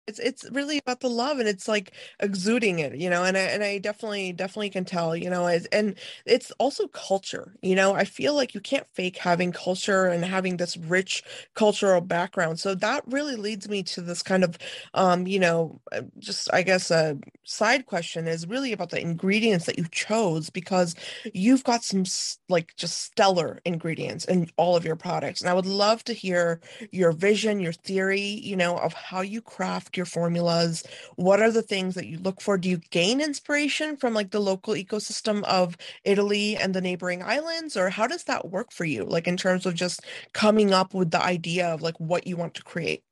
it's 0.09 0.19
it's 0.19 0.51
really 0.51 0.79
about 0.79 1.01
the 1.01 1.09
love 1.11 1.39
and 1.39 1.49
it's 1.49 1.69
like 1.69 1.93
exuding 2.21 2.79
it 2.79 2.97
you 2.97 3.11
know 3.11 3.25
and 3.25 3.37
I, 3.37 3.41
and 3.41 3.63
I 3.63 3.79
definitely 3.79 4.33
definitely 4.33 4.71
can 4.71 4.85
tell 4.85 5.15
you 5.15 5.29
know 5.29 5.47
as, 5.47 5.67
and 5.67 5.95
it's 6.25 6.51
also 6.53 6.89
culture 6.89 7.55
you 7.63 7.75
know 7.75 7.93
I 7.95 8.05
feel 8.05 8.35
like 8.35 8.55
you 8.55 8.61
can't 8.61 8.87
fake 8.95 9.19
having 9.19 9.53
culture 9.53 10.07
and 10.07 10.25
having 10.25 10.57
this 10.57 10.77
rich 10.77 11.23
cultural 11.55 12.01
background 12.01 12.59
so 12.59 12.75
that 12.77 13.05
really 13.07 13.37
leads 13.37 13.69
me 13.69 13.83
to 13.85 14.01
this 14.01 14.23
kind 14.23 14.45
of 14.45 14.57
um 14.95 15.27
you 15.27 15.39
know 15.39 15.81
uh, 15.93 16.03
just 16.19 16.53
I 16.53 16.63
guess 16.63 16.91
a 16.91 17.19
side 17.45 17.87
question 17.87 18.27
is 18.27 18.47
really 18.47 18.73
about 18.73 18.91
the 18.91 19.01
ingredients 19.01 19.67
that 19.67 19.79
you 19.79 19.87
chose 19.91 20.49
because 20.51 20.95
you've 21.35 21.65
got 21.65 21.85
some 21.85 22.05
like 22.49 22.75
just 22.77 23.03
stellar 23.03 23.61
ingredients 23.67 24.25
in 24.25 24.51
all 24.57 24.75
of 24.77 24.85
your 24.85 24.97
products 24.97 25.41
and 25.43 25.51
I 25.51 25.55
would 25.55 25.67
love 25.67 26.03
to 26.05 26.15
hear 26.15 26.61
your 26.93 27.13
vision 27.13 27.61
your 27.61 27.73
theory 27.73 28.21
you 28.21 28.57
know 28.57 28.77
of 28.79 28.95
how 28.95 29.21
you 29.21 29.43
craft 29.43 29.93
your 29.99 30.07
formulas? 30.07 30.83
What 31.17 31.43
are 31.43 31.51
the 31.51 31.61
things 31.61 31.95
that 31.97 32.07
you 32.07 32.19
look 32.19 32.41
for? 32.41 32.57
Do 32.57 32.71
you 32.71 32.79
gain 32.91 33.21
inspiration 33.21 33.99
from 33.99 34.15
like 34.15 34.31
the 34.31 34.41
local 34.41 34.73
ecosystem 34.73 35.45
of 35.45 35.77
Italy 36.05 36.57
and 36.57 36.75
the 36.75 36.81
neighboring 36.81 37.23
islands? 37.23 37.77
Or 37.77 37.91
how 37.91 38.07
does 38.07 38.25
that 38.25 38.49
work 38.49 38.73
for 38.73 38.87
you? 38.87 39.05
Like 39.05 39.29
in 39.29 39.37
terms 39.37 39.67
of 39.67 39.75
just 39.75 40.07
coming 40.33 40.73
up 40.73 40.95
with 40.95 41.11
the 41.11 41.23
idea 41.23 41.69
of 41.69 41.83
like 41.83 42.01
what 42.01 42.27
you 42.27 42.39
want 42.39 42.55
to 42.55 42.63
create? 42.63 43.03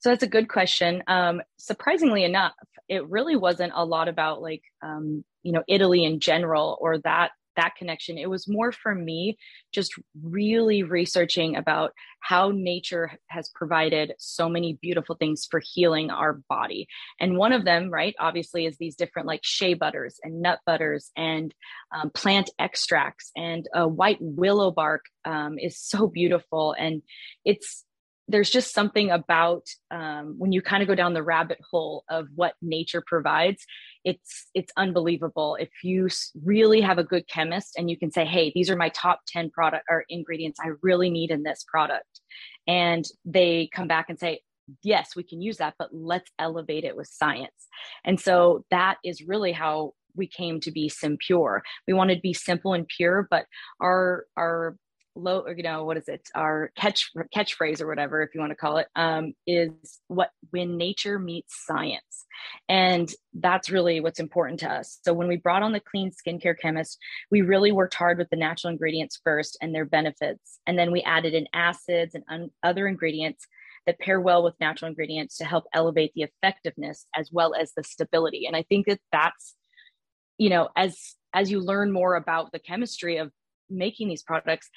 So 0.00 0.10
that's 0.10 0.22
a 0.22 0.28
good 0.28 0.48
question. 0.48 1.02
Um, 1.06 1.40
surprisingly 1.58 2.24
enough, 2.24 2.54
it 2.88 3.08
really 3.08 3.36
wasn't 3.36 3.72
a 3.74 3.84
lot 3.84 4.08
about 4.08 4.42
like 4.42 4.62
um, 4.82 5.24
you 5.42 5.52
know 5.52 5.62
Italy 5.68 6.04
in 6.04 6.20
general 6.20 6.76
or 6.80 6.98
that 6.98 7.30
that 7.56 7.74
connection. 7.76 8.18
It 8.18 8.30
was 8.30 8.48
more 8.48 8.72
for 8.72 8.94
me 8.94 9.36
just 9.72 9.94
really 10.22 10.82
researching 10.82 11.56
about 11.56 11.92
how 12.20 12.52
nature 12.54 13.12
has 13.28 13.50
provided 13.54 14.12
so 14.18 14.48
many 14.48 14.78
beautiful 14.80 15.16
things 15.16 15.46
for 15.50 15.60
healing 15.62 16.10
our 16.10 16.40
body. 16.48 16.86
And 17.18 17.36
one 17.36 17.52
of 17.52 17.64
them, 17.64 17.90
right, 17.90 18.14
obviously, 18.18 18.66
is 18.66 18.76
these 18.78 18.96
different 18.96 19.26
like 19.26 19.40
shea 19.42 19.74
butters 19.74 20.18
and 20.22 20.42
nut 20.42 20.60
butters 20.66 21.10
and 21.16 21.54
um, 21.94 22.10
plant 22.10 22.50
extracts. 22.58 23.30
And 23.36 23.68
a 23.74 23.88
white 23.88 24.18
willow 24.20 24.70
bark 24.70 25.04
um, 25.24 25.58
is 25.58 25.78
so 25.78 26.06
beautiful. 26.06 26.74
And 26.78 27.02
it's 27.44 27.84
there's 28.30 28.50
just 28.50 28.72
something 28.72 29.10
about 29.10 29.66
um, 29.90 30.36
when 30.38 30.52
you 30.52 30.62
kind 30.62 30.82
of 30.82 30.88
go 30.88 30.94
down 30.94 31.14
the 31.14 31.22
rabbit 31.22 31.58
hole 31.68 32.04
of 32.08 32.28
what 32.34 32.54
nature 32.62 33.02
provides 33.04 33.66
it's 34.04 34.46
it's 34.54 34.72
unbelievable. 34.76 35.56
If 35.60 35.70
you 35.82 36.08
really 36.44 36.80
have 36.80 36.98
a 36.98 37.04
good 37.04 37.28
chemist 37.28 37.74
and 37.76 37.90
you 37.90 37.98
can 37.98 38.10
say 38.10 38.24
hey 38.24 38.52
these 38.54 38.70
are 38.70 38.76
my 38.76 38.88
top 38.90 39.20
10 39.28 39.50
product 39.50 39.84
or 39.88 40.04
ingredients 40.08 40.58
i 40.62 40.68
really 40.82 41.10
need 41.10 41.30
in 41.30 41.42
this 41.42 41.64
product 41.68 42.20
and 42.66 43.04
they 43.24 43.68
come 43.72 43.88
back 43.88 44.06
and 44.08 44.18
say 44.18 44.40
yes 44.82 45.16
we 45.16 45.22
can 45.22 45.40
use 45.40 45.58
that 45.58 45.74
but 45.78 45.88
let's 45.92 46.30
elevate 46.38 46.84
it 46.84 46.96
with 46.96 47.08
science. 47.08 47.68
And 48.04 48.20
so 48.20 48.64
that 48.70 48.98
is 49.04 49.22
really 49.22 49.52
how 49.52 49.92
we 50.14 50.26
came 50.26 50.60
to 50.60 50.70
be 50.70 50.88
simpure 50.88 51.62
we 51.86 51.94
wanted 51.94 52.16
to 52.16 52.20
be 52.20 52.34
simple 52.34 52.74
and 52.74 52.86
pure 52.88 53.26
but 53.30 53.46
our 53.80 54.24
our 54.36 54.76
low 55.16 55.40
or 55.40 55.54
you 55.54 55.62
know 55.62 55.84
what 55.84 55.96
is 55.96 56.08
it? 56.08 56.28
Our 56.34 56.70
catch 56.76 57.10
catchphrase 57.34 57.80
or 57.80 57.86
whatever 57.86 58.22
if 58.22 58.34
you 58.34 58.40
want 58.40 58.50
to 58.50 58.56
call 58.56 58.78
it 58.78 58.86
um, 58.96 59.34
is 59.46 59.70
what 60.08 60.30
when 60.50 60.76
nature 60.76 61.18
meets 61.18 61.64
science. 61.66 62.26
And 62.68 63.12
that's 63.34 63.70
really 63.70 64.00
what's 64.00 64.20
important 64.20 64.60
to 64.60 64.70
us. 64.70 64.98
So 65.02 65.12
when 65.12 65.28
we 65.28 65.36
brought 65.36 65.62
on 65.62 65.72
the 65.72 65.80
clean 65.80 66.10
skincare 66.10 66.58
chemist 66.58 66.98
we 67.30 67.42
really 67.42 67.72
worked 67.72 67.94
hard 67.94 68.18
with 68.18 68.30
the 68.30 68.36
natural 68.36 68.70
ingredients 68.70 69.20
first 69.22 69.58
and 69.60 69.74
their 69.74 69.84
benefits. 69.84 70.60
And 70.66 70.78
then 70.78 70.92
we 70.92 71.02
added 71.02 71.34
in 71.34 71.46
acids 71.52 72.14
and 72.14 72.24
un- 72.28 72.50
other 72.62 72.86
ingredients 72.86 73.46
that 73.86 73.98
pair 73.98 74.20
well 74.20 74.42
with 74.42 74.54
natural 74.60 74.88
ingredients 74.88 75.38
to 75.38 75.44
help 75.44 75.64
elevate 75.72 76.12
the 76.14 76.22
effectiveness 76.22 77.06
as 77.16 77.30
well 77.32 77.54
as 77.54 77.72
the 77.76 77.82
stability. 77.82 78.46
And 78.46 78.56
i 78.56 78.62
think 78.62 78.86
that 78.86 79.00
that's 79.10 79.54
you 80.38 80.48
know 80.48 80.68
as 80.76 81.14
as 81.32 81.50
you 81.50 81.60
learn 81.60 81.92
more 81.92 82.16
about 82.16 82.50
the 82.52 82.58
chemistry 82.58 83.18
of 83.18 83.30
making 83.68 84.08
these 84.08 84.22
products 84.22 84.68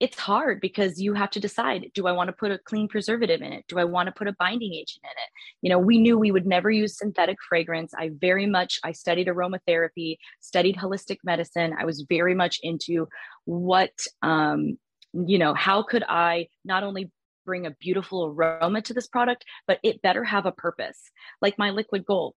it's 0.00 0.18
hard 0.18 0.62
because 0.62 0.98
you 0.98 1.12
have 1.12 1.30
to 1.30 1.38
decide 1.38 1.90
do 1.94 2.06
i 2.06 2.12
want 2.12 2.28
to 2.28 2.32
put 2.32 2.50
a 2.50 2.58
clean 2.58 2.88
preservative 2.88 3.42
in 3.42 3.52
it? 3.52 3.64
Do 3.68 3.78
i 3.78 3.84
want 3.84 4.06
to 4.06 4.12
put 4.12 4.26
a 4.26 4.32
binding 4.32 4.72
agent 4.74 5.02
in 5.04 5.10
it? 5.10 5.30
You 5.62 5.70
know 5.70 5.78
we 5.78 5.98
knew 5.98 6.18
we 6.18 6.32
would 6.32 6.46
never 6.46 6.70
use 6.70 6.98
synthetic 6.98 7.36
fragrance. 7.48 7.92
I 7.96 8.10
very 8.18 8.46
much 8.46 8.80
i 8.82 8.92
studied 8.92 9.28
aromatherapy 9.28 10.16
studied 10.40 10.76
holistic 10.76 11.18
medicine. 11.22 11.74
I 11.78 11.84
was 11.84 12.04
very 12.08 12.34
much 12.34 12.58
into 12.62 13.08
what 13.44 13.92
um 14.22 14.78
you 15.12 15.38
know 15.38 15.54
how 15.54 15.82
could 15.82 16.04
i 16.08 16.48
not 16.64 16.82
only 16.82 17.10
bring 17.44 17.66
a 17.66 17.70
beautiful 17.70 18.26
aroma 18.26 18.80
to 18.82 18.94
this 18.94 19.06
product 19.06 19.44
but 19.66 19.78
it 19.82 20.02
better 20.02 20.24
have 20.24 20.46
a 20.46 20.52
purpose. 20.52 21.10
Like 21.42 21.58
my 21.58 21.70
liquid 21.70 22.04
gold 22.06 22.34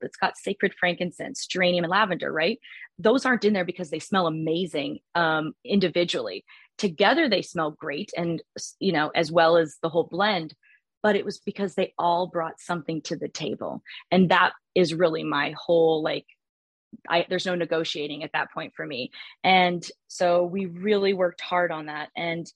it's 0.00 0.16
got 0.16 0.36
sacred 0.36 0.74
frankincense, 0.78 1.46
geranium, 1.46 1.84
and 1.84 1.90
lavender, 1.90 2.30
right? 2.30 2.58
Those 2.98 3.24
aren't 3.24 3.44
in 3.44 3.54
there 3.54 3.64
because 3.64 3.90
they 3.90 3.98
smell 3.98 4.26
amazing 4.26 4.98
um, 5.14 5.54
individually 5.64 6.44
together 6.78 7.28
they 7.28 7.42
smell 7.42 7.70
great 7.70 8.10
and 8.16 8.42
you 8.78 8.92
know 8.92 9.10
as 9.14 9.30
well 9.30 9.56
as 9.56 9.76
the 9.82 9.88
whole 9.88 10.08
blend 10.10 10.54
but 11.02 11.16
it 11.16 11.24
was 11.24 11.38
because 11.38 11.74
they 11.74 11.92
all 11.98 12.26
brought 12.26 12.58
something 12.58 13.02
to 13.02 13.16
the 13.16 13.28
table 13.28 13.82
and 14.10 14.30
that 14.30 14.52
is 14.74 14.94
really 14.94 15.22
my 15.22 15.54
whole 15.56 16.02
like 16.02 16.26
I, 17.08 17.26
there's 17.28 17.46
no 17.46 17.54
negotiating 17.54 18.22
at 18.22 18.32
that 18.32 18.52
point 18.52 18.72
for 18.76 18.86
me. 18.86 19.10
And 19.42 19.84
so 20.08 20.44
we 20.44 20.66
really 20.66 21.12
worked 21.12 21.40
hard 21.40 21.72
on 21.72 21.86
that. 21.86 22.10
And 22.16 22.46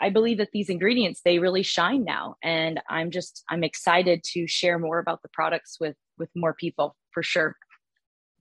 I 0.00 0.10
believe 0.10 0.38
that 0.38 0.50
these 0.52 0.68
ingredients, 0.68 1.20
they 1.24 1.38
really 1.38 1.62
shine 1.62 2.04
now. 2.04 2.36
And 2.42 2.80
I'm 2.88 3.10
just, 3.10 3.44
I'm 3.48 3.64
excited 3.64 4.22
to 4.32 4.46
share 4.46 4.78
more 4.78 4.98
about 4.98 5.22
the 5.22 5.28
products 5.32 5.78
with, 5.80 5.96
with 6.18 6.28
more 6.34 6.54
people 6.54 6.96
for 7.12 7.22
sure. 7.22 7.56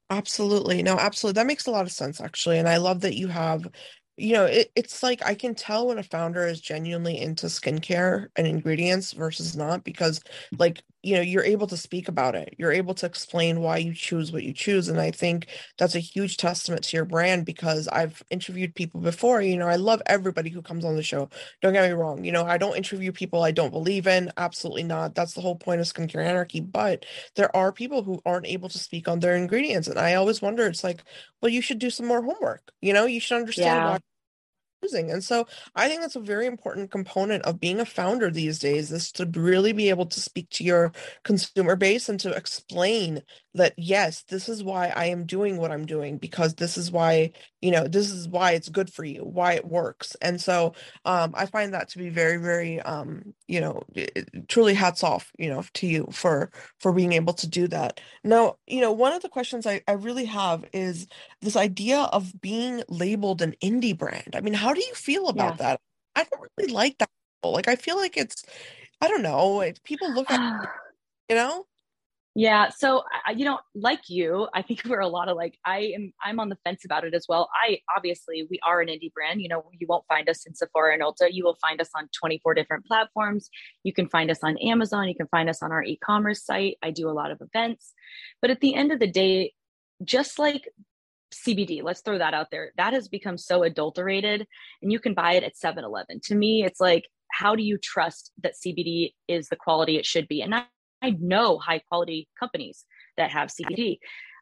Absolutely. 0.09 0.83
No, 0.83 0.97
absolutely. 0.97 1.39
That 1.39 1.47
makes 1.47 1.67
a 1.67 1.71
lot 1.71 1.85
of 1.85 1.91
sense, 1.91 2.19
actually. 2.19 2.57
And 2.59 2.67
I 2.67 2.77
love 2.77 3.01
that 3.01 3.15
you 3.15 3.27
have 3.27 3.67
you 4.21 4.33
know, 4.33 4.45
it, 4.45 4.71
it's 4.75 5.01
like 5.01 5.25
I 5.25 5.33
can 5.33 5.55
tell 5.55 5.87
when 5.87 5.97
a 5.97 6.03
founder 6.03 6.45
is 6.45 6.61
genuinely 6.61 7.19
into 7.19 7.47
skincare 7.47 8.27
and 8.35 8.45
ingredients 8.45 9.13
versus 9.13 9.55
not 9.55 9.83
because, 9.83 10.21
like, 10.59 10.83
you 11.01 11.15
know, 11.15 11.21
you're 11.21 11.43
able 11.43 11.65
to 11.65 11.75
speak 11.75 12.07
about 12.07 12.35
it. 12.35 12.53
You're 12.59 12.71
able 12.71 12.93
to 12.93 13.07
explain 13.07 13.61
why 13.61 13.77
you 13.77 13.95
choose 13.95 14.31
what 14.31 14.43
you 14.43 14.53
choose. 14.53 14.87
And 14.87 15.01
I 15.01 15.09
think 15.09 15.47
that's 15.79 15.95
a 15.95 15.99
huge 15.99 16.37
testament 16.37 16.83
to 16.83 16.97
your 16.97 17.05
brand 17.05 17.43
because 17.43 17.87
I've 17.87 18.21
interviewed 18.29 18.75
people 18.75 19.01
before. 19.01 19.41
You 19.41 19.57
know, 19.57 19.67
I 19.67 19.77
love 19.77 20.03
everybody 20.05 20.51
who 20.51 20.61
comes 20.61 20.85
on 20.85 20.95
the 20.95 21.01
show. 21.01 21.27
Don't 21.63 21.73
get 21.73 21.89
me 21.89 21.95
wrong. 21.95 22.23
You 22.23 22.31
know, 22.31 22.45
I 22.45 22.59
don't 22.59 22.77
interview 22.77 23.11
people 23.11 23.41
I 23.41 23.49
don't 23.49 23.71
believe 23.71 24.05
in. 24.05 24.31
Absolutely 24.37 24.83
not. 24.83 25.15
That's 25.15 25.33
the 25.33 25.41
whole 25.41 25.55
point 25.55 25.81
of 25.81 25.87
skincare 25.87 26.23
anarchy. 26.23 26.59
But 26.59 27.07
there 27.35 27.55
are 27.55 27.71
people 27.71 28.03
who 28.03 28.21
aren't 28.23 28.45
able 28.45 28.69
to 28.69 28.77
speak 28.77 29.07
on 29.07 29.19
their 29.19 29.35
ingredients. 29.35 29.87
And 29.87 29.97
I 29.97 30.13
always 30.13 30.43
wonder, 30.43 30.67
it's 30.67 30.83
like, 30.83 31.03
well, 31.41 31.49
you 31.49 31.63
should 31.63 31.79
do 31.79 31.89
some 31.89 32.05
more 32.05 32.21
homework. 32.21 32.71
You 32.81 32.93
know, 32.93 33.05
you 33.05 33.19
should 33.19 33.39
understand 33.39 33.77
yeah. 33.77 33.89
why 33.89 33.99
using. 34.81 35.11
And 35.11 35.23
so 35.23 35.47
I 35.75 35.87
think 35.87 36.01
that's 36.01 36.15
a 36.15 36.21
very 36.21 36.45
important 36.45 36.91
component 36.91 37.43
of 37.43 37.59
being 37.59 37.79
a 37.79 37.85
founder 37.85 38.29
these 38.31 38.59
days 38.59 38.91
is 38.91 39.11
to 39.13 39.25
really 39.25 39.73
be 39.73 39.89
able 39.89 40.05
to 40.07 40.19
speak 40.19 40.49
to 40.51 40.63
your 40.63 40.91
consumer 41.23 41.75
base 41.75 42.09
and 42.09 42.19
to 42.21 42.31
explain 42.31 43.21
that 43.53 43.73
yes, 43.77 44.23
this 44.23 44.47
is 44.47 44.63
why 44.63 44.93
I 44.95 45.05
am 45.05 45.25
doing 45.25 45.57
what 45.57 45.71
I'm 45.71 45.85
doing 45.85 46.17
because 46.17 46.55
this 46.55 46.77
is 46.77 46.91
why, 46.91 47.31
you 47.61 47.71
know, 47.71 47.87
this 47.87 48.09
is 48.09 48.27
why 48.27 48.51
it's 48.51 48.69
good 48.69 48.91
for 48.91 49.03
you, 49.03 49.21
why 49.21 49.53
it 49.53 49.65
works. 49.65 50.15
And 50.21 50.39
so 50.39 50.73
um 51.05 51.33
I 51.35 51.45
find 51.45 51.73
that 51.73 51.89
to 51.89 51.97
be 51.97 52.09
very 52.09 52.37
very 52.37 52.79
um 52.81 53.33
you 53.47 53.59
know, 53.59 53.83
truly 54.47 54.73
hats 54.73 55.03
off, 55.03 55.31
you 55.37 55.49
know, 55.49 55.63
to 55.75 55.87
you 55.87 56.07
for 56.11 56.51
for 56.79 56.93
being 56.93 57.11
able 57.13 57.33
to 57.33 57.47
do 57.47 57.67
that. 57.67 57.99
Now, 58.23 58.55
you 58.67 58.79
know, 58.79 58.91
one 58.93 59.11
of 59.13 59.21
the 59.21 59.29
questions 59.29 59.67
I 59.67 59.81
I 59.87 59.93
really 59.93 60.25
have 60.25 60.63
is 60.73 61.07
this 61.41 61.55
idea 61.55 61.99
of 61.99 62.39
being 62.41 62.83
labeled 62.87 63.41
an 63.41 63.55
indie 63.61 63.97
brand. 63.97 64.35
I 64.35 64.41
mean, 64.41 64.53
how 64.53 64.73
do 64.73 64.81
you 64.81 64.93
feel 64.93 65.27
about 65.27 65.59
yeah. 65.59 65.67
that? 65.67 65.81
I 66.15 66.23
don't 66.23 66.49
really 66.57 66.71
like 66.71 66.97
that. 66.99 67.09
Like 67.43 67.67
I 67.67 67.75
feel 67.75 67.97
like 67.97 68.15
it's 68.15 68.43
I 69.01 69.07
don't 69.07 69.23
know, 69.23 69.69
people 69.83 70.13
look 70.13 70.31
at 70.31 70.69
you 71.29 71.35
know 71.35 71.65
yeah. 72.33 72.69
So, 72.69 73.03
you 73.35 73.43
know, 73.43 73.59
like 73.75 74.01
you, 74.07 74.47
I 74.53 74.61
think 74.61 74.81
we're 74.87 74.99
a 74.99 75.07
lot 75.07 75.27
of 75.27 75.35
like, 75.35 75.57
I 75.65 75.91
am, 75.95 76.13
I'm 76.23 76.39
on 76.39 76.49
the 76.49 76.57
fence 76.63 76.85
about 76.85 77.03
it 77.03 77.13
as 77.13 77.25
well. 77.27 77.49
I 77.53 77.79
obviously, 77.95 78.47
we 78.49 78.59
are 78.65 78.79
an 78.79 78.87
indie 78.87 79.11
brand. 79.13 79.41
You 79.41 79.49
know, 79.49 79.65
you 79.77 79.85
won't 79.87 80.05
find 80.07 80.29
us 80.29 80.45
in 80.45 80.55
Sephora 80.55 80.93
and 80.93 81.03
Ulta. 81.03 81.27
You 81.31 81.43
will 81.43 81.57
find 81.61 81.81
us 81.81 81.89
on 81.95 82.07
24 82.17 82.53
different 82.53 82.85
platforms. 82.85 83.49
You 83.83 83.93
can 83.93 84.07
find 84.07 84.31
us 84.31 84.39
on 84.43 84.57
Amazon. 84.59 85.09
You 85.09 85.15
can 85.15 85.27
find 85.27 85.49
us 85.49 85.61
on 85.61 85.71
our 85.71 85.83
e 85.83 85.97
commerce 85.97 86.45
site. 86.45 86.77
I 86.81 86.91
do 86.91 87.09
a 87.09 87.11
lot 87.11 87.31
of 87.31 87.41
events. 87.41 87.93
But 88.41 88.49
at 88.49 88.61
the 88.61 88.75
end 88.75 88.91
of 88.93 88.99
the 88.99 89.11
day, 89.11 89.53
just 90.03 90.39
like 90.39 90.69
CBD, 91.33 91.83
let's 91.83 92.01
throw 92.01 92.17
that 92.17 92.33
out 92.33 92.47
there, 92.49 92.71
that 92.77 92.93
has 92.93 93.07
become 93.07 93.37
so 93.37 93.63
adulterated 93.63 94.47
and 94.81 94.91
you 94.91 94.99
can 94.99 95.13
buy 95.13 95.33
it 95.33 95.43
at 95.43 95.57
7 95.57 95.83
Eleven. 95.83 96.19
To 96.25 96.35
me, 96.35 96.63
it's 96.63 96.79
like, 96.79 97.05
how 97.31 97.55
do 97.55 97.63
you 97.63 97.77
trust 97.77 98.31
that 98.43 98.55
CBD 98.55 99.13
is 99.27 99.47
the 99.47 99.55
quality 99.55 99.97
it 99.97 100.05
should 100.05 100.27
be? 100.27 100.41
And 100.41 100.53
I 100.55 100.63
I 100.63 100.65
know 101.09 101.57
high 101.57 101.79
quality 101.89 102.29
companies 102.39 102.85
that 103.17 103.31
have 103.31 103.49
CBD. 103.49 103.97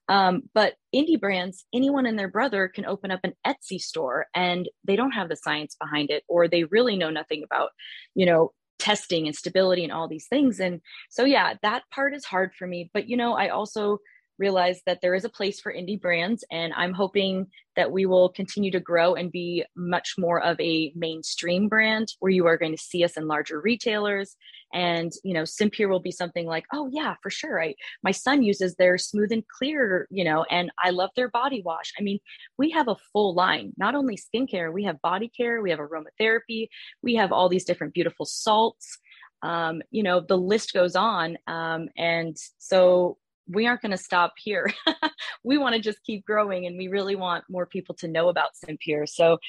Um, 0.09 0.43
but 0.55 0.73
indie 0.93 1.19
brands, 1.19 1.65
anyone 1.73 2.07
and 2.07 2.17
their 2.17 2.27
brother 2.27 2.67
can 2.67 2.85
open 2.85 3.11
up 3.11 3.19
an 3.23 3.33
Etsy 3.45 3.79
store 3.79 4.25
and 4.33 4.67
they 4.83 4.95
don't 4.95 5.11
have 5.11 5.29
the 5.29 5.35
science 5.35 5.75
behind 5.79 6.09
it, 6.09 6.23
or 6.27 6.47
they 6.47 6.63
really 6.63 6.97
know 6.97 7.11
nothing 7.11 7.43
about, 7.43 7.69
you 8.15 8.25
know, 8.25 8.51
testing 8.79 9.27
and 9.27 9.35
stability 9.35 9.83
and 9.83 9.93
all 9.93 10.07
these 10.07 10.27
things. 10.27 10.59
And 10.59 10.81
so, 11.09 11.25
yeah, 11.25 11.53
that 11.61 11.83
part 11.93 12.15
is 12.15 12.25
hard 12.25 12.53
for 12.57 12.65
me. 12.65 12.89
But, 12.93 13.07
you 13.07 13.17
know, 13.17 13.33
I 13.33 13.49
also 13.49 13.99
realize 14.39 14.81
that 14.85 14.99
there 15.01 15.13
is 15.13 15.25
a 15.25 15.29
place 15.29 15.59
for 15.59 15.73
indie 15.73 15.99
brands 15.99 16.43
and 16.51 16.73
i'm 16.75 16.93
hoping 16.93 17.45
that 17.79 17.93
we 17.93 18.05
will 18.05 18.27
continue 18.27 18.69
to 18.69 18.79
grow 18.81 19.15
and 19.15 19.31
be 19.31 19.63
much 19.73 20.15
more 20.17 20.43
of 20.43 20.59
a 20.59 20.91
mainstream 20.97 21.69
brand 21.69 22.09
where 22.19 22.29
you 22.29 22.45
are 22.45 22.57
going 22.57 22.75
to 22.75 22.83
see 22.83 23.05
us 23.05 23.15
in 23.15 23.25
larger 23.25 23.61
retailers. 23.61 24.35
And 24.73 25.13
you 25.23 25.33
know 25.33 25.45
simpure 25.45 25.87
will 25.87 26.01
be 26.01 26.11
something 26.11 26.45
like 26.45 26.65
oh 26.73 26.89
yeah 26.91 27.15
for 27.23 27.29
sure. 27.29 27.63
I, 27.63 27.75
my 28.03 28.11
son 28.11 28.43
uses 28.43 28.75
their 28.75 28.97
smooth 28.97 29.31
and 29.31 29.47
clear 29.47 30.07
you 30.11 30.25
know 30.25 30.45
and 30.51 30.71
i 30.77 30.89
love 30.89 31.11
their 31.15 31.29
body 31.29 31.61
wash. 31.63 31.93
I 31.97 32.03
mean 32.03 32.19
we 32.57 32.69
have 32.71 32.89
a 32.89 32.97
full 33.13 33.33
line. 33.33 33.71
Not 33.77 33.95
only 33.95 34.17
skincare 34.17 34.73
we 34.73 34.83
have 34.83 35.01
body 35.01 35.29
care 35.29 35.61
we 35.61 35.69
have 35.71 35.79
aromatherapy 35.79 36.67
we 37.01 37.15
have 37.15 37.31
all 37.31 37.47
these 37.47 37.63
different 37.63 37.93
beautiful 37.93 38.25
salts. 38.25 38.99
Um, 39.41 39.81
you 39.89 40.03
know 40.03 40.19
the 40.19 40.37
list 40.37 40.73
goes 40.73 40.97
on. 40.97 41.37
Um, 41.47 41.87
and 41.97 42.35
so 42.57 43.18
we 43.49 43.67
aren't 43.67 43.81
going 43.81 43.91
to 43.91 43.97
stop 43.97 44.33
here. 44.37 44.71
we 45.43 45.57
want 45.57 45.75
to 45.75 45.81
just 45.81 46.03
keep 46.03 46.25
growing 46.25 46.65
and 46.65 46.77
we 46.77 46.87
really 46.87 47.15
want 47.15 47.43
more 47.49 47.65
people 47.65 47.95
to 47.95 48.07
know 48.07 48.29
about 48.29 48.55
Simpure. 48.55 49.07
So 49.07 49.39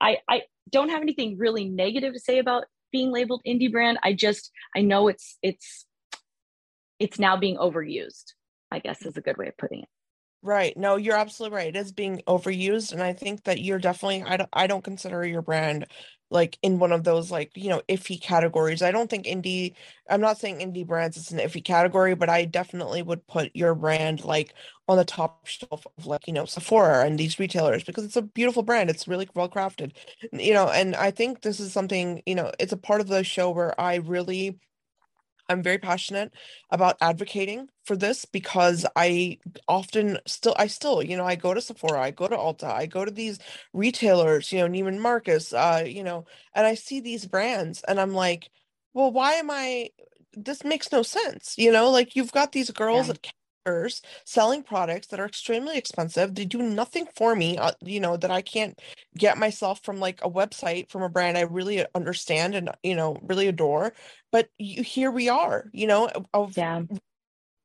I, 0.00 0.18
I 0.28 0.42
don't 0.70 0.90
have 0.90 1.02
anything 1.02 1.38
really 1.38 1.68
negative 1.68 2.12
to 2.14 2.20
say 2.20 2.38
about 2.38 2.64
being 2.90 3.12
labeled 3.12 3.42
indie 3.46 3.70
brand. 3.70 3.98
I 4.02 4.12
just, 4.12 4.50
I 4.76 4.82
know 4.82 5.08
it's, 5.08 5.38
it's, 5.42 5.86
it's 6.98 7.18
now 7.18 7.36
being 7.36 7.56
overused, 7.56 8.32
I 8.70 8.80
guess 8.80 9.04
is 9.06 9.16
a 9.16 9.20
good 9.20 9.36
way 9.36 9.48
of 9.48 9.56
putting 9.56 9.80
it. 9.80 9.88
Right. 10.42 10.76
No, 10.76 10.96
you're 10.96 11.16
absolutely 11.16 11.56
right. 11.56 11.68
It 11.68 11.76
is 11.76 11.92
being 11.92 12.20
overused. 12.28 12.92
And 12.92 13.02
I 13.02 13.14
think 13.14 13.44
that 13.44 13.60
you're 13.60 13.78
definitely, 13.78 14.24
I 14.24 14.36
don't, 14.36 14.50
I 14.52 14.66
don't 14.66 14.84
consider 14.84 15.24
your 15.26 15.40
brand 15.40 15.86
like 16.34 16.58
in 16.62 16.78
one 16.78 16.92
of 16.92 17.04
those 17.04 17.30
like 17.30 17.50
you 17.56 17.70
know 17.70 17.82
iffy 17.88 18.20
categories. 18.20 18.82
I 18.82 18.90
don't 18.92 19.08
think 19.10 19.26
indie 19.26 19.74
i'm 20.10 20.20
not 20.20 20.38
saying 20.38 20.58
indie 20.58 20.86
brands 20.86 21.16
is 21.16 21.32
an 21.32 21.38
iffy 21.38 21.64
category 21.64 22.14
but 22.14 22.28
i 22.28 22.44
definitely 22.44 23.02
would 23.02 23.26
put 23.26 23.50
your 23.54 23.74
brand 23.74 24.24
like 24.24 24.54
on 24.88 24.98
the 24.98 25.04
top 25.04 25.46
shelf 25.46 25.86
of 25.98 26.06
like 26.06 26.26
you 26.26 26.32
know 26.34 26.44
sephora 26.44 27.04
and 27.06 27.18
these 27.18 27.38
retailers 27.38 27.84
because 27.84 28.04
it's 28.04 28.16
a 28.16 28.22
beautiful 28.22 28.62
brand. 28.62 28.90
It's 28.90 29.08
really 29.08 29.28
well 29.34 29.48
crafted. 29.48 29.92
You 30.32 30.52
know 30.54 30.68
and 30.68 30.94
i 30.96 31.10
think 31.10 31.42
this 31.42 31.60
is 31.60 31.72
something 31.72 32.22
you 32.26 32.34
know 32.34 32.52
it's 32.60 32.72
a 32.72 32.76
part 32.76 33.00
of 33.00 33.08
the 33.08 33.24
show 33.24 33.50
where 33.50 33.78
i 33.80 33.96
really 33.96 34.58
I'm 35.48 35.62
very 35.62 35.78
passionate 35.78 36.32
about 36.70 36.96
advocating 37.00 37.68
for 37.84 37.96
this 37.96 38.24
because 38.24 38.86
I 38.96 39.38
often 39.68 40.18
still 40.26 40.54
I 40.58 40.66
still 40.66 41.02
you 41.02 41.16
know 41.16 41.26
I 41.26 41.36
go 41.36 41.54
to 41.54 41.60
Sephora 41.60 42.00
I 42.00 42.10
go 42.10 42.28
to 42.28 42.36
Ulta 42.36 42.64
I 42.64 42.86
go 42.86 43.04
to 43.04 43.10
these 43.10 43.38
retailers 43.72 44.52
you 44.52 44.58
know 44.60 44.68
Neiman 44.68 44.98
Marcus 44.98 45.52
uh 45.52 45.84
you 45.86 46.02
know 46.02 46.26
and 46.54 46.66
I 46.66 46.74
see 46.74 47.00
these 47.00 47.26
brands 47.26 47.82
and 47.86 48.00
I'm 48.00 48.14
like 48.14 48.50
well 48.94 49.12
why 49.12 49.34
am 49.34 49.50
I 49.50 49.90
this 50.32 50.64
makes 50.64 50.90
no 50.90 51.02
sense 51.02 51.54
you 51.58 51.70
know 51.70 51.90
like 51.90 52.16
you've 52.16 52.32
got 52.32 52.52
these 52.52 52.70
girls 52.70 53.08
yeah. 53.08 53.14
at 53.14 53.32
selling 54.24 54.62
products 54.62 55.06
that 55.08 55.20
are 55.20 55.26
extremely 55.26 55.76
expensive. 55.76 56.34
They 56.34 56.44
do 56.44 56.62
nothing 56.62 57.06
for 57.14 57.34
me, 57.34 57.56
uh, 57.58 57.72
you 57.82 58.00
know, 58.00 58.16
that 58.16 58.30
I 58.30 58.42
can't 58.42 58.78
get 59.16 59.38
myself 59.38 59.80
from 59.82 60.00
like 60.00 60.20
a 60.22 60.30
website 60.30 60.90
from 60.90 61.02
a 61.02 61.08
brand 61.08 61.38
I 61.38 61.42
really 61.42 61.84
understand 61.94 62.54
and, 62.54 62.70
you 62.82 62.94
know, 62.94 63.18
really 63.22 63.48
adore. 63.48 63.92
But 64.32 64.48
you, 64.58 64.82
here 64.82 65.10
we 65.10 65.28
are, 65.28 65.70
you 65.72 65.86
know, 65.86 66.10
of 66.32 66.56
yeah. 66.56 66.82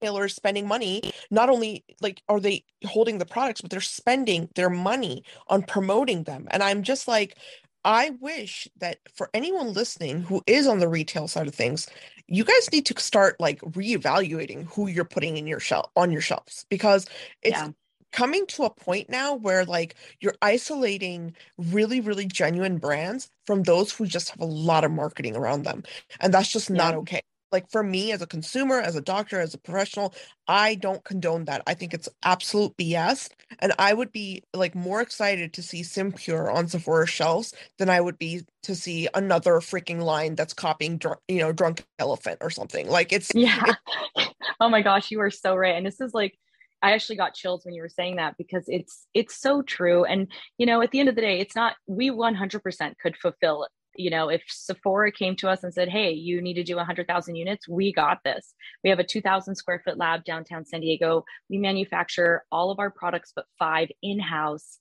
retailers 0.02 0.36
spending 0.36 0.68
money. 0.68 1.12
Not 1.32 1.50
only 1.50 1.84
like 2.02 2.22
are 2.30 2.40
they 2.40 2.64
holding 2.86 3.18
the 3.18 3.26
products, 3.26 3.62
but 3.62 3.72
they're 3.72 3.82
spending 3.82 4.50
their 4.56 4.70
money 4.70 5.24
on 5.48 5.64
promoting 5.64 6.24
them. 6.24 6.48
And 6.52 6.64
I'm 6.64 6.84
just 6.84 7.08
like, 7.08 7.38
I 7.86 8.12
wish 8.20 8.68
that 8.80 9.00
for 9.14 9.30
anyone 9.34 9.74
listening 9.74 10.22
who 10.22 10.42
is 10.46 10.68
on 10.68 10.80
the 10.80 10.88
retail 10.88 11.28
side 11.28 11.48
of 11.48 11.56
things, 11.56 11.88
you 12.28 12.44
guys 12.44 12.72
need 12.72 12.86
to 12.88 13.00
start 13.00 13.40
like 13.40 13.60
reevaluating 13.62 14.66
who 14.72 14.88
you're 14.88 15.06
putting 15.06 15.38
in 15.38 15.48
your 15.48 15.60
shelf 15.60 15.90
on 15.96 16.12
your 16.12 16.22
shelves 16.22 16.66
because 16.70 17.06
it's 17.42 17.58
yeah. 17.58 17.70
coming 18.12 18.46
to 18.48 18.64
a 18.64 18.70
point 18.70 19.10
now 19.10 19.34
where 19.34 19.66
like 19.66 19.96
you're 20.20 20.36
isolating 20.42 21.36
really 21.58 22.00
really 22.00 22.26
genuine 22.26 22.78
brands 22.78 23.32
from 23.48 23.64
those 23.64 23.92
who 23.92 24.06
just 24.06 24.30
have 24.30 24.42
a 24.42 24.46
lot 24.46 24.84
of 24.84 24.92
marketing 24.92 25.36
around 25.36 25.64
them 25.64 25.84
and 26.20 26.34
that's 26.34 26.52
just 26.52 26.70
yeah. 26.70 26.76
not 26.76 26.96
okay 26.96 27.22
like 27.52 27.70
for 27.70 27.84
me 27.84 28.12
as 28.12 28.22
a 28.22 28.28
consumer 28.28 28.80
as 28.80 28.96
a 28.96 29.02
doctor 29.02 29.40
as 29.40 29.54
a 29.54 29.58
professional 29.58 30.14
i 30.48 30.76
don't 30.76 31.04
condone 31.04 31.46
that. 31.46 31.62
I 31.68 31.74
think 31.74 31.94
it's 31.94 32.10
absolute 32.24 32.76
bs 32.78 33.30
and 33.60 33.74
i 33.80 33.94
would 33.94 34.12
be 34.12 34.44
like 34.54 34.76
more 34.76 35.02
excited 35.02 35.54
to 35.54 35.64
see 35.64 35.84
simpure 35.84 36.50
on 36.50 36.68
sephora 36.68 37.08
shelves 37.08 37.54
than 37.78 37.90
i 37.90 38.02
would 38.02 38.18
be 38.18 38.44
to 38.64 38.76
see 38.76 39.08
another 39.14 39.54
freaking 39.56 40.02
line 40.02 40.36
that's 40.36 40.54
copying 40.54 40.98
dr- 40.98 41.20
you 41.28 41.40
know 41.40 41.52
drunk 41.52 41.86
elephant 41.98 42.38
or 42.42 42.50
something. 42.50 42.90
Like 42.90 43.14
it's 43.14 43.32
yeah. 43.34 43.74
oh 44.60 44.70
my 44.70 44.82
gosh 44.82 45.12
you 45.12 45.22
are 45.22 45.32
so 45.32 45.56
right 45.56 45.76
and 45.76 45.86
this 45.86 46.02
is 46.02 46.14
like 46.14 46.38
I 46.82 46.94
actually 46.94 47.18
got 47.18 47.34
chills 47.34 47.66
when 47.66 47.74
you 47.74 47.82
were 47.82 47.90
saying 47.90 48.18
that 48.18 48.36
because 48.38 48.64
it's 48.68 49.06
it's 49.14 49.36
so 49.40 49.62
true 49.62 50.06
and 50.06 50.28
you 50.58 50.66
know 50.66 50.82
at 50.82 50.92
the 50.92 51.00
end 51.00 51.10
of 51.10 51.16
the 51.16 51.22
day 51.22 51.40
it's 51.40 51.56
not 51.56 51.76
we 51.88 52.10
100% 52.10 52.94
could 53.02 53.18
fulfill 53.18 53.68
you 54.00 54.10
know, 54.10 54.30
if 54.30 54.42
Sephora 54.48 55.12
came 55.12 55.36
to 55.38 55.50
us 55.50 55.64
and 55.64 55.74
said, 55.74 55.90
"Hey, 55.90 56.12
you 56.12 56.42
need 56.42 56.54
to 56.54 56.64
do 56.64 56.78
100,000 56.78 57.36
units," 57.36 57.68
we 57.68 57.92
got 57.92 58.20
this. 58.24 58.54
We 58.84 58.90
have 58.90 59.00
a 59.00 59.04
2,000 59.04 59.56
square 59.56 59.82
foot 59.84 59.98
lab 59.98 60.24
downtown 60.24 60.66
San 60.66 60.82
Diego. 60.82 61.26
We 61.50 61.58
manufacture 61.58 62.46
all 62.52 62.72
of 62.72 62.80
our 62.80 62.90
products 62.92 63.34
but 63.36 63.46
five 63.60 63.90
in 64.02 64.20
house 64.20 64.80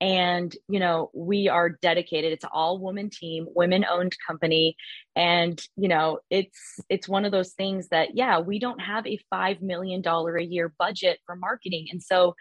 and 0.00 0.56
you 0.68 0.80
know 0.80 1.10
we 1.14 1.48
are 1.48 1.68
dedicated 1.68 2.32
it's 2.32 2.44
all 2.52 2.78
woman 2.78 3.10
team 3.10 3.46
women 3.54 3.84
owned 3.90 4.16
company 4.26 4.74
and 5.14 5.62
you 5.76 5.88
know 5.88 6.18
it's 6.30 6.80
it's 6.88 7.08
one 7.08 7.24
of 7.24 7.32
those 7.32 7.52
things 7.52 7.88
that 7.88 8.16
yeah 8.16 8.38
we 8.38 8.58
don't 8.58 8.80
have 8.80 9.06
a 9.06 9.18
5 9.28 9.60
million 9.60 10.00
dollar 10.00 10.36
a 10.36 10.44
year 10.44 10.72
budget 10.78 11.18
for 11.26 11.36
marketing 11.36 11.86
and 11.90 12.02
so 12.02 12.34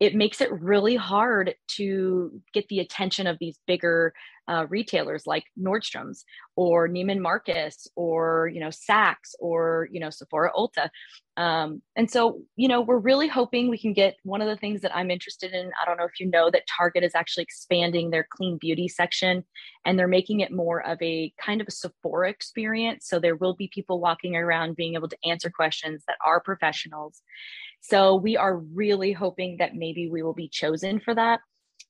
it 0.00 0.14
makes 0.14 0.40
it 0.40 0.52
really 0.52 0.96
hard 0.96 1.54
to 1.76 2.40
get 2.52 2.68
the 2.68 2.78
attention 2.78 3.26
of 3.26 3.36
these 3.40 3.58
bigger 3.66 4.12
uh, 4.48 4.64
retailers 4.70 5.26
like 5.26 5.44
Nordstrom's 5.60 6.24
or 6.56 6.88
Neiman 6.88 7.18
Marcus 7.20 7.86
or 7.96 8.50
you 8.52 8.60
know 8.60 8.68
Saks 8.68 9.34
or 9.38 9.88
you 9.92 10.00
know 10.00 10.08
Sephora 10.08 10.50
Ulta. 10.56 10.88
Um, 11.36 11.82
and 11.96 12.10
so 12.10 12.40
you 12.56 12.66
know 12.66 12.80
we're 12.80 12.98
really 12.98 13.28
hoping 13.28 13.68
we 13.68 13.78
can 13.78 13.92
get 13.92 14.16
one 14.22 14.40
of 14.40 14.48
the 14.48 14.56
things 14.56 14.80
that 14.80 14.96
I'm 14.96 15.10
interested 15.10 15.52
in. 15.52 15.70
I 15.80 15.84
don't 15.84 15.98
know 15.98 16.04
if 16.04 16.18
you 16.18 16.30
know 16.30 16.50
that 16.50 16.62
Target 16.78 17.04
is 17.04 17.14
actually 17.14 17.42
expanding 17.42 18.10
their 18.10 18.26
clean 18.30 18.56
beauty 18.58 18.88
section 18.88 19.44
and 19.84 19.98
they're 19.98 20.08
making 20.08 20.40
it 20.40 20.50
more 20.50 20.86
of 20.86 21.00
a 21.02 21.32
kind 21.44 21.60
of 21.60 21.68
a 21.68 21.72
Sephora 21.72 22.30
experience. 22.30 23.06
So 23.06 23.18
there 23.18 23.36
will 23.36 23.54
be 23.54 23.70
people 23.72 24.00
walking 24.00 24.34
around 24.34 24.76
being 24.76 24.94
able 24.94 25.08
to 25.08 25.18
answer 25.24 25.50
questions 25.50 26.04
that 26.06 26.16
are 26.24 26.40
professionals. 26.40 27.20
So 27.80 28.16
we 28.16 28.36
are 28.36 28.56
really 28.56 29.12
hoping 29.12 29.56
that 29.58 29.74
maybe 29.74 30.08
we 30.08 30.22
will 30.22 30.34
be 30.34 30.48
chosen 30.48 31.00
for 31.00 31.14
that. 31.14 31.40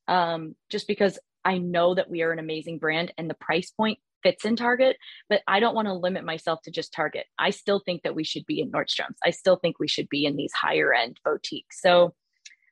Um, 0.06 0.54
just 0.70 0.86
because 0.86 1.18
I 1.44 1.58
know 1.58 1.94
that 1.94 2.10
we 2.10 2.22
are 2.22 2.32
an 2.32 2.38
amazing 2.38 2.78
brand 2.78 3.12
and 3.18 3.28
the 3.28 3.34
price 3.34 3.70
point 3.70 3.98
fits 4.22 4.44
in 4.44 4.56
Target, 4.56 4.96
but 5.28 5.42
I 5.46 5.60
don't 5.60 5.74
want 5.74 5.86
to 5.86 5.94
limit 5.94 6.24
myself 6.24 6.60
to 6.62 6.70
just 6.70 6.92
Target. 6.92 7.26
I 7.38 7.50
still 7.50 7.80
think 7.84 8.02
that 8.02 8.14
we 8.14 8.24
should 8.24 8.46
be 8.46 8.60
in 8.60 8.70
Nordstrom's. 8.70 9.18
I 9.24 9.30
still 9.30 9.56
think 9.56 9.78
we 9.78 9.88
should 9.88 10.08
be 10.08 10.24
in 10.24 10.36
these 10.36 10.52
higher 10.52 10.92
end 10.92 11.18
boutiques. 11.24 11.80
So 11.80 12.14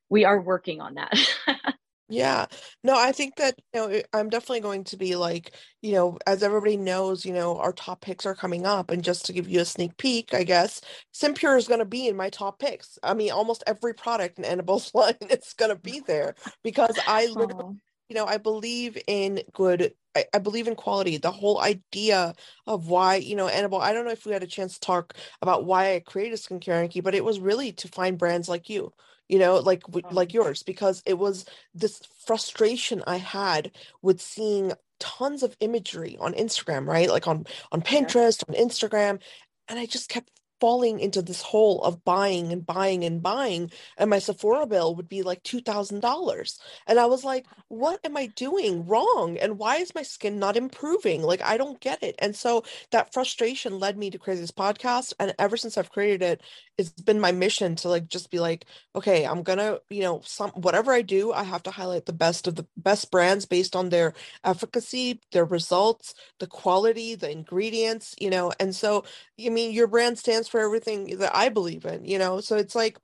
we 0.09 0.25
are 0.25 0.41
working 0.41 0.81
on 0.81 0.95
that. 0.95 1.15
Yeah. 2.09 2.47
No, 2.85 2.97
I 2.97 3.11
think 3.11 3.35
that, 3.37 3.59
you 3.75 3.81
know, 3.81 4.01
I'm 4.13 4.31
definitely 4.31 4.61
going 4.61 4.85
to 4.85 4.97
be 4.97 5.17
like, 5.17 5.57
you 5.83 5.93
know, 5.93 6.19
as 6.27 6.43
everybody 6.43 6.77
knows, 6.77 7.25
you 7.25 7.33
know, 7.33 7.59
our 7.59 7.73
top 7.73 8.01
picks 8.01 8.25
are 8.25 8.35
coming 8.35 8.65
up. 8.65 8.91
And 8.91 9.03
just 9.03 9.27
to 9.27 9.33
give 9.33 9.49
you 9.49 9.61
a 9.61 9.65
sneak 9.65 9.97
peek, 9.97 10.33
I 10.33 10.45
guess, 10.45 10.81
Simpure 11.13 11.57
is 11.57 11.67
going 11.67 11.81
to 11.81 11.85
be 11.85 12.07
in 12.07 12.17
my 12.17 12.31
top 12.31 12.61
picks. 12.61 12.97
I 13.03 13.15
mean, 13.15 13.33
almost 13.33 13.65
every 13.67 13.93
product 13.93 14.39
in 14.39 14.45
Annabelle's 14.45 14.91
line 14.95 15.17
is 15.31 15.53
going 15.57 15.71
to 15.71 15.81
be 15.81 16.01
there 16.07 16.37
because 16.63 16.97
I 17.09 17.27
literally 17.27 17.79
you 18.09 18.15
know, 18.15 18.25
I 18.25 18.39
believe 18.39 18.97
in 19.07 19.43
good, 19.53 19.93
I, 20.15 20.27
I, 20.33 20.39
believe 20.39 20.69
in 20.69 20.77
quality. 20.77 21.17
The 21.17 21.31
whole 21.31 21.61
idea 21.61 22.35
of 22.67 22.89
why, 22.89 23.17
you 23.17 23.35
know, 23.35 23.49
Annabelle, 23.49 23.81
I 23.81 23.93
don't 23.93 24.05
know 24.05 24.13
if 24.13 24.25
we 24.25 24.33
had 24.33 24.43
a 24.43 24.47
chance 24.47 24.75
to 24.75 24.81
talk 24.81 25.15
about 25.43 25.65
why 25.65 25.95
I 25.95 26.01
created 26.01 26.39
Skincare 26.39 26.75
Anarchy, 26.75 27.01
but 27.01 27.15
it 27.15 27.25
was 27.25 27.41
really 27.41 27.73
to 27.73 27.89
find 27.89 28.19
brands 28.19 28.49
like 28.49 28.69
you, 28.69 28.93
you 29.29 29.39
know, 29.39 29.57
like 29.57 29.83
like 29.93 30.29
mm-hmm. 30.29 30.37
yours, 30.37 30.63
because 30.63 31.03
it 31.07 31.19
was 31.19 31.45
this 31.75 32.01
frustration 32.27 33.03
I 33.07 33.17
had 33.17 33.73
with 34.03 34.21
seeing 34.21 34.73
tons 34.99 35.43
of 35.43 35.57
imagery 35.61 36.17
on 36.21 36.33
Instagram, 36.35 36.87
right? 36.87 37.09
Like 37.09 37.27
on 37.27 37.47
on 37.73 37.83
Pinterest, 37.83 38.43
on 38.49 38.55
Instagram, 38.55 39.21
and 39.69 39.79
I 39.79 39.87
just 39.87 40.09
kept 40.09 40.31
falling 40.61 41.01
into 41.01 41.23
this 41.23 41.43
hole 41.43 41.83
of 41.83 42.05
buying 42.05 42.53
and 42.53 42.67
buying 42.67 43.05
and 43.05 43.23
buying 43.23 43.71
and 43.99 44.11
my 44.11 44.19
sephora 44.19 44.67
bill 44.67 44.95
would 44.95 45.09
be 45.09 45.23
like 45.23 45.43
$2000 45.43 46.59
and 46.87 46.99
i 46.99 47.07
was 47.07 47.25
like 47.25 47.47
what 47.69 48.01
am 48.05 48.17
i 48.17 48.27
doing 48.27 48.87
wrong? 48.87 49.37
And 49.39 49.59
why 49.59 49.77
is 49.77 49.95
my 49.95 50.03
skin 50.03 50.39
not 50.39 50.57
improving? 50.57 51.23
Like 51.23 51.43
i 51.43 51.57
don't 51.57 51.81
get 51.81 52.03
it. 52.03 52.15
And 52.19 52.35
so 52.37 52.65
that 52.91 53.13
frustration 53.13 53.79
led 53.81 53.99
me 53.99 54.11
to 54.11 54.19
create 54.19 54.39
this 54.41 54.51
podcast 54.51 55.13
and 55.19 55.35
ever 55.39 55.57
since 55.57 55.77
i've 55.79 55.91
created 55.91 56.23
it 56.23 56.43
it's 56.79 56.91
been 56.91 57.21
my 57.21 57.33
mission 57.33 57.75
to 57.77 57.89
like 57.89 58.09
just 58.09 58.31
be 58.31 58.39
like 58.39 58.67
okay 58.95 59.25
i'm 59.27 59.43
gonna 59.43 59.79
you 59.91 60.03
know 60.03 60.21
some 60.25 60.51
whatever 60.51 60.93
i 60.93 61.03
do 61.03 61.33
i 61.33 61.43
have 61.43 61.63
to 61.63 61.71
highlight 61.71 62.07
the 62.07 62.13
best 62.13 62.47
of 62.47 62.55
the 62.55 62.67
best 62.77 63.11
brands 63.11 63.47
based 63.47 63.75
on 63.77 63.89
their 63.89 64.13
efficacy 64.45 65.21
their 65.33 65.45
results 65.45 66.15
the 66.39 66.47
quality 66.47 67.15
the 67.15 67.31
ingredients 67.31 68.15
you 68.19 68.31
know? 68.31 68.53
And 68.61 68.75
so 68.75 69.05
i 69.45 69.49
mean 69.49 69.73
your 69.73 69.87
brand 69.87 70.19
stands 70.19 70.46
for 70.49 70.61
everything 70.61 71.19
that 71.19 71.35
I 71.35 71.49
believe 71.49 71.85
in, 71.85 72.05
you 72.05 72.19
know? 72.19 72.41
So 72.41 72.57
it's 72.57 72.75
like 72.75 72.99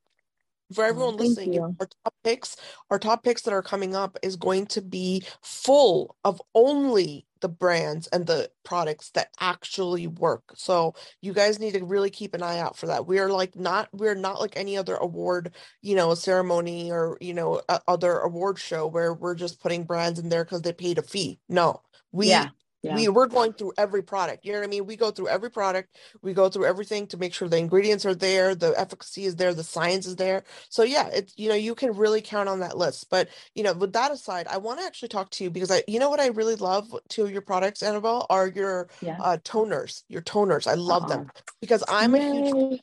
for 0.72 0.84
oh, 0.84 0.88
everyone 0.88 1.14
oh, 1.14 1.22
listening, 1.22 1.54
you. 1.54 1.62
our 1.62 1.88
top 2.04 2.14
picks, 2.24 2.56
our 2.90 2.98
top 2.98 3.22
picks 3.22 3.42
that 3.42 3.54
are 3.54 3.62
coming 3.62 3.94
up 3.94 4.18
is 4.22 4.36
going 4.36 4.66
to 4.66 4.80
be 4.80 5.24
full 5.42 6.16
of 6.24 6.40
only 6.54 7.26
the 7.40 7.48
brands 7.48 8.06
and 8.08 8.26
the 8.26 8.50
products 8.64 9.10
that 9.10 9.28
actually 9.40 10.06
work. 10.06 10.44
So 10.54 10.94
you 11.20 11.32
guys 11.32 11.58
need 11.58 11.74
to 11.74 11.84
really 11.84 12.10
keep 12.10 12.34
an 12.34 12.42
eye 12.42 12.58
out 12.58 12.76
for 12.76 12.86
that. 12.86 13.06
We 13.06 13.18
are 13.18 13.30
like 13.30 13.56
not 13.56 13.88
we're 13.92 14.14
not 14.14 14.40
like 14.40 14.56
any 14.56 14.76
other 14.76 14.94
award, 14.94 15.52
you 15.82 15.96
know, 15.96 16.14
ceremony 16.14 16.90
or, 16.90 17.18
you 17.20 17.34
know, 17.34 17.60
other 17.88 18.18
award 18.18 18.58
show 18.58 18.86
where 18.86 19.12
we're 19.12 19.34
just 19.34 19.60
putting 19.60 19.84
brands 19.84 20.18
in 20.20 20.28
there 20.28 20.44
cuz 20.44 20.62
they 20.62 20.72
paid 20.72 20.98
a 20.98 21.02
fee. 21.02 21.40
No. 21.48 21.82
We 22.12 22.28
yeah 22.28 22.48
yeah. 22.82 22.94
we 22.94 23.08
we're 23.08 23.26
going 23.26 23.52
through 23.52 23.72
every 23.78 24.02
product 24.02 24.44
you 24.44 24.52
know 24.52 24.58
what 24.58 24.64
i 24.64 24.68
mean? 24.68 24.86
We 24.86 24.96
go 24.96 25.10
through 25.10 25.28
every 25.28 25.50
product 25.50 25.96
we 26.22 26.32
go 26.34 26.48
through 26.48 26.66
everything 26.66 27.06
to 27.08 27.16
make 27.16 27.34
sure 27.34 27.48
the 27.48 27.58
ingredients 27.58 28.04
are 28.04 28.14
there 28.14 28.54
the 28.54 28.78
efficacy 28.78 29.24
is 29.24 29.36
there 29.36 29.54
the 29.54 29.64
science 29.64 30.06
is 30.06 30.16
there. 30.16 30.44
So 30.68 30.82
yeah 30.82 31.08
it's 31.12 31.32
you 31.36 31.48
know 31.48 31.54
you 31.54 31.74
can 31.74 31.92
really 31.92 32.20
count 32.20 32.48
on 32.48 32.60
that 32.60 32.76
list. 32.76 33.08
But 33.10 33.28
you 33.54 33.62
know 33.62 33.72
with 33.72 33.92
that 33.92 34.10
aside 34.10 34.46
i 34.48 34.56
want 34.56 34.80
to 34.80 34.86
actually 34.86 35.08
talk 35.08 35.30
to 35.30 35.44
you 35.44 35.50
because 35.50 35.70
i 35.70 35.82
you 35.86 35.98
know 35.98 36.10
what 36.10 36.20
i 36.20 36.28
really 36.28 36.56
love 36.56 36.94
to 37.10 37.26
your 37.26 37.42
products 37.42 37.82
annabelle 37.82 38.26
are 38.30 38.48
your 38.48 38.88
yeah. 39.00 39.16
uh, 39.20 39.36
toners 39.38 40.02
your 40.08 40.22
toners. 40.22 40.66
I 40.66 40.74
love 40.74 41.08
them 41.08 41.30
because 41.60 41.84
i'm 41.88 42.14
Yay. 42.14 42.20
a 42.20 42.44
huge 42.44 42.80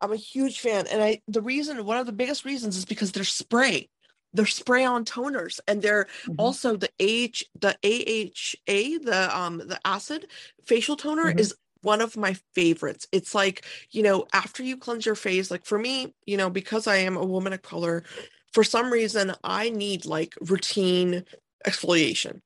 i'm 0.00 0.12
a 0.12 0.16
huge 0.16 0.60
fan. 0.60 0.86
And 0.86 1.02
i 1.02 1.20
the 1.28 1.42
reason 1.42 1.84
one 1.84 1.98
of 1.98 2.06
the 2.06 2.12
biggest 2.12 2.44
reasons 2.44 2.76
is 2.76 2.84
because 2.84 3.12
they're 3.12 3.24
spray 3.24 3.88
they're 4.32 4.46
spray 4.46 4.84
on 4.84 5.04
toners 5.04 5.60
and 5.66 5.82
they're 5.82 6.04
mm-hmm. 6.04 6.34
also 6.38 6.76
the 6.76 6.90
H 6.98 7.44
the 7.58 7.76
AHA 7.84 9.04
the 9.04 9.30
um 9.32 9.58
the 9.58 9.80
acid 9.84 10.26
facial 10.64 10.96
toner 10.96 11.26
mm-hmm. 11.26 11.38
is 11.38 11.54
one 11.82 12.00
of 12.00 12.16
my 12.16 12.36
favorites. 12.54 13.06
It's 13.10 13.34
like, 13.34 13.64
you 13.90 14.02
know, 14.02 14.26
after 14.32 14.62
you 14.62 14.76
cleanse 14.76 15.06
your 15.06 15.14
face, 15.14 15.50
like 15.50 15.64
for 15.64 15.78
me, 15.78 16.14
you 16.26 16.36
know, 16.36 16.50
because 16.50 16.86
I 16.86 16.96
am 16.96 17.16
a 17.16 17.24
woman 17.24 17.52
of 17.52 17.62
color, 17.62 18.04
for 18.52 18.64
some 18.64 18.92
reason 18.92 19.32
I 19.44 19.70
need 19.70 20.04
like 20.04 20.34
routine 20.42 21.24
exfoliation. 21.66 22.40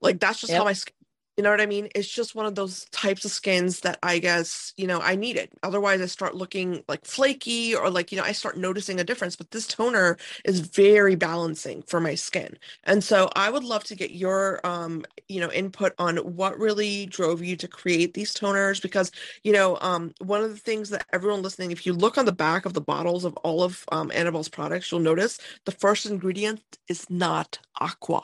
Like 0.00 0.18
that's 0.18 0.40
just 0.40 0.50
yep. 0.50 0.58
how 0.58 0.64
my 0.64 0.72
skin 0.72 0.94
you 1.36 1.42
know 1.42 1.50
what 1.50 1.62
I 1.62 1.66
mean? 1.66 1.88
It's 1.94 2.08
just 2.08 2.34
one 2.34 2.44
of 2.44 2.54
those 2.54 2.84
types 2.90 3.24
of 3.24 3.30
skins 3.30 3.80
that 3.80 3.98
I 4.02 4.18
guess, 4.18 4.74
you 4.76 4.86
know, 4.86 5.00
I 5.00 5.16
need 5.16 5.36
it. 5.36 5.50
Otherwise, 5.62 6.02
I 6.02 6.06
start 6.06 6.34
looking 6.34 6.84
like 6.88 7.06
flaky 7.06 7.74
or 7.74 7.88
like, 7.88 8.12
you 8.12 8.18
know, 8.18 8.24
I 8.24 8.32
start 8.32 8.58
noticing 8.58 9.00
a 9.00 9.04
difference. 9.04 9.34
But 9.34 9.50
this 9.50 9.66
toner 9.66 10.18
is 10.44 10.60
very 10.60 11.14
balancing 11.14 11.82
for 11.82 12.00
my 12.00 12.14
skin. 12.14 12.58
And 12.84 13.02
so 13.02 13.30
I 13.34 13.50
would 13.50 13.64
love 13.64 13.82
to 13.84 13.94
get 13.94 14.10
your, 14.10 14.60
um, 14.66 15.04
you 15.28 15.40
know, 15.40 15.50
input 15.50 15.94
on 15.98 16.18
what 16.18 16.58
really 16.58 17.06
drove 17.06 17.42
you 17.42 17.56
to 17.56 17.68
create 17.68 18.12
these 18.12 18.34
toners 18.34 18.82
because, 18.82 19.10
you 19.42 19.52
know, 19.52 19.78
um, 19.80 20.12
one 20.18 20.42
of 20.42 20.50
the 20.50 20.58
things 20.58 20.90
that 20.90 21.06
everyone 21.14 21.40
listening, 21.40 21.70
if 21.70 21.86
you 21.86 21.94
look 21.94 22.18
on 22.18 22.26
the 22.26 22.32
back 22.32 22.66
of 22.66 22.74
the 22.74 22.80
bottles 22.82 23.24
of 23.24 23.34
all 23.38 23.62
of 23.62 23.84
um, 23.90 24.12
Annabelle's 24.14 24.50
products, 24.50 24.92
you'll 24.92 25.00
notice 25.00 25.38
the 25.64 25.72
first 25.72 26.04
ingredient 26.04 26.60
is 26.88 27.08
not 27.08 27.58
aqua. 27.80 28.22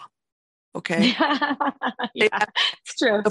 Okay. 0.77 1.15
yeah, 2.15 2.45
it's 2.85 2.95
true. 2.99 3.23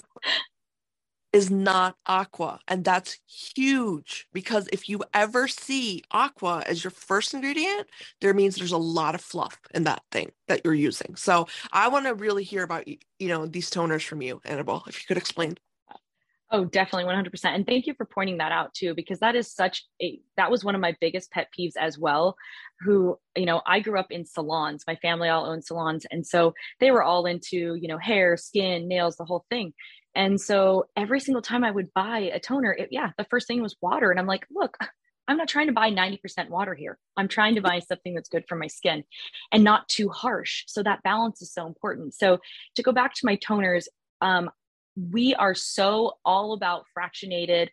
Is 1.33 1.51
not 1.51 1.97
aqua. 2.07 2.59
And 2.67 2.83
that's 2.83 3.19
huge 3.27 4.27
because 4.33 4.67
if 4.71 4.89
you 4.89 5.03
ever 5.13 5.47
see 5.47 6.01
aqua 6.09 6.63
as 6.65 6.83
your 6.83 6.91
first 6.91 7.33
ingredient, 7.33 7.87
there 8.21 8.33
means 8.33 8.55
there's 8.55 8.71
a 8.71 8.77
lot 8.77 9.13
of 9.13 9.21
fluff 9.21 9.59
in 9.73 9.83
that 9.83 10.01
thing 10.11 10.31
that 10.47 10.61
you're 10.63 10.73
using. 10.73 11.15
So 11.15 11.47
I 11.71 11.89
want 11.89 12.05
to 12.07 12.15
really 12.15 12.43
hear 12.43 12.63
about, 12.63 12.87
you 12.87 12.97
know, 13.27 13.45
these 13.45 13.69
toners 13.69 14.03
from 14.03 14.21
you, 14.21 14.41
Annabelle, 14.45 14.83
if 14.87 15.01
you 15.01 15.05
could 15.07 15.17
explain. 15.17 15.57
Oh, 16.49 16.63
definitely 16.63 17.11
100%. 17.11 17.45
And 17.45 17.65
thank 17.65 17.87
you 17.87 17.93
for 17.93 18.05
pointing 18.05 18.37
that 18.37 18.53
out 18.53 18.73
too, 18.73 18.93
because 18.95 19.19
that 19.19 19.35
is 19.35 19.53
such 19.53 19.83
a, 20.01 20.19
that 20.37 20.49
was 20.49 20.63
one 20.63 20.75
of 20.75 20.81
my 20.81 20.95
biggest 21.01 21.29
pet 21.31 21.47
peeves 21.57 21.75
as 21.77 21.99
well. 21.99 22.37
Who, 22.79 23.19
you 23.35 23.45
know, 23.45 23.61
I 23.65 23.81
grew 23.81 23.99
up 23.99 24.11
in 24.11 24.25
salons. 24.25 24.85
My 24.87 24.95
family 24.95 25.27
all 25.27 25.45
owned 25.45 25.65
salons. 25.65 26.05
And 26.09 26.25
so 26.25 26.53
they 26.79 26.91
were 26.91 27.03
all 27.03 27.25
into, 27.25 27.75
you 27.75 27.89
know, 27.89 27.97
hair, 27.97 28.37
skin, 28.37 28.87
nails, 28.87 29.17
the 29.17 29.25
whole 29.25 29.45
thing. 29.49 29.73
And 30.15 30.39
so 30.39 30.85
every 30.95 31.19
single 31.19 31.41
time 31.41 31.65
I 31.65 31.71
would 31.71 31.93
buy 31.93 32.31
a 32.33 32.39
toner, 32.39 32.71
it, 32.71 32.89
yeah, 32.91 33.11
the 33.17 33.25
first 33.25 33.45
thing 33.45 33.61
was 33.61 33.75
water. 33.81 34.09
And 34.09 34.19
I'm 34.19 34.25
like, 34.25 34.47
look, 34.49 34.77
I'm 35.27 35.37
not 35.37 35.49
trying 35.49 35.67
to 35.67 35.73
buy 35.73 35.91
90% 35.91 36.49
water 36.49 36.73
here. 36.73 36.97
I'm 37.17 37.27
trying 37.27 37.55
to 37.55 37.61
buy 37.61 37.79
something 37.79 38.15
that's 38.15 38.29
good 38.29 38.45
for 38.47 38.55
my 38.55 38.67
skin 38.67 39.03
and 39.51 39.63
not 39.63 39.89
too 39.89 40.07
harsh. 40.09 40.63
So 40.67 40.81
that 40.83 41.03
balance 41.03 41.41
is 41.41 41.53
so 41.53 41.67
important. 41.67 42.13
So 42.13 42.39
to 42.75 42.83
go 42.83 42.93
back 42.93 43.13
to 43.15 43.25
my 43.25 43.35
toners, 43.37 43.87
um, 44.21 44.49
we 44.97 45.35
are 45.35 45.55
so 45.55 46.13
all 46.25 46.53
about 46.53 46.85
fractionated 46.97 47.69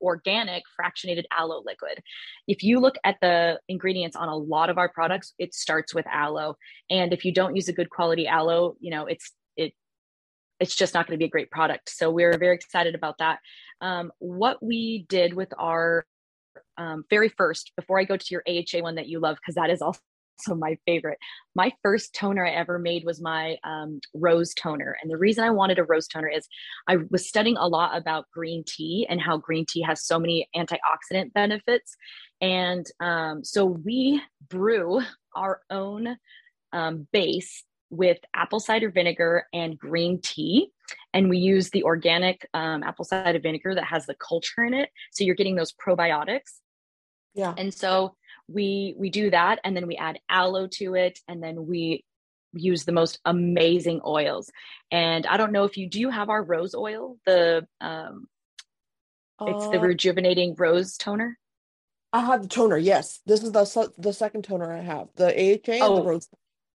organic 0.00 0.62
fractionated 0.80 1.24
aloe 1.36 1.62
liquid. 1.66 2.00
If 2.46 2.62
you 2.62 2.78
look 2.78 2.96
at 3.04 3.16
the 3.20 3.60
ingredients 3.68 4.16
on 4.16 4.28
a 4.28 4.36
lot 4.36 4.70
of 4.70 4.78
our 4.78 4.88
products, 4.88 5.34
it 5.38 5.54
starts 5.54 5.92
with 5.94 6.06
aloe. 6.06 6.56
And 6.88 7.12
if 7.12 7.24
you 7.24 7.32
don't 7.32 7.56
use 7.56 7.68
a 7.68 7.72
good 7.72 7.90
quality 7.90 8.26
aloe, 8.26 8.76
you 8.80 8.90
know, 8.90 9.06
it's 9.06 9.32
it 9.56 9.74
it's 10.60 10.76
just 10.76 10.94
not 10.94 11.06
going 11.06 11.16
to 11.16 11.22
be 11.22 11.26
a 11.26 11.30
great 11.30 11.50
product. 11.50 11.90
So 11.90 12.10
we're 12.10 12.38
very 12.38 12.54
excited 12.54 12.94
about 12.94 13.18
that. 13.18 13.40
Um, 13.80 14.12
what 14.18 14.62
we 14.62 15.04
did 15.08 15.34
with 15.34 15.52
our 15.58 16.06
um, 16.76 17.04
very 17.10 17.28
first, 17.28 17.72
before 17.76 17.98
I 17.98 18.04
go 18.04 18.16
to 18.16 18.26
your 18.30 18.42
AHA 18.48 18.82
one 18.82 18.96
that 18.96 19.08
you 19.08 19.20
love, 19.20 19.36
because 19.36 19.56
that 19.56 19.70
is 19.70 19.82
also 19.82 20.00
my 20.48 20.78
favorite. 20.86 21.18
My 21.54 21.72
first 21.82 22.14
toner 22.14 22.46
I 22.46 22.50
ever 22.50 22.78
made 22.78 23.04
was 23.04 23.20
my 23.20 23.56
um, 23.64 24.00
rose 24.14 24.54
toner. 24.54 24.96
And 25.00 25.10
the 25.10 25.16
reason 25.16 25.44
I 25.44 25.50
wanted 25.50 25.78
a 25.78 25.84
rose 25.84 26.08
toner 26.08 26.28
is 26.28 26.46
I 26.86 26.98
was 27.10 27.28
studying 27.28 27.56
a 27.56 27.66
lot 27.66 27.96
about 27.96 28.30
green 28.32 28.64
tea 28.66 29.06
and 29.08 29.20
how 29.20 29.36
green 29.36 29.66
tea 29.68 29.82
has 29.82 30.04
so 30.04 30.18
many 30.18 30.48
antioxidant 30.56 31.32
benefits. 31.32 31.96
And 32.40 32.86
um, 33.00 33.44
so 33.44 33.64
we 33.64 34.22
brew 34.48 35.02
our 35.34 35.60
own 35.70 36.16
um, 36.72 37.06
base 37.12 37.64
with 37.90 38.18
apple 38.34 38.60
cider 38.60 38.90
vinegar 38.90 39.46
and 39.52 39.78
green 39.78 40.20
tea. 40.20 40.70
And 41.12 41.28
we 41.28 41.38
use 41.38 41.70
the 41.70 41.84
organic 41.84 42.46
um, 42.54 42.82
apple 42.82 43.04
cider 43.04 43.38
vinegar 43.38 43.74
that 43.74 43.84
has 43.84 44.06
the 44.06 44.14
culture 44.14 44.64
in 44.64 44.74
it. 44.74 44.90
So 45.10 45.24
you're 45.24 45.34
getting 45.34 45.56
those 45.56 45.72
probiotics. 45.72 46.60
Yeah. 47.34 47.54
And 47.56 47.72
so 47.72 48.14
we 48.48 48.94
we 48.96 49.10
do 49.10 49.30
that 49.30 49.60
and 49.62 49.76
then 49.76 49.86
we 49.86 49.96
add 49.96 50.18
aloe 50.28 50.66
to 50.66 50.94
it 50.94 51.18
and 51.28 51.42
then 51.42 51.66
we 51.66 52.04
use 52.54 52.84
the 52.84 52.92
most 52.92 53.20
amazing 53.24 54.00
oils. 54.06 54.50
And 54.90 55.26
I 55.26 55.36
don't 55.36 55.52
know 55.52 55.64
if 55.64 55.76
you 55.76 55.88
do 55.88 56.00
you 56.00 56.10
have 56.10 56.30
our 56.30 56.42
rose 56.42 56.74
oil, 56.74 57.18
the 57.26 57.66
um 57.80 58.26
it's 59.40 59.66
uh, 59.66 59.70
the 59.70 59.80
rejuvenating 59.80 60.54
rose 60.56 60.96
toner. 60.96 61.38
I 62.12 62.24
have 62.24 62.42
the 62.42 62.48
toner. 62.48 62.78
Yes, 62.78 63.20
this 63.26 63.42
is 63.42 63.52
the 63.52 63.92
the 63.98 64.12
second 64.12 64.42
toner 64.42 64.72
I 64.72 64.80
have. 64.80 65.08
The 65.16 65.26
AHA 65.26 65.78
oh. 65.82 65.96
and 65.96 66.04
the 66.04 66.08
rose. 66.08 66.28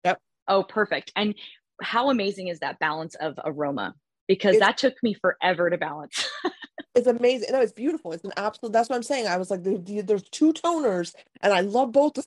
Yep. 0.04 0.18
Oh, 0.48 0.62
perfect. 0.62 1.12
And 1.16 1.35
how 1.80 2.11
amazing 2.11 2.48
is 2.48 2.61
that 2.61 2.78
balance 2.78 3.14
of 3.14 3.38
aroma? 3.44 3.94
Because 4.28 4.56
it's, 4.56 4.64
that 4.64 4.78
took 4.78 4.94
me 5.02 5.14
forever 5.14 5.70
to 5.70 5.78
balance. 5.78 6.28
it's 6.94 7.07
amazing. 7.07 7.48
No, 7.52 7.61
it's 7.61 7.72
beautiful. 7.72 8.12
It's 8.12 8.24
an 8.24 8.33
absolute. 8.37 8.72
That's 8.72 8.88
what 8.88 8.96
I'm 8.96 9.02
saying. 9.02 9.26
I 9.26 9.37
was 9.38 9.50
like, 9.50 9.62
there's 9.64 10.22
two 10.31 10.52
toners, 10.52 11.14
and 11.40 11.52
I 11.52 11.61
love 11.61 11.92
both. 11.92 12.18
Of, 12.18 12.26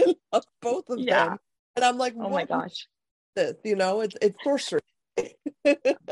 I 0.00 0.14
love 0.32 0.44
both 0.62 0.90
of 0.90 0.98
yeah. 1.00 1.30
them. 1.30 1.38
And 1.76 1.84
I'm 1.84 1.98
like, 1.98 2.14
oh 2.18 2.30
my 2.30 2.44
gosh, 2.44 2.88
this. 3.36 3.54
You 3.64 3.76
know, 3.76 4.00
it's 4.00 4.16
it's 4.22 4.36
sorcery. 4.44 4.80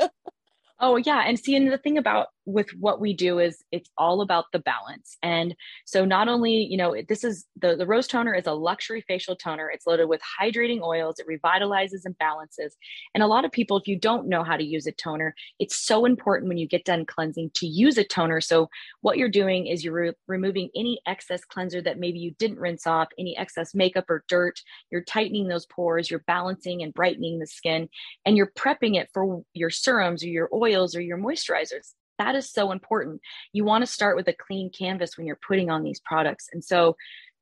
Oh 0.79 0.97
yeah, 0.97 1.23
and 1.27 1.39
see, 1.39 1.55
and 1.55 1.71
the 1.71 1.77
thing 1.77 1.97
about 1.97 2.27
with 2.51 2.69
what 2.79 2.99
we 2.99 3.13
do 3.13 3.39
is 3.39 3.63
it's 3.71 3.89
all 3.97 4.21
about 4.21 4.45
the 4.51 4.59
balance. 4.59 5.17
And 5.21 5.55
so 5.85 6.05
not 6.05 6.27
only, 6.27 6.53
you 6.53 6.77
know, 6.77 6.95
this 7.07 7.23
is 7.23 7.45
the 7.59 7.75
the 7.75 7.85
rose 7.85 8.07
toner 8.07 8.33
is 8.33 8.47
a 8.47 8.53
luxury 8.53 9.01
facial 9.07 9.35
toner. 9.35 9.69
It's 9.69 9.85
loaded 9.85 10.07
with 10.07 10.21
hydrating 10.41 10.81
oils. 10.81 11.19
It 11.19 11.27
revitalizes 11.27 12.05
and 12.05 12.17
balances. 12.17 12.75
And 13.13 13.23
a 13.23 13.27
lot 13.27 13.45
of 13.45 13.51
people, 13.51 13.77
if 13.77 13.87
you 13.87 13.97
don't 13.97 14.27
know 14.27 14.43
how 14.43 14.57
to 14.57 14.63
use 14.63 14.87
a 14.87 14.91
toner, 14.91 15.35
it's 15.59 15.75
so 15.75 16.05
important 16.05 16.49
when 16.49 16.57
you 16.57 16.67
get 16.67 16.85
done 16.85 17.05
cleansing 17.05 17.51
to 17.55 17.67
use 17.67 17.97
a 17.97 18.03
toner. 18.03 18.41
So 18.41 18.69
what 19.01 19.17
you're 19.17 19.29
doing 19.29 19.67
is 19.67 19.83
you're 19.83 19.93
re- 19.93 20.13
removing 20.27 20.69
any 20.75 20.99
excess 21.05 21.45
cleanser 21.45 21.81
that 21.81 21.99
maybe 21.99 22.19
you 22.19 22.31
didn't 22.39 22.59
rinse 22.59 22.87
off, 22.87 23.09
any 23.17 23.37
excess 23.37 23.75
makeup 23.75 24.09
or 24.09 24.23
dirt. 24.27 24.59
You're 24.91 25.03
tightening 25.03 25.47
those 25.47 25.65
pores. 25.65 26.09
You're 26.09 26.23
balancing 26.27 26.81
and 26.83 26.93
brightening 26.93 27.39
the 27.39 27.47
skin, 27.47 27.89
and 28.25 28.35
you're 28.35 28.51
prepping 28.57 28.95
it 28.95 29.09
for 29.13 29.43
your 29.53 29.69
serums 29.69 30.23
or 30.23 30.27
your 30.27 30.49
oils 30.53 30.79
oils 30.79 30.95
or 30.95 31.01
your 31.01 31.17
moisturizers. 31.17 31.93
That 32.19 32.35
is 32.35 32.51
so 32.51 32.71
important. 32.71 33.21
You 33.53 33.63
want 33.63 33.81
to 33.81 33.91
start 33.91 34.15
with 34.15 34.27
a 34.27 34.33
clean 34.33 34.69
canvas 34.69 35.17
when 35.17 35.25
you're 35.25 35.39
putting 35.47 35.71
on 35.71 35.83
these 35.83 36.01
products. 36.01 36.49
And 36.53 36.63
so 36.63 36.95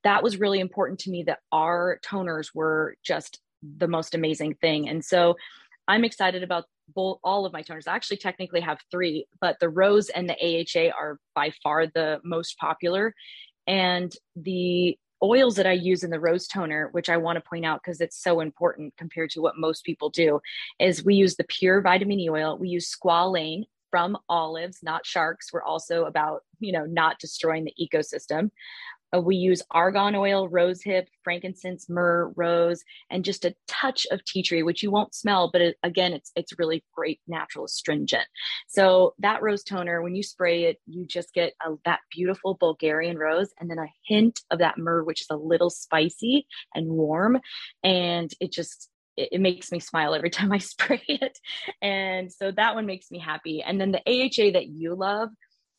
that 0.03 0.23
was 0.23 0.39
really 0.39 0.59
important 0.59 0.99
to 0.99 1.09
me 1.09 1.23
that 1.23 1.39
our 1.51 1.99
toners 2.05 2.51
were 2.53 2.95
just 3.03 3.41
the 3.61 3.87
most 3.87 4.15
amazing 4.15 4.53
thing. 4.61 4.87
And 4.87 5.03
so 5.03 5.35
I'm 5.87 6.05
excited 6.05 6.43
about 6.43 6.65
both 6.93 7.17
all 7.23 7.45
of 7.45 7.53
my 7.53 7.63
toners. 7.63 7.87
I 7.87 7.95
actually 7.95 8.17
technically 8.17 8.61
have 8.61 8.79
three, 8.91 9.25
but 9.41 9.59
the 9.59 9.67
Rose 9.67 10.09
and 10.09 10.29
the 10.29 10.35
AHA 10.35 10.95
are 10.95 11.19
by 11.33 11.51
far 11.63 11.87
the 11.87 12.21
most 12.23 12.57
popular. 12.59 13.13
And 13.65 14.13
the 14.35 14.97
oils 15.23 15.55
that 15.55 15.65
I 15.65 15.73
use 15.73 16.03
in 16.03 16.11
the 16.11 16.19
rose 16.19 16.47
toner, 16.47 16.89
which 16.91 17.09
I 17.09 17.17
want 17.17 17.37
to 17.37 17.49
point 17.49 17.65
out 17.65 17.81
because 17.83 17.99
it's 17.99 18.21
so 18.21 18.39
important 18.39 18.93
compared 18.97 19.31
to 19.31 19.41
what 19.41 19.57
most 19.57 19.83
people 19.83 20.09
do, 20.09 20.39
is 20.79 21.03
we 21.03 21.15
use 21.15 21.35
the 21.35 21.45
pure 21.45 21.81
vitamin 21.81 22.19
E 22.19 22.29
oil. 22.29 22.57
We 22.57 22.69
use 22.69 22.95
squalane 22.95 23.63
from 23.89 24.17
olives, 24.29 24.79
not 24.83 25.05
sharks. 25.05 25.51
We're 25.51 25.63
also 25.63 26.05
about, 26.05 26.41
you 26.59 26.71
know, 26.71 26.85
not 26.85 27.19
destroying 27.19 27.65
the 27.65 27.73
ecosystem. 27.79 28.49
Uh, 29.15 29.21
we 29.21 29.37
use 29.37 29.61
argan 29.71 30.15
oil, 30.15 30.49
rosehip, 30.49 31.05
frankincense, 31.23 31.87
myrrh, 31.89 32.33
rose, 32.35 32.83
and 33.09 33.23
just 33.23 33.45
a 33.45 33.55
touch 33.65 34.05
of 34.11 34.23
tea 34.25 34.43
tree, 34.43 34.63
which 34.63 34.83
you 34.83 34.91
won't 34.91 35.15
smell, 35.15 35.49
but 35.49 35.61
it, 35.61 35.77
again, 35.81 36.11
it's 36.11 36.31
it's 36.35 36.59
really 36.59 36.83
great 36.93 37.21
natural 37.25 37.65
astringent. 37.65 38.27
So 38.67 39.13
that 39.19 39.41
rose 39.41 39.63
toner, 39.63 40.01
when 40.01 40.15
you 40.15 40.23
spray 40.23 40.65
it, 40.65 40.77
you 40.85 41.05
just 41.05 41.33
get 41.33 41.53
a, 41.65 41.75
that 41.85 42.01
beautiful 42.11 42.55
Bulgarian 42.55 43.17
rose, 43.17 43.53
and 43.59 43.69
then 43.69 43.79
a 43.79 43.87
hint 44.05 44.41
of 44.51 44.59
that 44.59 44.77
myrrh, 44.77 45.03
which 45.03 45.21
is 45.21 45.27
a 45.29 45.37
little 45.37 45.69
spicy 45.69 46.45
and 46.75 46.89
warm, 46.89 47.39
and 47.83 48.29
it 48.41 48.51
just 48.51 48.89
it, 49.17 49.29
it 49.33 49.41
makes 49.41 49.71
me 49.71 49.79
smile 49.79 50.13
every 50.13 50.29
time 50.37 50.51
I 50.51 50.59
spray 50.59 51.03
it. 51.07 51.37
And 51.81 52.31
so 52.31 52.51
that 52.51 52.75
one 52.75 52.85
makes 52.85 53.11
me 53.11 53.19
happy. 53.19 53.61
And 53.61 53.81
then 53.81 53.91
the 53.91 54.01
AHA 54.07 54.53
that 54.53 54.67
you 54.67 54.95
love 54.95 55.29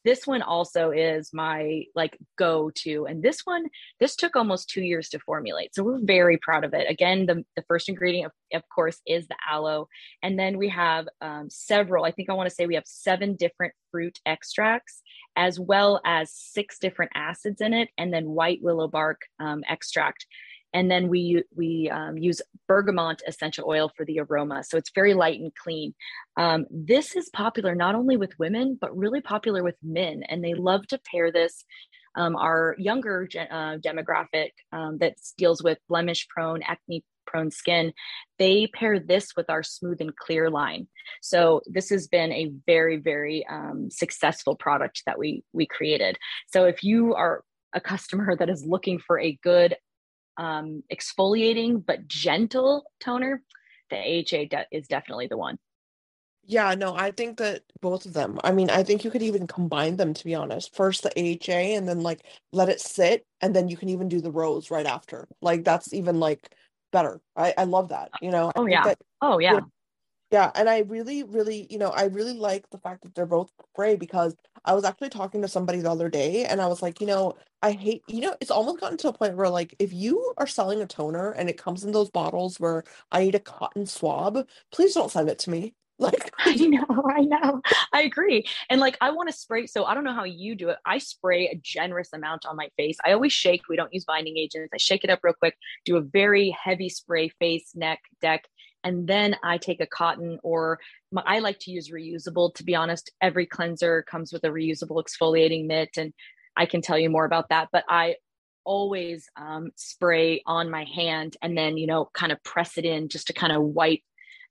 this 0.04 0.26
one 0.26 0.42
also 0.42 0.90
is 0.90 1.34
my 1.34 1.84
like 1.94 2.16
go 2.38 2.70
to 2.74 3.06
and 3.06 3.22
this 3.22 3.40
one 3.44 3.66
this 4.00 4.16
took 4.16 4.36
almost 4.36 4.70
two 4.70 4.82
years 4.82 5.08
to 5.10 5.18
formulate. 5.18 5.74
So 5.74 5.82
we're 5.82 6.00
very 6.02 6.38
proud 6.38 6.64
of 6.64 6.72
it. 6.72 6.88
Again 6.88 7.26
the, 7.26 7.44
the 7.56 7.64
first 7.68 7.88
ingredient 7.88 8.32
of, 8.52 8.58
of 8.58 8.62
course 8.74 9.00
is 9.06 9.26
the 9.26 9.36
aloe. 9.50 9.88
And 10.22 10.38
then 10.38 10.56
we 10.56 10.68
have 10.70 11.08
um, 11.20 11.50
several 11.50 12.04
i 12.04 12.10
think 12.10 12.30
i 12.30 12.32
want 12.32 12.48
to 12.48 12.54
say 12.54 12.66
we 12.66 12.74
have 12.76 12.86
seven 12.86 13.34
different 13.36 13.74
fruit 13.90 14.18
extracts 14.24 15.02
as 15.36 15.58
well 15.60 16.00
as 16.04 16.32
six 16.32 16.78
different 16.78 17.12
acids 17.14 17.60
in 17.60 17.74
it 17.74 17.88
and 17.98 18.12
then 18.12 18.30
white 18.30 18.60
willow 18.62 18.88
bark 18.88 19.22
um, 19.40 19.62
extract 19.68 20.26
and 20.72 20.90
then 20.90 21.08
we 21.08 21.42
we 21.54 21.90
um, 21.90 22.18
use 22.18 22.42
bergamot 22.66 23.22
essential 23.26 23.66
oil 23.68 23.90
for 23.96 24.04
the 24.04 24.20
aroma. 24.20 24.62
So 24.64 24.76
it's 24.76 24.90
very 24.94 25.14
light 25.14 25.40
and 25.40 25.54
clean. 25.54 25.94
Um, 26.36 26.66
this 26.70 27.16
is 27.16 27.30
popular 27.30 27.74
not 27.74 27.94
only 27.94 28.16
with 28.16 28.38
women 28.38 28.76
but 28.80 28.96
really 28.96 29.20
popular 29.20 29.62
with 29.62 29.76
men. 29.82 30.22
And 30.28 30.44
they 30.44 30.54
love 30.54 30.86
to 30.88 31.00
pair 31.10 31.32
this 31.32 31.64
um, 32.14 32.36
our 32.36 32.74
younger 32.78 33.28
uh, 33.38 33.76
demographic 33.78 34.50
um, 34.72 34.98
that 34.98 35.14
deals 35.36 35.62
with 35.62 35.78
blemish 35.88 36.26
prone 36.28 36.62
acne 36.62 37.04
prone 37.26 37.50
skin. 37.50 37.92
They 38.38 38.66
pair 38.66 38.98
this 38.98 39.36
with 39.36 39.50
our 39.50 39.62
smooth 39.62 40.00
and 40.00 40.16
clear 40.16 40.50
line. 40.50 40.88
So 41.20 41.60
this 41.66 41.90
has 41.90 42.08
been 42.08 42.32
a 42.32 42.52
very 42.66 42.96
very 42.98 43.46
um, 43.46 43.90
successful 43.90 44.56
product 44.56 45.02
that 45.06 45.18
we 45.18 45.44
we 45.52 45.66
created. 45.66 46.18
So 46.48 46.64
if 46.64 46.82
you 46.82 47.14
are 47.14 47.44
a 47.72 47.80
customer 47.80 48.36
that 48.38 48.50
is 48.50 48.64
looking 48.66 48.98
for 48.98 49.18
a 49.18 49.38
good 49.42 49.76
um, 50.38 50.82
exfoliating 50.90 51.84
but 51.84 52.08
gentle 52.08 52.84
toner, 53.00 53.42
the 53.90 53.96
AHA 53.96 54.44
de- 54.48 54.66
is 54.72 54.86
definitely 54.88 55.26
the 55.26 55.36
one. 55.36 55.58
Yeah, 56.44 56.74
no, 56.74 56.94
I 56.96 57.10
think 57.10 57.36
that 57.38 57.62
both 57.82 58.06
of 58.06 58.14
them. 58.14 58.40
I 58.42 58.52
mean, 58.52 58.70
I 58.70 58.82
think 58.82 59.04
you 59.04 59.10
could 59.10 59.22
even 59.22 59.46
combine 59.46 59.96
them 59.96 60.14
to 60.14 60.24
be 60.24 60.34
honest. 60.34 60.74
First 60.74 61.02
the 61.02 61.10
AHA 61.10 61.76
and 61.76 61.86
then 61.86 62.00
like 62.00 62.24
let 62.52 62.70
it 62.70 62.80
sit 62.80 63.26
and 63.42 63.54
then 63.54 63.68
you 63.68 63.76
can 63.76 63.90
even 63.90 64.08
do 64.08 64.22
the 64.22 64.30
rose 64.32 64.70
right 64.70 64.86
after. 64.86 65.28
Like 65.42 65.64
that's 65.64 65.92
even 65.92 66.20
like 66.20 66.50
better. 66.90 67.20
I 67.36 67.52
I 67.58 67.64
love 67.64 67.90
that, 67.90 68.12
you 68.22 68.30
know. 68.30 68.50
Oh 68.56 68.64
yeah. 68.64 68.84
That, 68.84 68.98
oh 69.20 69.38
yeah. 69.38 69.52
You 69.52 69.60
know, 69.60 69.66
yeah, 70.30 70.50
and 70.54 70.68
I 70.68 70.80
really, 70.80 71.22
really, 71.22 71.66
you 71.70 71.78
know, 71.78 71.88
I 71.88 72.04
really 72.04 72.34
like 72.34 72.68
the 72.70 72.78
fact 72.78 73.02
that 73.02 73.14
they're 73.14 73.24
both 73.24 73.50
spray 73.72 73.96
because 73.96 74.36
I 74.64 74.74
was 74.74 74.84
actually 74.84 75.08
talking 75.08 75.40
to 75.40 75.48
somebody 75.48 75.80
the 75.80 75.90
other 75.90 76.10
day 76.10 76.44
and 76.44 76.60
I 76.60 76.66
was 76.66 76.82
like, 76.82 77.00
you 77.00 77.06
know, 77.06 77.34
I 77.62 77.72
hate, 77.72 78.02
you 78.08 78.20
know, 78.20 78.36
it's 78.40 78.50
almost 78.50 78.80
gotten 78.80 78.98
to 78.98 79.08
a 79.08 79.12
point 79.12 79.36
where 79.36 79.48
like 79.48 79.74
if 79.78 79.92
you 79.92 80.34
are 80.36 80.46
selling 80.46 80.82
a 80.82 80.86
toner 80.86 81.30
and 81.30 81.48
it 81.48 81.56
comes 81.56 81.82
in 81.82 81.92
those 81.92 82.10
bottles 82.10 82.60
where 82.60 82.84
I 83.10 83.24
need 83.24 83.36
a 83.36 83.40
cotton 83.40 83.86
swab, 83.86 84.46
please 84.70 84.92
don't 84.92 85.10
send 85.10 85.30
it 85.30 85.38
to 85.40 85.50
me. 85.50 85.74
Like 86.00 86.32
I 86.38 86.54
know, 86.54 87.10
I 87.12 87.22
know. 87.22 87.60
I 87.92 88.02
agree. 88.02 88.46
And 88.70 88.80
like 88.80 88.96
I 89.00 89.10
want 89.10 89.30
to 89.30 89.32
spray, 89.32 89.66
so 89.66 89.84
I 89.84 89.94
don't 89.94 90.04
know 90.04 90.14
how 90.14 90.22
you 90.22 90.54
do 90.54 90.68
it. 90.68 90.78
I 90.86 90.98
spray 90.98 91.48
a 91.48 91.56
generous 91.56 92.10
amount 92.12 92.46
on 92.46 92.54
my 92.54 92.68
face. 92.76 92.96
I 93.04 93.14
always 93.14 93.32
shake. 93.32 93.62
We 93.68 93.74
don't 93.74 93.92
use 93.92 94.04
binding 94.04 94.38
agents. 94.38 94.70
I 94.72 94.76
shake 94.76 95.02
it 95.02 95.10
up 95.10 95.18
real 95.24 95.34
quick, 95.34 95.56
do 95.84 95.96
a 95.96 96.00
very 96.00 96.50
heavy 96.50 96.88
spray 96.88 97.30
face, 97.40 97.72
neck, 97.74 97.98
deck, 98.20 98.44
and 98.88 99.06
then 99.06 99.36
I 99.42 99.58
take 99.58 99.82
a 99.82 99.86
cotton 99.86 100.38
or 100.42 100.80
my, 101.12 101.22
I 101.26 101.40
like 101.40 101.58
to 101.60 101.70
use 101.70 101.90
reusable. 101.90 102.54
To 102.54 102.64
be 102.64 102.74
honest, 102.74 103.12
every 103.20 103.44
cleanser 103.44 104.02
comes 104.02 104.32
with 104.32 104.44
a 104.44 104.48
reusable 104.48 105.02
exfoliating 105.04 105.66
mitt, 105.66 105.98
and 105.98 106.14
I 106.56 106.64
can 106.64 106.80
tell 106.80 106.98
you 106.98 107.10
more 107.10 107.26
about 107.26 107.50
that. 107.50 107.68
But 107.70 107.84
I 107.86 108.16
always 108.64 109.28
um, 109.36 109.72
spray 109.76 110.42
on 110.46 110.70
my 110.70 110.84
hand 110.84 111.36
and 111.42 111.56
then 111.56 111.76
you 111.76 111.86
know 111.86 112.10
kind 112.14 112.32
of 112.32 112.42
press 112.44 112.78
it 112.78 112.86
in 112.86 113.08
just 113.08 113.26
to 113.26 113.34
kind 113.34 113.52
of 113.52 113.62
wipe 113.62 114.00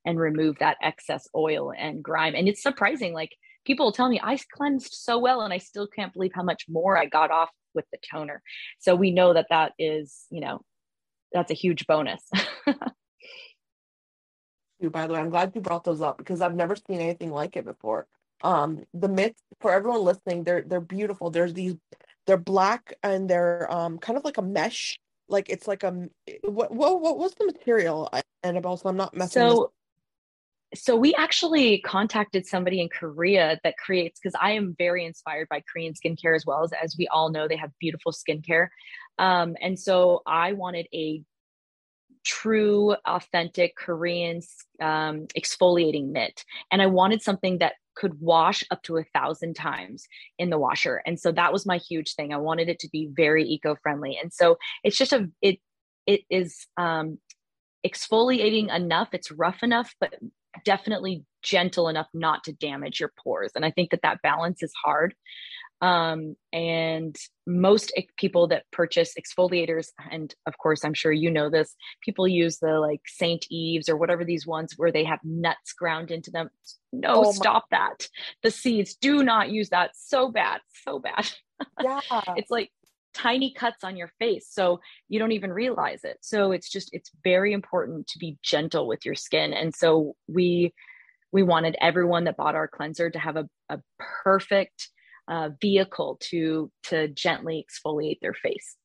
and 0.05 0.19
remove 0.19 0.59
that 0.59 0.77
excess 0.83 1.27
oil 1.35 1.73
and 1.75 2.03
grime. 2.03 2.35
And 2.35 2.47
it's 2.47 2.61
surprising, 2.61 3.13
like 3.13 3.31
people 3.65 3.91
tell 3.91 4.07
me 4.07 4.19
I 4.21 4.37
cleansed 4.53 4.93
so 4.93 5.17
well, 5.17 5.41
and 5.41 5.51
I 5.51 5.57
still 5.57 5.87
can't 5.87 6.13
believe 6.13 6.31
how 6.35 6.43
much 6.43 6.65
more 6.69 6.95
I 6.95 7.07
got 7.07 7.31
off 7.31 7.49
with 7.73 7.85
the 7.91 7.97
toner. 8.11 8.43
So 8.77 8.95
we 8.95 9.09
know 9.09 9.33
that 9.33 9.47
that 9.49 9.71
is 9.79 10.25
you 10.29 10.41
know 10.41 10.61
that's 11.33 11.49
a 11.49 11.55
huge 11.55 11.87
bonus. 11.87 12.21
too, 14.81 14.89
by 14.89 15.07
the 15.07 15.13
way. 15.13 15.19
I'm 15.19 15.29
glad 15.29 15.51
you 15.55 15.61
brought 15.61 15.83
those 15.83 16.01
up 16.01 16.17
because 16.17 16.41
I've 16.41 16.55
never 16.55 16.75
seen 16.75 16.99
anything 16.99 17.31
like 17.31 17.55
it 17.55 17.65
before. 17.65 18.07
Um, 18.43 18.83
the 18.93 19.09
myths 19.09 19.41
for 19.59 19.71
everyone 19.71 20.03
listening, 20.03 20.43
they're 20.43 20.61
they're 20.61 20.81
beautiful. 20.81 21.29
There's 21.29 21.53
these, 21.53 21.75
they're 22.25 22.37
black 22.37 22.93
and 23.03 23.29
they're 23.29 23.71
um 23.71 23.97
kind 23.97 24.17
of 24.17 24.23
like 24.23 24.37
a 24.37 24.41
mesh. 24.41 24.97
Like 25.27 25.49
it's 25.49 25.67
like 25.67 25.83
a 25.83 26.07
what 26.43 26.71
what 26.71 27.01
what 27.01 27.17
what's 27.17 27.35
the 27.35 27.45
material, 27.45 28.09
Annabelle? 28.43 28.77
So 28.77 28.89
I'm 28.89 28.97
not 28.97 29.15
messing. 29.15 29.41
So 29.41 29.71
so 30.75 30.95
we 30.95 31.15
actually 31.15 31.79
contacted 31.79 32.45
somebody 32.45 32.81
in 32.81 32.89
Korea 32.89 33.59
that 33.63 33.77
creates 33.77 34.19
because 34.19 34.37
I 34.39 34.51
am 34.51 34.75
very 34.77 35.05
inspired 35.05 35.47
by 35.49 35.61
Korean 35.61 35.93
skincare 35.93 36.35
as 36.35 36.45
well 36.45 36.63
as 36.63 36.71
as 36.81 36.95
we 36.97 37.07
all 37.07 37.31
know 37.31 37.47
they 37.47 37.55
have 37.55 37.71
beautiful 37.79 38.11
skincare, 38.11 38.67
um, 39.17 39.55
and 39.61 39.79
so 39.79 40.21
I 40.25 40.53
wanted 40.53 40.87
a 40.93 41.23
true, 42.23 42.95
authentic 43.05 43.75
Korean 43.75 44.41
um, 44.81 45.27
exfoliating 45.37 46.11
mitt, 46.11 46.43
and 46.71 46.81
I 46.81 46.87
wanted 46.87 47.21
something 47.21 47.59
that 47.59 47.73
could 47.95 48.19
wash 48.21 48.63
up 48.69 48.83
to 48.83 48.97
a 48.97 49.03
thousand 49.13 49.55
times 49.55 50.07
in 50.37 50.49
the 50.49 50.59
washer, 50.59 51.01
and 51.05 51.19
so 51.19 51.31
that 51.31 51.53
was 51.53 51.65
my 51.65 51.77
huge 51.77 52.15
thing. 52.15 52.33
I 52.33 52.37
wanted 52.37 52.69
it 52.69 52.79
to 52.79 52.89
be 52.89 53.09
very 53.11 53.43
eco-friendly, 53.43 54.17
and 54.21 54.33
so 54.33 54.57
it's 54.83 54.97
just 54.97 55.13
a 55.13 55.29
it 55.41 55.59
it 56.05 56.21
is 56.29 56.67
um, 56.77 57.19
exfoliating 57.85 58.73
enough 58.75 59.09
it's 59.13 59.31
rough 59.31 59.61
enough 59.61 59.93
but 59.99 60.15
definitely 60.65 61.23
gentle 61.41 61.87
enough 61.87 62.07
not 62.13 62.43
to 62.43 62.53
damage 62.53 62.99
your 62.99 63.11
pores. 63.23 63.51
And 63.55 63.63
I 63.63 63.71
think 63.71 63.91
that 63.91 64.01
that 64.03 64.21
balance 64.21 64.63
is 64.63 64.73
hard. 64.83 65.13
Um, 65.81 66.35
and 66.51 67.15
most 67.45 67.93
people 68.17 68.47
that 68.47 68.63
purchase 68.71 69.13
exfoliators, 69.19 69.87
and 70.09 70.33
of 70.45 70.57
course, 70.57 70.83
I'm 70.83 70.93
sure 70.93 71.11
you 71.11 71.29
know 71.29 71.49
this, 71.49 71.75
people 72.01 72.27
use 72.27 72.57
the 72.57 72.79
like 72.79 73.01
St. 73.05 73.45
Ives 73.53 73.89
or 73.89 73.97
whatever 73.97 74.25
these 74.25 74.47
ones 74.47 74.73
where 74.77 74.91
they 74.91 75.03
have 75.03 75.19
nuts 75.23 75.73
ground 75.73 76.11
into 76.11 76.31
them. 76.31 76.49
No, 76.91 77.25
oh 77.25 77.31
stop 77.31 77.65
that. 77.71 78.07
The 78.43 78.51
seeds, 78.51 78.95
do 78.95 79.23
not 79.23 79.49
use 79.49 79.69
that. 79.69 79.91
So 79.95 80.31
bad, 80.31 80.61
so 80.85 80.99
bad. 80.99 81.29
Yeah. 81.81 82.01
it's 82.35 82.51
like 82.51 82.69
tiny 83.15 83.51
cuts 83.51 83.83
on 83.83 83.97
your 83.97 84.11
face 84.19 84.47
so 84.47 84.79
you 85.09 85.17
don't 85.17 85.31
even 85.31 85.51
realize 85.51 86.03
it 86.03 86.17
so 86.21 86.51
it's 86.51 86.69
just 86.69 86.91
it's 86.93 87.09
very 87.23 87.51
important 87.51 88.05
to 88.05 88.19
be 88.19 88.37
gentle 88.43 88.85
with 88.85 89.03
your 89.07 89.15
skin 89.15 89.53
and 89.53 89.73
so 89.75 90.15
we 90.27 90.71
we 91.31 91.41
wanted 91.41 91.75
everyone 91.81 92.25
that 92.25 92.37
bought 92.37 92.53
our 92.53 92.67
cleanser 92.67 93.09
to 93.09 93.17
have 93.17 93.35
a, 93.35 93.49
a 93.69 93.79
perfect 94.23 94.89
uh, 95.27 95.49
vehicle 95.61 96.17
to 96.21 96.71
to 96.83 97.07
gently 97.09 97.65
exfoliate 97.67 98.19
their 98.21 98.33
face 98.33 98.75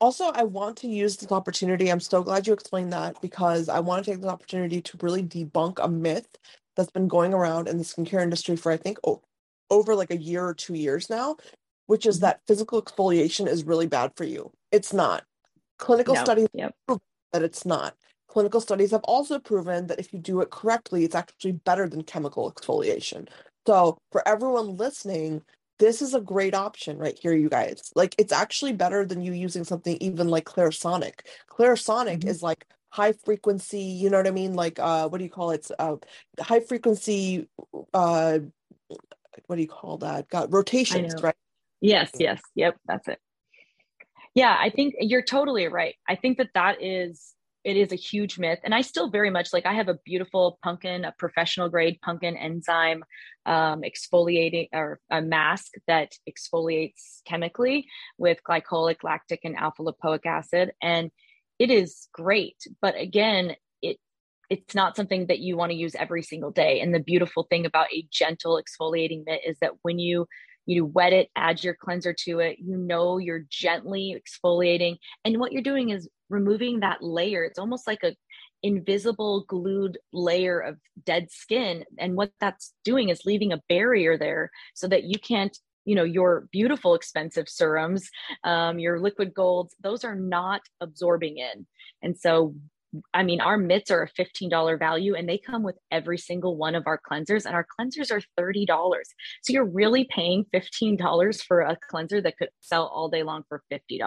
also 0.00 0.26
i 0.34 0.42
want 0.42 0.76
to 0.76 0.88
use 0.88 1.16
this 1.16 1.32
opportunity 1.32 1.90
i'm 1.90 2.00
so 2.00 2.22
glad 2.22 2.46
you 2.46 2.52
explained 2.52 2.92
that 2.92 3.20
because 3.20 3.68
i 3.68 3.80
want 3.80 4.04
to 4.04 4.10
take 4.10 4.20
this 4.20 4.30
opportunity 4.30 4.80
to 4.80 4.98
really 5.00 5.22
debunk 5.22 5.78
a 5.82 5.88
myth 5.88 6.28
that's 6.76 6.90
been 6.90 7.08
going 7.08 7.32
around 7.32 7.68
in 7.68 7.78
the 7.78 7.84
skincare 7.84 8.22
industry 8.22 8.56
for 8.56 8.70
i 8.70 8.76
think 8.76 8.98
oh, 9.06 9.22
over 9.70 9.94
like 9.94 10.10
a 10.10 10.16
year 10.16 10.44
or 10.44 10.54
two 10.54 10.74
years 10.74 11.08
now 11.10 11.36
which 11.86 12.06
is 12.06 12.16
mm-hmm. 12.16 12.26
that 12.26 12.40
physical 12.46 12.82
exfoliation 12.82 13.48
is 13.48 13.64
really 13.64 13.86
bad 13.86 14.12
for 14.16 14.24
you. 14.24 14.52
It's 14.70 14.92
not. 14.92 15.24
Clinical 15.78 16.14
no. 16.14 16.24
studies 16.24 16.48
yep. 16.52 16.74
that 17.32 17.42
it's 17.42 17.64
not. 17.64 17.94
Clinical 18.28 18.60
studies 18.60 18.90
have 18.90 19.04
also 19.04 19.38
proven 19.38 19.86
that 19.86 19.98
if 19.98 20.12
you 20.12 20.18
do 20.18 20.40
it 20.40 20.50
correctly, 20.50 21.04
it's 21.04 21.14
actually 21.14 21.52
better 21.52 21.88
than 21.88 22.02
chemical 22.02 22.52
exfoliation. 22.52 23.28
So, 23.66 23.98
for 24.12 24.26
everyone 24.28 24.76
listening, 24.76 25.42
this 25.78 26.02
is 26.02 26.14
a 26.14 26.20
great 26.20 26.54
option 26.54 26.98
right 26.98 27.18
here, 27.20 27.34
you 27.34 27.48
guys. 27.48 27.92
Like, 27.94 28.14
it's 28.18 28.32
actually 28.32 28.72
better 28.72 29.04
than 29.04 29.20
you 29.20 29.32
using 29.32 29.64
something 29.64 29.96
even 30.00 30.28
like 30.28 30.44
Clarisonic. 30.44 31.20
Clarisonic 31.50 32.18
mm-hmm. 32.18 32.28
is 32.28 32.42
like 32.42 32.66
high 32.90 33.12
frequency, 33.12 33.80
you 33.80 34.08
know 34.08 34.16
what 34.16 34.26
I 34.26 34.30
mean? 34.30 34.54
Like, 34.54 34.78
uh, 34.78 35.08
what 35.08 35.18
do 35.18 35.24
you 35.24 35.30
call 35.30 35.50
it? 35.50 35.56
It's, 35.56 35.72
uh, 35.78 35.96
high 36.40 36.60
frequency, 36.60 37.48
uh, 37.92 38.38
what 39.46 39.56
do 39.56 39.62
you 39.62 39.68
call 39.68 39.98
that? 39.98 40.28
Got 40.28 40.52
rotations, 40.52 41.14
right? 41.22 41.34
Yes, 41.80 42.10
yes, 42.18 42.40
yep, 42.54 42.76
that's 42.86 43.06
it. 43.08 43.18
Yeah, 44.34 44.56
I 44.58 44.70
think 44.70 44.94
you're 45.00 45.22
totally 45.22 45.66
right. 45.68 45.94
I 46.08 46.14
think 46.14 46.38
that 46.38 46.50
that 46.54 46.82
is 46.82 47.34
it 47.66 47.76
is 47.76 47.90
a 47.90 47.96
huge 47.96 48.38
myth. 48.38 48.60
And 48.62 48.74
i 48.74 48.80
still 48.80 49.10
very 49.10 49.28
much 49.28 49.52
like 49.52 49.66
i 49.66 49.74
have 49.74 49.88
a 49.88 49.98
beautiful 50.04 50.58
pumpkin 50.62 51.04
a 51.04 51.12
professional 51.18 51.68
grade 51.68 51.98
pumpkin 52.00 52.36
enzyme 52.36 53.04
um, 53.44 53.82
exfoliating 53.82 54.68
or 54.72 55.00
a 55.10 55.20
mask 55.20 55.72
that 55.88 56.12
exfoliates 56.30 57.22
chemically 57.26 57.86
with 58.18 58.38
glycolic 58.48 59.02
lactic 59.02 59.40
and 59.44 59.56
alpha 59.56 59.82
lipoic 59.82 60.26
acid. 60.26 60.72
And 60.80 61.10
it 61.58 61.70
is 61.70 62.08
great. 62.12 62.56
But 62.80 62.94
again 62.96 63.56
it 63.82 63.98
it's 64.48 64.74
not 64.76 64.94
something 64.94 65.26
that 65.26 65.40
you 65.40 65.56
want 65.56 65.72
to 65.72 65.76
use 65.76 65.96
every 65.96 66.22
single 66.22 66.52
day. 66.52 66.80
And 66.80 66.94
the 66.94 67.00
beautiful 67.00 67.48
thing 67.50 67.66
about 67.66 67.92
a 67.92 68.06
gentle 68.12 68.62
exfoliating 68.62 69.24
mitt 69.26 69.40
is 69.44 69.58
that 69.60 69.72
when 69.82 69.98
you 69.98 70.26
you 70.66 70.84
wet 70.84 71.12
it, 71.12 71.30
add 71.36 71.62
your 71.62 71.74
cleanser 71.74 72.12
to 72.24 72.40
it. 72.40 72.58
You 72.58 72.76
know 72.76 73.18
you're 73.18 73.44
gently 73.48 74.20
exfoliating. 74.20 74.96
And 75.24 75.38
what 75.38 75.52
you're 75.52 75.62
doing 75.62 75.90
is 75.90 76.08
removing 76.28 76.80
that 76.80 77.02
layer. 77.02 77.44
It's 77.44 77.58
almost 77.58 77.86
like 77.86 78.02
a 78.02 78.16
invisible 78.62 79.44
glued 79.46 79.98
layer 80.12 80.58
of 80.58 80.78
dead 81.04 81.30
skin. 81.30 81.84
And 81.98 82.16
what 82.16 82.32
that's 82.40 82.74
doing 82.84 83.10
is 83.10 83.24
leaving 83.24 83.52
a 83.52 83.62
barrier 83.68 84.18
there 84.18 84.50
so 84.74 84.88
that 84.88 85.04
you 85.04 85.18
can't 85.18 85.56
you 85.86 85.94
know 85.94 86.02
your 86.02 86.48
beautiful 86.50 86.96
expensive 86.96 87.48
serums 87.48 88.10
um, 88.42 88.80
your 88.80 88.98
liquid 88.98 89.32
golds 89.32 89.72
those 89.80 90.02
are 90.02 90.16
not 90.16 90.60
absorbing 90.80 91.38
in 91.38 91.64
and 92.02 92.18
so 92.18 92.56
I 93.14 93.22
mean, 93.22 93.40
our 93.40 93.56
mitts 93.56 93.90
are 93.90 94.02
a 94.02 94.10
$15 94.10 94.78
value 94.78 95.14
and 95.14 95.28
they 95.28 95.38
come 95.38 95.62
with 95.62 95.76
every 95.90 96.18
single 96.18 96.56
one 96.56 96.74
of 96.74 96.86
our 96.86 97.00
cleansers, 97.00 97.46
and 97.46 97.54
our 97.54 97.66
cleansers 97.78 98.10
are 98.10 98.22
$30. 98.38 98.66
So 99.42 99.52
you're 99.52 99.64
really 99.64 100.04
paying 100.04 100.44
$15 100.54 101.42
for 101.42 101.60
a 101.60 101.76
cleanser 101.88 102.20
that 102.20 102.36
could 102.38 102.50
sell 102.60 102.86
all 102.86 103.08
day 103.08 103.22
long 103.22 103.44
for 103.48 103.62
$50. 103.72 104.00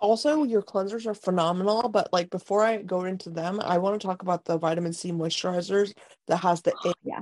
Also, 0.00 0.44
your 0.44 0.62
cleansers 0.62 1.06
are 1.06 1.14
phenomenal, 1.14 1.88
but 1.88 2.08
like 2.12 2.30
before 2.30 2.64
I 2.64 2.78
go 2.78 3.04
into 3.04 3.28
them, 3.28 3.60
I 3.62 3.78
want 3.78 4.00
to 4.00 4.06
talk 4.06 4.22
about 4.22 4.46
the 4.46 4.56
vitamin 4.56 4.94
C 4.94 5.12
moisturizers 5.12 5.92
that 6.26 6.38
has 6.38 6.62
the 6.62 6.72
oh, 6.84 6.94
yeah. 7.02 7.20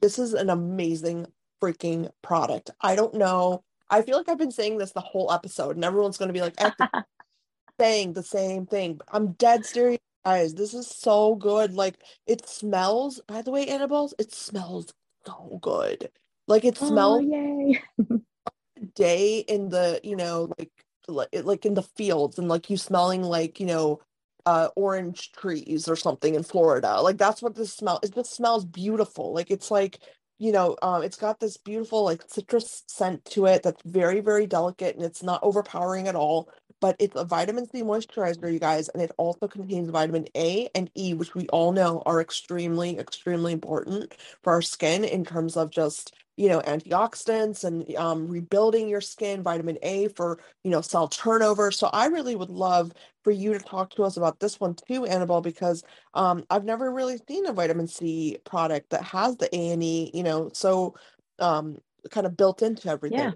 This 0.00 0.18
is 0.18 0.34
an 0.34 0.50
amazing 0.50 1.26
freaking 1.62 2.10
product. 2.22 2.70
I 2.80 2.96
don't 2.96 3.14
know. 3.14 3.62
I 3.88 4.02
feel 4.02 4.16
like 4.16 4.28
I've 4.28 4.36
been 4.36 4.50
saying 4.50 4.78
this 4.78 4.92
the 4.92 5.00
whole 5.00 5.32
episode, 5.32 5.76
and 5.76 5.84
everyone's 5.84 6.18
going 6.18 6.28
to 6.28 6.32
be 6.32 6.40
like, 6.40 6.56
saying 7.78 8.12
the 8.12 8.22
same 8.22 8.66
thing. 8.66 9.00
I'm 9.08 9.32
dead 9.32 9.64
serious, 9.66 10.00
guys. 10.24 10.54
This 10.54 10.74
is 10.74 10.86
so 10.86 11.34
good. 11.34 11.74
Like 11.74 11.98
it 12.26 12.48
smells. 12.48 13.20
By 13.26 13.42
the 13.42 13.50
way, 13.50 13.66
Annabelle, 13.66 14.12
it 14.18 14.32
smells 14.32 14.92
so 15.26 15.58
good. 15.62 16.10
Like 16.46 16.64
it 16.64 16.78
oh, 16.80 16.88
smells. 16.88 17.24
yay! 17.24 17.82
day 18.94 19.38
in 19.38 19.70
the 19.70 20.00
you 20.04 20.16
know 20.16 20.50
like 20.58 20.70
like 21.08 21.28
like 21.44 21.64
in 21.66 21.74
the 21.74 21.82
fields 21.82 22.38
and 22.38 22.48
like 22.48 22.68
you 22.68 22.76
smelling 22.76 23.22
like 23.22 23.58
you 23.58 23.66
know 23.66 24.00
uh 24.44 24.68
orange 24.76 25.32
trees 25.32 25.88
or 25.88 25.96
something 25.96 26.34
in 26.34 26.42
Florida. 26.42 27.00
Like 27.00 27.18
that's 27.18 27.42
what 27.42 27.54
this 27.54 27.72
smell. 27.72 28.00
It 28.02 28.14
just 28.14 28.34
smells 28.34 28.64
beautiful. 28.64 29.32
Like 29.32 29.50
it's 29.50 29.70
like 29.70 29.98
you 30.38 30.52
know 30.52 30.76
um 30.82 31.02
it's 31.02 31.16
got 31.16 31.40
this 31.40 31.56
beautiful 31.56 32.04
like 32.04 32.22
citrus 32.28 32.84
scent 32.86 33.24
to 33.24 33.46
it 33.46 33.62
that's 33.62 33.82
very 33.84 34.20
very 34.20 34.46
delicate 34.46 34.94
and 34.94 35.04
it's 35.04 35.22
not 35.22 35.42
overpowering 35.42 36.08
at 36.08 36.14
all 36.14 36.50
but 36.80 36.96
it's 36.98 37.16
a 37.16 37.24
vitamin 37.24 37.68
C 37.68 37.82
moisturizer, 37.82 38.52
you 38.52 38.58
guys, 38.58 38.88
and 38.88 39.02
it 39.02 39.12
also 39.16 39.48
contains 39.48 39.90
vitamin 39.90 40.26
A 40.36 40.68
and 40.74 40.90
E, 40.94 41.14
which 41.14 41.34
we 41.34 41.46
all 41.48 41.72
know 41.72 42.02
are 42.06 42.20
extremely, 42.20 42.98
extremely 42.98 43.52
important 43.52 44.14
for 44.42 44.52
our 44.52 44.62
skin 44.62 45.04
in 45.04 45.24
terms 45.24 45.56
of 45.56 45.70
just 45.70 46.14
you 46.36 46.48
know 46.48 46.60
antioxidants 46.60 47.64
and 47.64 47.94
um, 47.96 48.28
rebuilding 48.28 48.88
your 48.88 49.00
skin 49.00 49.42
vitamin 49.42 49.78
a 49.82 50.08
for 50.08 50.38
you 50.64 50.70
know 50.70 50.80
cell 50.80 51.08
turnover. 51.08 51.70
So 51.70 51.88
i 51.92 52.06
really 52.06 52.36
would 52.36 52.50
love 52.50 52.92
for 53.24 53.30
you 53.30 53.52
to 53.52 53.58
talk 53.58 53.90
to 53.94 54.04
us 54.04 54.16
about 54.16 54.38
this 54.38 54.60
one 54.60 54.74
too 54.86 55.06
annabelle 55.06 55.40
because 55.40 55.82
um, 56.14 56.44
i've 56.50 56.64
never 56.64 56.92
really 56.92 57.18
seen 57.28 57.46
a 57.46 57.52
vitamin 57.52 57.86
c 57.88 58.36
product 58.44 58.90
that 58.90 59.02
has 59.02 59.36
the 59.36 59.54
a 59.54 59.72
and 59.72 59.82
e 59.82 60.10
you 60.12 60.22
know 60.22 60.50
so 60.52 60.94
um, 61.38 61.78
kind 62.10 62.26
of 62.26 62.36
built 62.36 62.62
into 62.62 62.88
everything. 62.88 63.18
yeah 63.18 63.32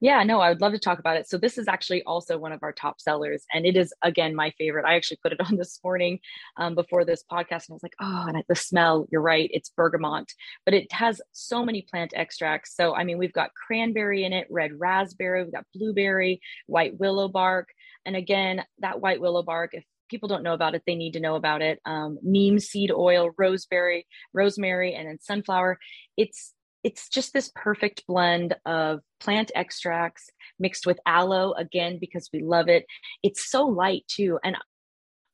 yeah, 0.00 0.22
no, 0.22 0.40
I 0.40 0.48
would 0.48 0.62
love 0.62 0.72
to 0.72 0.78
talk 0.78 0.98
about 0.98 1.16
it. 1.16 1.28
So 1.28 1.36
this 1.36 1.58
is 1.58 1.68
actually 1.68 2.02
also 2.04 2.38
one 2.38 2.52
of 2.52 2.62
our 2.62 2.72
top 2.72 3.00
sellers, 3.00 3.44
and 3.52 3.66
it 3.66 3.76
is 3.76 3.92
again 4.02 4.34
my 4.34 4.50
favorite. 4.56 4.86
I 4.86 4.94
actually 4.94 5.18
put 5.22 5.32
it 5.32 5.40
on 5.46 5.56
this 5.56 5.78
morning 5.84 6.20
um, 6.56 6.74
before 6.74 7.04
this 7.04 7.22
podcast, 7.30 7.68
and 7.68 7.70
I 7.70 7.74
was 7.74 7.82
like, 7.82 7.96
oh, 8.00 8.24
and 8.28 8.42
the 8.48 8.54
smell. 8.54 9.06
You're 9.10 9.20
right, 9.20 9.50
it's 9.52 9.70
bergamot, 9.70 10.32
but 10.64 10.74
it 10.74 10.90
has 10.92 11.20
so 11.32 11.64
many 11.64 11.82
plant 11.82 12.12
extracts. 12.16 12.74
So 12.74 12.94
I 12.94 13.04
mean, 13.04 13.18
we've 13.18 13.32
got 13.32 13.50
cranberry 13.54 14.24
in 14.24 14.32
it, 14.32 14.46
red 14.50 14.72
raspberry, 14.78 15.44
we've 15.44 15.52
got 15.52 15.66
blueberry, 15.74 16.40
white 16.66 16.98
willow 16.98 17.28
bark, 17.28 17.68
and 18.06 18.16
again, 18.16 18.64
that 18.78 19.00
white 19.00 19.20
willow 19.20 19.42
bark. 19.42 19.74
If 19.74 19.84
people 20.08 20.28
don't 20.28 20.42
know 20.42 20.54
about 20.54 20.74
it, 20.74 20.82
they 20.86 20.94
need 20.94 21.12
to 21.12 21.20
know 21.20 21.36
about 21.36 21.62
it. 21.62 21.78
Um, 21.84 22.18
neem 22.22 22.58
seed 22.58 22.90
oil, 22.90 23.30
rosemary, 23.38 24.06
rosemary, 24.32 24.94
and 24.94 25.06
then 25.06 25.18
sunflower. 25.20 25.78
It's 26.16 26.52
it's 26.82 27.08
just 27.08 27.32
this 27.32 27.50
perfect 27.54 28.04
blend 28.06 28.56
of 28.64 29.00
plant 29.20 29.50
extracts 29.54 30.30
mixed 30.58 30.86
with 30.86 30.98
aloe 31.06 31.52
again 31.52 31.98
because 32.00 32.28
we 32.32 32.42
love 32.42 32.68
it 32.68 32.84
it's 33.22 33.50
so 33.50 33.66
light 33.66 34.02
too 34.08 34.38
and 34.44 34.56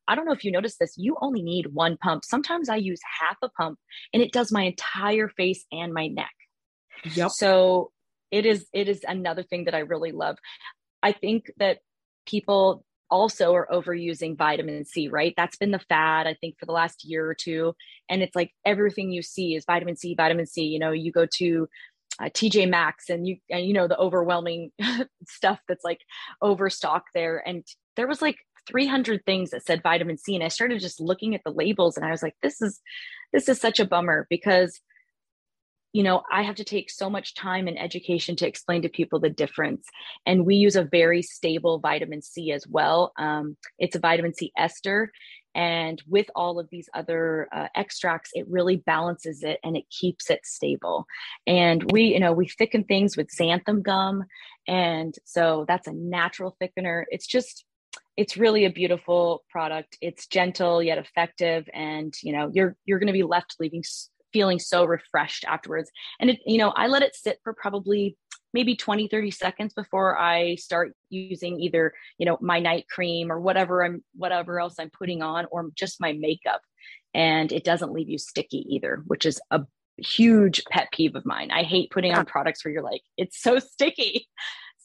I 0.07 0.15
don't 0.15 0.25
know 0.25 0.33
if 0.33 0.45
you 0.45 0.51
noticed 0.51 0.79
this, 0.79 0.93
you 0.97 1.17
only 1.21 1.41
need 1.41 1.73
one 1.73 1.97
pump. 1.97 2.23
Sometimes 2.23 2.69
I 2.69 2.77
use 2.77 2.99
half 3.19 3.37
a 3.41 3.49
pump 3.49 3.77
and 4.13 4.23
it 4.23 4.31
does 4.31 4.51
my 4.51 4.63
entire 4.63 5.27
face 5.27 5.65
and 5.71 5.93
my 5.93 6.07
neck. 6.07 6.31
Yep. 7.13 7.31
So 7.31 7.91
it 8.31 8.45
is 8.45 8.67
it 8.73 8.87
is 8.87 9.03
another 9.07 9.43
thing 9.43 9.65
that 9.65 9.75
I 9.75 9.79
really 9.79 10.11
love. 10.11 10.37
I 11.03 11.11
think 11.11 11.51
that 11.57 11.79
people 12.25 12.85
also 13.09 13.53
are 13.53 13.67
overusing 13.71 14.37
vitamin 14.37 14.85
C, 14.85 15.07
right? 15.07 15.33
That's 15.37 15.57
been 15.57 15.71
the 15.71 15.79
fad, 15.79 16.27
I 16.27 16.35
think, 16.35 16.57
for 16.59 16.65
the 16.65 16.71
last 16.71 17.03
year 17.03 17.27
or 17.27 17.33
two. 17.33 17.73
And 18.09 18.21
it's 18.21 18.35
like 18.35 18.51
everything 18.65 19.11
you 19.11 19.21
see 19.21 19.55
is 19.55 19.65
vitamin 19.65 19.95
C, 19.95 20.15
vitamin 20.15 20.45
C. 20.45 20.63
You 20.63 20.79
know, 20.79 20.91
you 20.91 21.11
go 21.11 21.25
to 21.37 21.67
uh, 22.19 22.25
TJ 22.25 22.69
Maxx 22.69 23.09
and 23.09 23.27
you 23.27 23.37
and 23.49 23.65
you 23.65 23.73
know 23.73 23.87
the 23.87 23.97
overwhelming 23.97 24.71
stuff 25.27 25.59
that's 25.67 25.83
like 25.83 26.01
overstock 26.41 27.05
there. 27.13 27.43
And 27.45 27.65
there 27.95 28.07
was 28.07 28.21
like 28.21 28.37
300 28.67 29.23
things 29.25 29.51
that 29.51 29.65
said 29.65 29.83
vitamin 29.83 30.17
C, 30.17 30.35
and 30.35 30.43
I 30.43 30.49
started 30.49 30.79
just 30.81 30.99
looking 30.99 31.35
at 31.35 31.41
the 31.45 31.51
labels, 31.51 31.97
and 31.97 32.05
I 32.05 32.11
was 32.11 32.23
like, 32.23 32.35
this 32.41 32.61
is 32.61 32.81
this 33.33 33.49
is 33.49 33.59
such 33.59 33.79
a 33.79 33.85
bummer 33.85 34.27
because 34.29 34.79
you 35.93 36.03
know, 36.03 36.21
I 36.31 36.43
have 36.43 36.55
to 36.55 36.63
take 36.63 36.89
so 36.89 37.09
much 37.09 37.33
time 37.33 37.67
and 37.67 37.79
education 37.79 38.35
to 38.37 38.47
explain 38.47 38.81
to 38.83 38.89
people 38.89 39.19
the 39.19 39.29
difference. 39.29 39.87
And 40.25 40.45
we 40.45 40.55
use 40.55 40.75
a 40.75 40.83
very 40.83 41.21
stable 41.21 41.79
vitamin 41.79 42.21
C 42.21 42.51
as 42.51 42.67
well. 42.67 43.13
Um, 43.17 43.57
it's 43.79 43.95
a 43.95 43.99
vitamin 43.99 44.33
C 44.33 44.51
ester. 44.57 45.11
And 45.55 46.01
with 46.07 46.27
all 46.35 46.59
of 46.59 46.69
these 46.69 46.87
other 46.93 47.47
uh, 47.51 47.67
extracts, 47.75 48.29
it 48.33 48.45
really 48.47 48.75
balances 48.75 49.41
it 49.41 49.59
and 49.63 49.75
it 49.75 49.85
keeps 49.89 50.29
it 50.29 50.45
stable. 50.45 51.07
And 51.47 51.91
we, 51.91 52.13
you 52.13 52.19
know, 52.19 52.31
we 52.31 52.47
thicken 52.47 52.83
things 52.83 53.17
with 53.17 53.35
xanthan 53.35 53.81
gum. 53.81 54.25
And 54.67 55.15
so 55.25 55.65
that's 55.67 55.87
a 55.87 55.93
natural 55.93 56.55
thickener. 56.61 57.05
It's 57.09 57.25
just, 57.25 57.65
it's 58.17 58.37
really 58.37 58.65
a 58.65 58.71
beautiful 58.71 59.43
product. 59.49 59.97
It's 60.01 60.27
gentle 60.27 60.81
yet 60.81 60.97
effective, 60.97 61.69
and 61.73 62.13
you 62.23 62.33
know 62.33 62.49
you're 62.51 62.75
you're 62.85 62.99
going 62.99 63.07
to 63.07 63.13
be 63.13 63.23
left 63.23 63.55
leaving 63.59 63.83
feeling 64.37 64.59
so 64.59 64.85
refreshed 64.85 65.45
afterwards. 65.47 65.89
And 66.19 66.29
it, 66.29 66.39
you 66.45 66.59
know, 66.59 66.69
I 66.69 66.85
let 66.87 67.01
it 67.01 67.15
sit 67.15 67.39
for 67.43 67.53
probably 67.53 68.15
maybe 68.53 68.75
20 68.75 69.09
30 69.09 69.29
seconds 69.29 69.73
before 69.73 70.17
i 70.17 70.55
start 70.55 70.93
using 71.09 71.59
either 71.59 71.93
you 72.17 72.25
know 72.25 72.37
my 72.39 72.59
night 72.59 72.85
cream 72.89 73.29
or 73.29 73.41
whatever 73.41 73.83
i'm 73.83 74.01
whatever 74.15 74.57
else 74.57 74.75
i'm 74.79 74.89
putting 74.89 75.21
on 75.21 75.45
or 75.51 75.69
just 75.75 75.99
my 75.99 76.13
makeup. 76.13 76.61
And 77.13 77.51
it 77.51 77.65
doesn't 77.65 77.91
leave 77.91 78.09
you 78.09 78.17
sticky 78.17 78.65
either 78.69 79.03
which 79.05 79.25
is 79.25 79.41
a 79.51 79.65
huge 79.97 80.63
pet 80.71 80.89
peeve 80.91 81.15
of 81.15 81.25
mine. 81.25 81.51
I 81.51 81.63
hate 81.63 81.91
putting 81.91 82.13
on 82.13 82.25
products 82.25 82.63
where 82.63 82.71
you're 82.71 82.83
like 82.83 83.01
it's 83.17 83.41
so 83.41 83.59
sticky. 83.73 84.27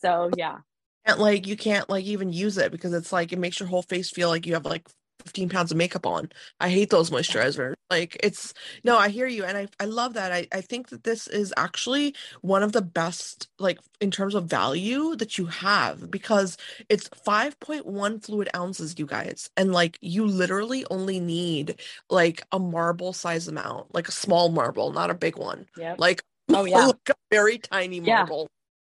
So 0.00 0.30
yeah. 0.36 0.58
And 1.04 1.18
like 1.18 1.46
you 1.46 1.56
can't 1.56 1.88
like 1.88 2.04
even 2.04 2.32
use 2.32 2.58
it 2.58 2.72
because 2.72 2.92
it's 2.92 3.12
like 3.12 3.32
it 3.32 3.38
makes 3.38 3.60
your 3.60 3.68
whole 3.68 3.82
face 3.82 4.10
feel 4.10 4.28
like 4.28 4.46
you 4.46 4.54
have 4.54 4.64
like 4.64 4.88
15 5.24 5.48
pounds 5.48 5.70
of 5.70 5.76
makeup 5.76 6.06
on. 6.06 6.30
I 6.60 6.68
hate 6.68 6.90
those 6.90 7.10
moisturizers. 7.10 7.74
Like 7.90 8.16
it's 8.22 8.54
no, 8.84 8.96
I 8.96 9.08
hear 9.08 9.26
you 9.26 9.44
and 9.44 9.56
I 9.56 9.68
I 9.78 9.84
love 9.84 10.14
that. 10.14 10.32
I 10.32 10.46
I 10.52 10.60
think 10.60 10.88
that 10.88 11.04
this 11.04 11.26
is 11.26 11.52
actually 11.56 12.14
one 12.40 12.62
of 12.62 12.72
the 12.72 12.82
best 12.82 13.48
like 13.58 13.78
in 14.00 14.10
terms 14.10 14.34
of 14.34 14.44
value 14.46 15.14
that 15.16 15.38
you 15.38 15.46
have 15.46 16.10
because 16.10 16.56
it's 16.88 17.08
5.1 17.08 18.24
fluid 18.24 18.48
ounces 18.56 18.98
you 18.98 19.06
guys 19.06 19.50
and 19.56 19.72
like 19.72 19.98
you 20.00 20.26
literally 20.26 20.84
only 20.90 21.20
need 21.20 21.80
like 22.10 22.42
a 22.50 22.58
marble 22.58 23.12
size 23.12 23.48
amount, 23.48 23.94
like 23.94 24.08
a 24.08 24.12
small 24.12 24.48
marble, 24.48 24.92
not 24.92 25.10
a 25.10 25.14
big 25.14 25.36
one. 25.36 25.66
Yeah. 25.76 25.94
Like 25.98 26.22
oh 26.48 26.64
yeah. 26.64 26.86
like 26.86 27.10
a 27.10 27.14
very 27.30 27.58
tiny 27.58 28.00
marble. 28.00 28.42
Yeah. 28.42 28.48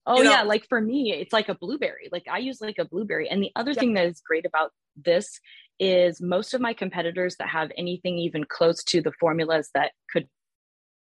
Oh 0.07 0.17
you 0.17 0.23
know? 0.25 0.31
yeah, 0.31 0.43
like 0.43 0.67
for 0.69 0.79
me, 0.79 1.13
it's 1.13 1.33
like 1.33 1.49
a 1.49 1.55
blueberry. 1.55 2.09
Like 2.11 2.27
I 2.29 2.37
use 2.37 2.61
like 2.61 2.77
a 2.77 2.85
blueberry. 2.85 3.27
And 3.27 3.41
the 3.41 3.51
other 3.55 3.71
yeah. 3.71 3.79
thing 3.79 3.93
that 3.95 4.05
is 4.05 4.21
great 4.21 4.45
about 4.45 4.71
this 4.95 5.39
is 5.79 6.21
most 6.21 6.53
of 6.53 6.61
my 6.61 6.73
competitors 6.73 7.35
that 7.37 7.49
have 7.49 7.71
anything 7.77 8.17
even 8.17 8.43
close 8.43 8.83
to 8.83 9.01
the 9.01 9.11
formulas 9.19 9.69
that 9.73 9.91
could 10.11 10.27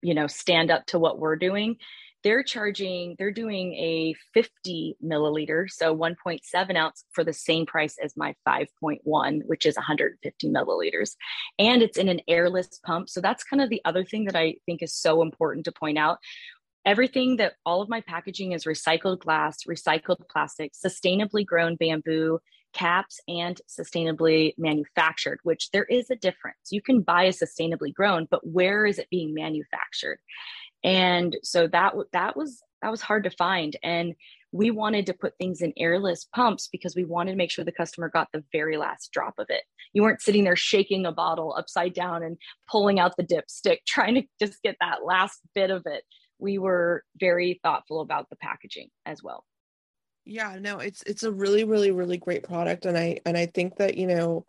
you 0.03 0.14
know 0.14 0.27
stand 0.27 0.71
up 0.71 0.87
to 0.87 0.99
what 0.99 1.18
we're 1.18 1.37
doing 1.37 1.77
they're 2.23 2.43
charging 2.43 3.14
they're 3.18 3.33
doing 3.33 3.75
a 3.75 4.14
50 4.35 4.97
milliliter 5.03 5.68
so 5.68 5.97
1.7 5.97 6.77
ounce 6.77 7.05
for 7.12 7.25
the 7.25 7.33
same 7.33 7.66
price 7.66 7.97
as 8.03 8.16
my 8.16 8.35
5.1 8.47 9.41
which 9.47 9.66
is 9.66 9.77
150 9.77 10.49
milliliters. 10.49 11.14
And 11.59 11.83
it's 11.83 11.99
in 11.99 12.09
an 12.09 12.21
airless 12.29 12.81
pump 12.85 13.09
so 13.09 13.21
that's 13.21 13.45
kind 13.45 13.62
of 13.62 13.71
the 13.71 13.83
other 13.85 14.05
thing 14.05 14.25
that 14.27 14.37
i 14.37 14.55
think 14.66 14.83
is 14.83 14.95
so 14.95 15.23
important 15.23 15.64
to 15.66 15.73
point 15.73 15.99
out. 15.99 16.18
Everything 16.87 17.37
that 17.37 17.55
all 17.66 17.83
of 17.83 17.91
my 17.91 18.01
packaging 18.01 18.53
is 18.53 18.64
recycled 18.64 19.21
glass 19.21 19.64
recycled 19.68 20.29
plastic 20.31 20.73
sustainably 20.73 21.45
grown 21.45 21.77
bamboo 21.77 22.39
caps 22.73 23.21
and 23.29 23.61
sustainably 23.68 24.55
manufactured, 24.59 25.41
which 25.43 25.71
there 25.73 25.85
is 25.85 26.11
a 26.11 26.16
difference. 26.16 26.71
You 26.71 26.83
can 26.83 27.03
buy 27.03 27.25
a 27.25 27.33
sustainably 27.33 27.93
grown, 27.93 28.27
but 28.31 28.47
where 28.47 28.87
is 28.87 28.99
it 28.99 29.11
being 29.11 29.35
manufactured? 29.35 30.18
And 30.83 31.37
so 31.43 31.66
that 31.68 31.95
that 32.12 32.37
was 32.37 32.62
that 32.83 32.91
was 32.91 33.03
hard 33.03 33.25
to 33.25 33.31
find 33.31 33.77
and 33.83 34.14
we 34.53 34.71
wanted 34.71 35.07
to 35.07 35.14
put 35.14 35.37
things 35.39 35.61
in 35.61 35.73
airless 35.77 36.27
pumps 36.35 36.68
because 36.73 36.97
we 36.97 37.05
wanted 37.05 37.33
to 37.33 37.37
make 37.37 37.51
sure 37.51 37.64
the 37.64 37.71
customer 37.71 38.09
got 38.09 38.29
the 38.33 38.43
very 38.53 38.77
last 38.77 39.12
drop 39.12 39.35
of 39.39 39.47
it. 39.49 39.62
You 39.93 40.03
weren't 40.03 40.23
sitting 40.23 40.45
there 40.45 40.57
shaking 40.57 41.07
a 41.07 41.12
bottle 41.12 41.55
upside 41.57 41.95
down 41.95 42.23
and 42.23 42.37
pulling 42.68 42.99
out 42.99 43.16
the 43.16 43.23
dipstick 43.23 43.79
trying 43.87 44.14
to 44.16 44.23
just 44.41 44.62
get 44.62 44.77
that 44.81 45.05
last 45.05 45.41
bit 45.55 45.71
of 45.71 45.83
it. 45.87 46.05
We 46.39 46.59
were 46.59 47.05
very 47.18 47.61
thoughtful 47.62 48.01
about 48.01 48.29
the 48.31 48.37
packaging 48.37 48.89
as 49.07 49.23
well 49.23 49.45
yeah 50.25 50.59
no 50.61 50.79
it's 50.79 51.03
it's 51.05 51.23
a 51.23 51.33
really 51.33 51.64
really 51.64 51.91
really 51.91 52.18
great 52.18 52.43
product 52.43 52.85
and 52.85 52.97
i 52.97 53.18
and 53.27 53.37
i 53.37 53.47
think 53.47 53.77
that 53.77 53.97
you 53.97 54.07
know 54.07 54.45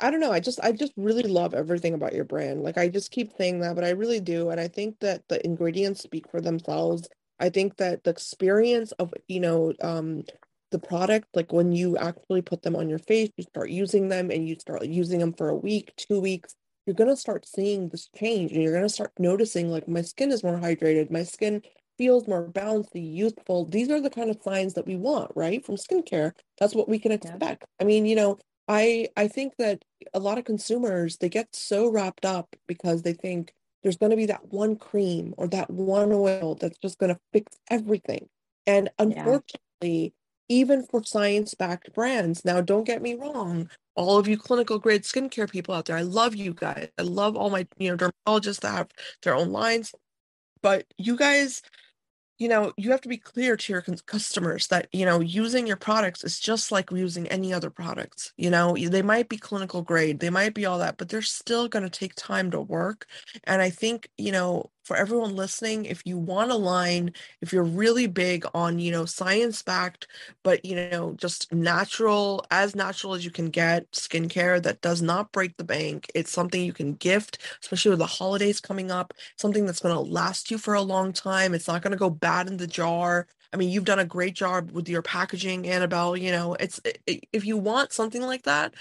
i 0.00 0.10
don't 0.10 0.20
know 0.20 0.32
i 0.32 0.40
just 0.40 0.60
i 0.62 0.72
just 0.72 0.92
really 0.96 1.22
love 1.22 1.54
everything 1.54 1.94
about 1.94 2.14
your 2.14 2.24
brand. 2.24 2.62
Like 2.62 2.78
i 2.78 2.88
just 2.88 3.10
keep 3.10 3.32
saying 3.36 3.60
that 3.60 3.74
but 3.74 3.84
i 3.84 3.90
really 3.90 4.20
do 4.20 4.50
and 4.50 4.60
i 4.60 4.68
think 4.68 4.98
that 5.00 5.22
the 5.28 5.44
ingredients 5.44 6.02
speak 6.02 6.30
for 6.30 6.40
themselves. 6.40 7.08
I 7.40 7.50
think 7.50 7.76
that 7.78 8.04
the 8.04 8.10
experience 8.10 8.92
of 8.92 9.12
you 9.28 9.40
know 9.40 9.74
um 9.82 10.24
the 10.70 10.78
product 10.78 11.28
like 11.34 11.52
when 11.52 11.72
you 11.72 11.96
actually 11.96 12.42
put 12.42 12.62
them 12.62 12.74
on 12.74 12.88
your 12.88 12.98
face 12.98 13.30
you 13.36 13.44
start 13.44 13.70
using 13.70 14.08
them 14.08 14.30
and 14.30 14.48
you 14.48 14.56
start 14.58 14.84
using 14.86 15.20
them 15.20 15.32
for 15.32 15.48
a 15.48 15.54
week 15.54 15.92
two 15.96 16.20
weeks 16.20 16.54
you're 16.86 16.94
going 16.94 17.10
to 17.10 17.16
start 17.16 17.46
seeing 17.46 17.88
this 17.88 18.08
change 18.16 18.52
and 18.52 18.62
you're 18.62 18.72
going 18.72 18.84
to 18.84 18.88
start 18.88 19.12
noticing 19.18 19.70
like 19.70 19.86
my 19.86 20.02
skin 20.02 20.32
is 20.32 20.42
more 20.42 20.58
hydrated 20.58 21.10
my 21.10 21.22
skin 21.22 21.62
feels 21.98 22.26
more 22.26 22.42
balanced, 22.42 22.94
youthful. 22.94 23.66
These 23.66 23.90
are 23.90 24.00
the 24.00 24.10
kind 24.10 24.30
of 24.30 24.42
signs 24.42 24.74
that 24.74 24.86
we 24.86 24.96
want, 24.96 25.30
right? 25.34 25.64
From 25.64 25.76
skincare. 25.76 26.32
That's 26.58 26.74
what 26.74 26.88
we 26.88 26.98
can 26.98 27.12
expect. 27.12 27.62
Yeah. 27.62 27.82
I 27.82 27.84
mean, 27.84 28.06
you 28.06 28.16
know, 28.16 28.38
I 28.68 29.08
I 29.16 29.28
think 29.28 29.54
that 29.58 29.84
a 30.12 30.18
lot 30.18 30.38
of 30.38 30.44
consumers 30.44 31.18
they 31.18 31.28
get 31.28 31.54
so 31.54 31.88
wrapped 31.88 32.24
up 32.24 32.56
because 32.66 33.02
they 33.02 33.12
think 33.12 33.52
there's 33.82 33.98
going 33.98 34.10
to 34.10 34.16
be 34.16 34.26
that 34.26 34.52
one 34.52 34.76
cream 34.76 35.34
or 35.36 35.46
that 35.48 35.70
one 35.70 36.10
oil 36.12 36.54
that's 36.54 36.78
just 36.78 36.98
going 36.98 37.14
to 37.14 37.20
fix 37.32 37.58
everything. 37.70 38.28
And 38.66 38.88
unfortunately, 38.98 39.60
yeah. 39.82 40.08
even 40.48 40.84
for 40.84 41.04
science-backed 41.04 41.92
brands, 41.92 42.46
now 42.46 42.62
don't 42.62 42.84
get 42.84 43.02
me 43.02 43.14
wrong, 43.14 43.68
all 43.94 44.16
of 44.16 44.26
you 44.26 44.38
clinical 44.38 44.78
grade 44.78 45.02
skincare 45.02 45.50
people 45.50 45.74
out 45.74 45.84
there, 45.84 45.98
I 45.98 46.02
love 46.02 46.34
you 46.34 46.54
guys. 46.54 46.88
I 46.98 47.02
love 47.02 47.36
all 47.36 47.50
my, 47.50 47.66
you 47.76 47.90
know, 47.90 47.96
dermatologists 48.26 48.60
that 48.60 48.72
have 48.72 48.88
their 49.22 49.34
own 49.34 49.50
lines. 49.50 49.92
But 50.62 50.86
you 50.96 51.16
guys 51.18 51.60
you 52.44 52.50
know 52.50 52.72
you 52.76 52.90
have 52.90 53.00
to 53.00 53.08
be 53.08 53.16
clear 53.16 53.56
to 53.56 53.72
your 53.72 53.82
customers 54.06 54.66
that 54.68 54.88
you 54.92 55.06
know 55.06 55.20
using 55.20 55.66
your 55.66 55.78
products 55.78 56.22
is 56.24 56.38
just 56.38 56.70
like 56.70 56.90
using 56.92 57.26
any 57.28 57.54
other 57.54 57.70
products 57.70 58.32
you 58.36 58.50
know? 58.50 58.76
They 58.76 59.02
might 59.02 59.30
be 59.30 59.38
clinical 59.38 59.82
grade 59.82 60.20
they 60.20 60.30
might 60.30 60.54
be 60.54 60.66
all 60.66 60.78
that 60.80 60.98
but 60.98 61.08
they're 61.08 61.22
still 61.22 61.68
going 61.68 61.84
to 61.84 61.98
take 62.00 62.14
time 62.16 62.50
to 62.50 62.60
work 62.60 63.06
and 63.44 63.62
i 63.62 63.70
think 63.70 64.10
you 64.18 64.32
know 64.32 64.70
for 64.84 64.96
everyone 64.96 65.34
listening 65.34 65.84
if 65.86 66.02
you 66.04 66.18
want 66.18 66.50
a 66.50 66.54
line 66.56 67.12
if 67.40 67.52
you're 67.52 67.64
really 67.64 68.06
big 68.06 68.44
on 68.54 68.78
you 68.78 68.92
know 68.92 69.04
science 69.04 69.62
backed 69.62 70.06
but 70.42 70.64
you 70.64 70.76
know 70.76 71.14
just 71.16 71.52
natural 71.52 72.44
as 72.50 72.74
natural 72.76 73.14
as 73.14 73.24
you 73.24 73.30
can 73.30 73.48
get 73.50 73.90
skincare 73.92 74.62
that 74.62 74.80
does 74.80 75.02
not 75.02 75.32
break 75.32 75.56
the 75.56 75.64
bank 75.64 76.10
it's 76.14 76.30
something 76.30 76.62
you 76.62 76.72
can 76.72 76.94
gift 76.94 77.38
especially 77.62 77.90
with 77.90 77.98
the 77.98 78.06
holidays 78.06 78.60
coming 78.60 78.90
up 78.90 79.12
something 79.36 79.66
that's 79.66 79.80
going 79.80 79.94
to 79.94 80.00
last 80.00 80.50
you 80.50 80.58
for 80.58 80.74
a 80.74 80.82
long 80.82 81.12
time 81.12 81.54
it's 81.54 81.68
not 81.68 81.82
going 81.82 81.92
to 81.92 81.96
go 81.98 82.10
bad 82.10 82.48
in 82.48 82.56
the 82.56 82.66
jar. 82.66 83.26
I 83.52 83.56
mean 83.56 83.70
you've 83.70 83.84
done 83.84 83.98
a 84.00 84.04
great 84.04 84.34
job 84.34 84.70
with 84.72 84.88
your 84.88 85.02
packaging 85.02 85.66
annabelle 85.68 86.16
you 86.16 86.30
know 86.30 86.54
it's 86.54 86.80
if 87.06 87.44
you 87.44 87.56
want 87.56 87.92
something 87.92 88.22
like 88.22 88.42
that 88.42 88.74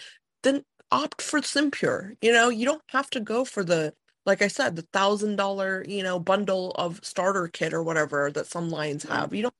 then 0.43 0.63
opt 0.91 1.21
for 1.21 1.41
simpure 1.41 2.15
you 2.21 2.31
know 2.31 2.49
you 2.49 2.65
don't 2.65 2.81
have 2.87 3.09
to 3.11 3.19
go 3.19 3.45
for 3.45 3.63
the 3.63 3.93
like 4.25 4.41
I 4.41 4.47
said, 4.47 4.75
the 4.75 4.87
thousand 4.93 5.35
dollar, 5.35 5.85
you 5.87 6.03
know, 6.03 6.19
bundle 6.19 6.71
of 6.71 6.99
starter 7.03 7.47
kit 7.47 7.73
or 7.73 7.83
whatever 7.83 8.31
that 8.31 8.47
some 8.47 8.69
lines 8.69 9.03
mm-hmm. 9.03 9.13
have. 9.13 9.33
You 9.33 9.43
don't 9.43 9.53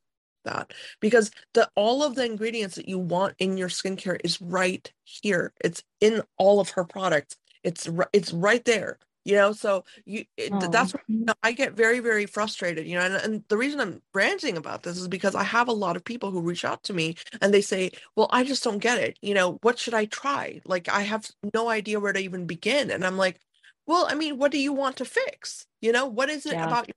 that 0.46 0.74
because 1.00 1.32
the 1.54 1.70
all 1.76 2.04
of 2.04 2.16
the 2.16 2.26
ingredients 2.26 2.76
that 2.76 2.88
you 2.88 3.00
want 3.00 3.36
in 3.40 3.58
your 3.58 3.70
skincare 3.70 4.20
is 4.24 4.42
right 4.42 4.92
here. 5.04 5.54
It's 5.64 5.84
in 6.02 6.22
all 6.38 6.60
of 6.60 6.70
her 6.72 6.84
products. 6.84 7.38
It's 7.64 7.90
it's 8.12 8.34
right 8.34 8.64
there. 8.66 9.00
you 9.26 9.36
know 9.36 9.54
so 9.54 9.86
you 10.06 10.26
it, 10.38 10.52
oh. 10.52 10.68
that's 10.68 10.94
you 11.08 11.26
know, 11.26 11.34
i 11.44 11.52
get 11.54 11.74
very 11.74 12.00
very 12.00 12.26
frustrated 12.26 12.86
you 12.86 12.96
know 12.98 13.06
and, 13.06 13.16
and 13.16 13.44
the 13.48 13.58
reason 13.58 13.80
i'm 13.80 14.02
ranting 14.14 14.58
about 14.58 14.84
this 14.84 14.98
is 14.98 15.08
because 15.08 15.34
i 15.34 15.44
have 15.44 15.70
a 15.70 15.74
lot 15.74 15.96
of 15.96 16.04
people 16.04 16.30
who 16.30 16.42
reach 16.42 16.66
out 16.66 16.84
to 16.84 16.94
me 16.94 17.16
and 17.42 17.54
they 17.54 17.62
say 17.62 17.90
well 18.18 18.28
i 18.32 18.44
just 18.44 18.64
don't 18.64 18.80
get 18.80 18.98
it 18.98 19.18
you 19.22 19.34
know 19.34 19.60
what 19.62 19.80
should 19.80 19.94
i 19.94 20.06
try 20.06 20.60
like 20.66 20.90
i 20.90 21.02
have 21.02 21.30
no 21.54 21.70
idea 21.70 22.00
where 22.00 22.12
to 22.14 22.20
even 22.20 22.46
begin 22.46 22.92
and 22.92 23.06
i'm 23.06 23.18
like 23.18 23.40
well 23.88 24.08
i 24.10 24.16
mean 24.16 24.38
what 24.38 24.52
do 24.52 24.58
you 24.60 24.74
want 24.74 24.98
to 24.98 25.06
fix? 25.06 25.66
You 25.82 25.92
know 25.92 26.06
what 26.06 26.30
is 26.30 26.46
it 26.46 26.54
yeah. 26.54 26.68
about 26.68 26.90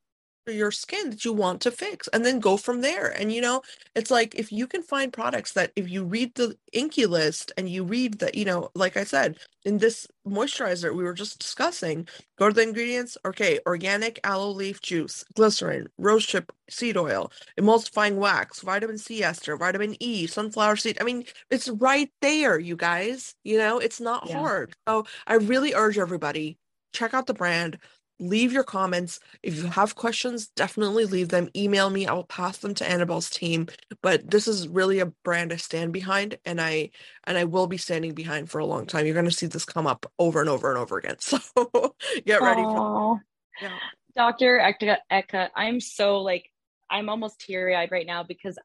your 0.48 0.70
skin 0.70 1.10
that 1.10 1.24
you 1.24 1.32
want 1.32 1.60
to 1.62 1.72
fix? 1.72 2.08
And 2.12 2.24
then 2.24 2.38
go 2.38 2.56
from 2.56 2.80
there. 2.80 3.08
And 3.08 3.32
you 3.32 3.40
know 3.40 3.62
it's 3.94 4.10
like 4.10 4.34
if 4.34 4.52
you 4.52 4.66
can 4.66 4.82
find 4.82 5.12
products 5.12 5.52
that 5.52 5.72
if 5.74 5.88
you 5.90 6.04
read 6.04 6.34
the 6.34 6.56
INCI 6.74 7.08
list 7.08 7.52
and 7.56 7.68
you 7.68 7.82
read 7.82 8.18
that 8.20 8.34
you 8.34 8.44
know 8.44 8.70
like 8.74 8.96
i 8.96 9.04
said 9.04 9.38
in 9.64 9.78
this 9.78 10.06
moisturizer 10.26 10.94
we 10.94 11.02
were 11.02 11.14
just 11.14 11.38
discussing 11.38 12.06
go 12.38 12.48
to 12.48 12.54
the 12.54 12.62
ingredients 12.62 13.16
okay 13.24 13.58
organic 13.66 14.20
aloe 14.22 14.50
leaf 14.50 14.80
juice 14.82 15.24
glycerin 15.34 15.86
rosehip 15.98 16.50
seed 16.68 16.96
oil 16.96 17.32
emulsifying 17.58 18.16
wax 18.16 18.60
vitamin 18.60 18.98
c 18.98 19.24
ester 19.24 19.56
vitamin 19.56 19.96
e 20.00 20.26
sunflower 20.26 20.76
seed. 20.76 20.98
I 21.00 21.04
mean 21.04 21.24
it's 21.50 21.68
right 21.68 22.10
there 22.20 22.58
you 22.58 22.76
guys 22.76 23.34
you 23.44 23.56
know 23.56 23.78
it's 23.78 24.00
not 24.00 24.28
yeah. 24.28 24.38
hard. 24.38 24.74
So 24.86 25.06
i 25.26 25.34
really 25.34 25.72
urge 25.74 25.98
everybody 25.98 26.58
check 26.96 27.14
out 27.14 27.26
the 27.26 27.34
brand 27.34 27.78
leave 28.18 28.52
your 28.52 28.64
comments. 28.64 29.20
If 29.42 29.56
you 29.56 29.66
have 29.66 29.94
questions, 29.94 30.48
definitely 30.48 31.04
leave 31.04 31.28
them. 31.28 31.48
Email 31.54 31.90
me. 31.90 32.06
I 32.06 32.12
will 32.12 32.24
pass 32.24 32.58
them 32.58 32.74
to 32.74 32.88
Annabelle's 32.88 33.30
team. 33.30 33.68
But 34.02 34.30
this 34.30 34.48
is 34.48 34.68
really 34.68 35.00
a 35.00 35.06
brand 35.24 35.52
I 35.52 35.56
stand 35.56 35.92
behind 35.92 36.38
and 36.44 36.60
I 36.60 36.90
and 37.24 37.36
I 37.36 37.44
will 37.44 37.66
be 37.66 37.76
standing 37.76 38.14
behind 38.14 38.50
for 38.50 38.58
a 38.58 38.66
long 38.66 38.86
time. 38.86 39.06
You're 39.06 39.14
gonna 39.14 39.30
see 39.30 39.46
this 39.46 39.64
come 39.64 39.86
up 39.86 40.10
over 40.18 40.40
and 40.40 40.48
over 40.48 40.70
and 40.70 40.78
over 40.78 40.98
again. 40.98 41.16
So 41.26 41.94
get 42.24 42.40
ready 42.40 42.62
for 42.62 43.20
yeah. 43.60 43.78
Dr. 44.14 44.58
Ekta, 44.58 44.98
Ekta, 45.10 45.48
I'm 45.54 45.80
so 45.80 46.18
like 46.18 46.50
I'm 46.88 47.08
almost 47.08 47.40
teary-eyed 47.40 47.90
right 47.90 48.06
now 48.06 48.22
because 48.22 48.58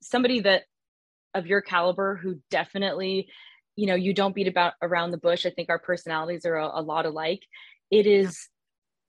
somebody 0.00 0.40
that 0.40 0.62
of 1.34 1.46
your 1.46 1.60
caliber 1.60 2.16
who 2.16 2.40
definitely 2.50 3.28
you 3.76 3.86
know 3.86 3.94
you 3.94 4.14
don't 4.14 4.34
beat 4.34 4.48
about 4.48 4.74
around 4.82 5.10
the 5.10 5.18
bush. 5.18 5.46
I 5.46 5.50
think 5.50 5.68
our 5.68 5.78
personalities 5.78 6.46
are 6.46 6.56
a, 6.56 6.80
a 6.80 6.82
lot 6.82 7.06
alike. 7.06 7.42
It 7.90 8.06
is 8.06 8.48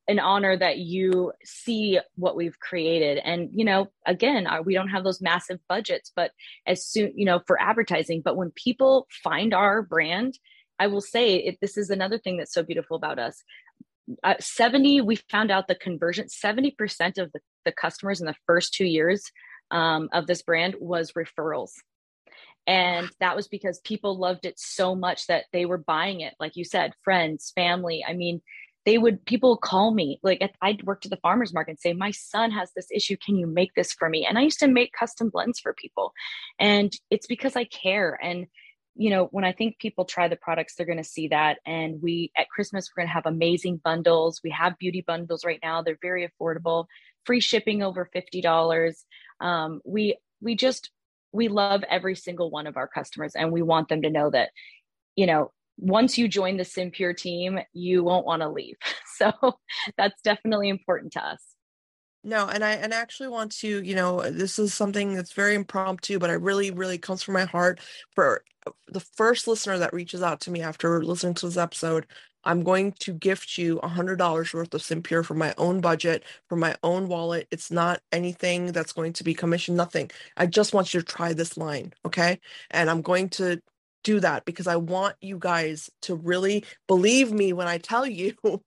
an 0.08 0.20
honor 0.20 0.56
that 0.56 0.78
you 0.78 1.32
see 1.44 2.00
what 2.16 2.36
we've 2.36 2.60
created. 2.60 3.18
And 3.24 3.50
you 3.54 3.66
know 3.66 3.88
again 4.06 4.48
we 4.66 4.74
don't 4.74 4.90
have 4.90 5.04
those 5.04 5.22
massive 5.22 5.60
budgets 5.68 6.12
but 6.16 6.32
as 6.66 6.86
soon 6.86 7.14
you 7.16 7.26
know 7.26 7.42
for 7.48 7.62
advertising 7.62 8.22
but 8.24 8.38
when 8.38 8.52
people 8.52 9.08
find 9.24 9.54
our 9.54 9.82
brand 9.82 10.38
i 10.80 10.88
will 10.88 11.02
say 11.02 11.36
it, 11.38 11.58
this 11.62 11.78
is 11.78 11.90
another 11.90 12.18
thing 12.18 12.38
that's 12.38 12.54
so 12.54 12.64
beautiful 12.64 12.98
about 12.98 13.20
us. 13.20 13.44
Uh, 14.24 14.36
70 14.40 15.02
we 15.02 15.16
found 15.32 15.50
out 15.50 15.68
the 15.68 15.76
conversion 15.76 16.28
70% 16.28 17.18
of 17.18 17.32
the, 17.32 17.40
the 17.66 17.72
customers 17.72 18.20
in 18.20 18.28
the 18.28 18.36
first 18.46 18.74
two 18.74 18.86
years 18.86 19.32
um, 19.72 20.10
of 20.14 20.28
this 20.28 20.44
brand 20.44 20.76
was 20.80 21.14
referrals 21.14 21.72
and 22.68 23.10
that 23.20 23.36
was 23.36 23.48
because 23.48 23.80
people 23.80 24.18
loved 24.18 24.46
it 24.46 24.60
so 24.60 24.96
much 24.96 25.28
that 25.28 25.46
they 25.54 25.66
were 25.66 25.78
buying 25.78 26.22
it. 26.22 26.34
Like 26.40 26.56
you 26.56 26.64
said 26.64 26.94
friends 27.04 27.52
family. 27.56 28.04
I 28.08 28.14
mean 28.14 28.42
they 28.86 28.98
would 29.00 29.26
people 29.26 29.58
call 29.58 29.92
me 29.92 30.20
like 30.22 30.56
i'd 30.62 30.84
work 30.84 31.04
at 31.04 31.10
the 31.10 31.18
farmers 31.18 31.52
market 31.52 31.72
and 31.72 31.80
say 31.80 31.94
my 31.94 32.12
son 32.12 32.52
has 32.52 32.72
this 32.76 32.88
issue. 32.92 33.18
Can 33.18 33.36
you 33.36 33.48
make 33.48 33.74
this 33.76 33.94
for 33.94 34.10
me? 34.10 34.26
And 34.26 34.38
i 34.38 34.42
used 34.42 34.60
to 34.60 34.68
make 34.68 34.94
custom 34.94 35.30
blends 35.30 35.60
for 35.60 35.74
people. 35.74 36.14
And 36.60 36.92
it's 37.10 37.28
because 37.28 37.56
i 37.56 37.66
care. 37.66 38.18
And 38.22 38.48
you 38.96 39.10
know 39.10 39.26
when 39.32 39.44
i 39.44 39.52
think 39.52 39.78
people 39.78 40.06
try 40.06 40.28
the 40.28 40.36
products 40.36 40.76
they're 40.76 40.86
going 40.86 40.98
to 40.98 41.04
see 41.04 41.28
that. 41.30 41.60
And 41.66 42.02
we 42.02 42.32
at 42.38 42.50
christmas 42.50 42.90
we're 42.90 43.02
going 43.02 43.10
to 43.10 43.14
have 43.14 43.26
amazing 43.26 43.82
bundles. 43.84 44.42
We 44.44 44.52
have 44.52 44.78
beauty 44.78 45.04
bundles 45.06 45.44
right 45.44 45.60
now. 45.62 45.82
They're 45.82 45.98
very 46.02 46.28
affordable. 46.28 46.86
Free 47.26 47.40
shipping 47.40 47.82
over 47.82 48.08
$50 48.16 48.94
um, 49.40 49.82
we 49.84 50.18
we 50.42 50.56
just 50.56 50.92
we 51.36 51.48
love 51.48 51.84
every 51.90 52.16
single 52.16 52.50
one 52.50 52.68
of 52.68 52.78
our 52.78 52.88
customers 52.88 53.34
and 53.36 53.52
we 53.52 53.62
want 53.62 53.90
them 53.90 54.02
to 54.02 54.10
know 54.10 54.30
that 54.30 54.50
you 55.16 55.26
know 55.26 55.52
once 55.78 56.18
you 56.18 56.28
join 56.28 56.58
the 56.58 56.66
Simpure 56.66 57.14
team, 57.14 57.60
you 57.74 58.04
won't 58.04 58.26
want 58.26 58.42
to 58.42 58.50
leave. 58.50 58.78
So 59.18 59.32
that's 59.98 60.22
definitely 60.24 60.68
important 60.68 61.14
to 61.14 61.26
us. 61.26 61.42
No, 62.22 62.50
and 62.50 62.66
I 62.66 62.72
and 62.72 62.94
I 62.94 62.98
actually 62.98 63.30
want 63.30 63.54
to, 63.60 63.82
you 63.82 63.96
know, 63.96 64.30
this 64.30 64.60
is 64.60 64.74
something 64.74 65.14
that's 65.14 65.32
very 65.32 65.56
impromptu, 65.56 66.20
but 66.20 66.30
I 66.30 66.34
really, 66.34 66.70
really 66.72 66.98
comes 66.98 67.24
from 67.24 67.36
my 67.36 67.46
heart 67.46 67.80
for 68.14 68.44
the 68.90 69.00
first 69.00 69.48
listener 69.48 69.78
that 69.78 69.94
reaches 69.94 70.22
out 70.22 70.42
to 70.42 70.52
me 70.52 70.62
after 70.62 71.02
listening 71.02 71.36
to 71.36 71.46
this 71.46 71.56
episode. 71.56 72.08
I'm 72.46 72.64
going 72.64 72.94
to 73.02 73.14
gift 73.14 73.58
you 73.58 73.80
a 73.80 73.88
hundred 73.88 74.18
dollars 74.18 74.54
worth 74.54 74.74
of 74.74 74.82
Simpure 74.82 75.24
for 75.24 75.36
my 75.36 75.54
own 75.58 75.82
budget, 75.82 76.24
for 76.50 76.56
my 76.58 76.76
own 76.84 77.08
wallet. 77.08 77.48
It's 77.52 77.72
not 77.72 78.02
anything 78.12 78.68
that's 78.74 78.94
going 78.94 79.14
to 79.14 79.24
be 79.24 79.34
commissioned, 79.34 79.78
nothing. 79.78 80.12
I 80.38 80.48
just 80.48 80.74
want 80.74 80.94
you 80.94 81.02
to 81.02 81.06
try 81.06 81.34
this 81.34 81.58
line, 81.58 81.94
okay? 82.06 82.40
And 82.72 82.90
I'm 82.90 83.02
going 83.02 83.30
to 83.32 83.62
do 84.04 84.20
that 84.22 84.46
because 84.46 84.68
I 84.68 84.78
want 84.78 85.16
you 85.22 85.38
guys 85.40 85.90
to 86.04 86.16
really 86.16 86.64
believe 86.88 87.32
me 87.32 87.54
when 87.54 87.68
I 87.68 87.80
tell 87.80 88.06
you 88.06 88.36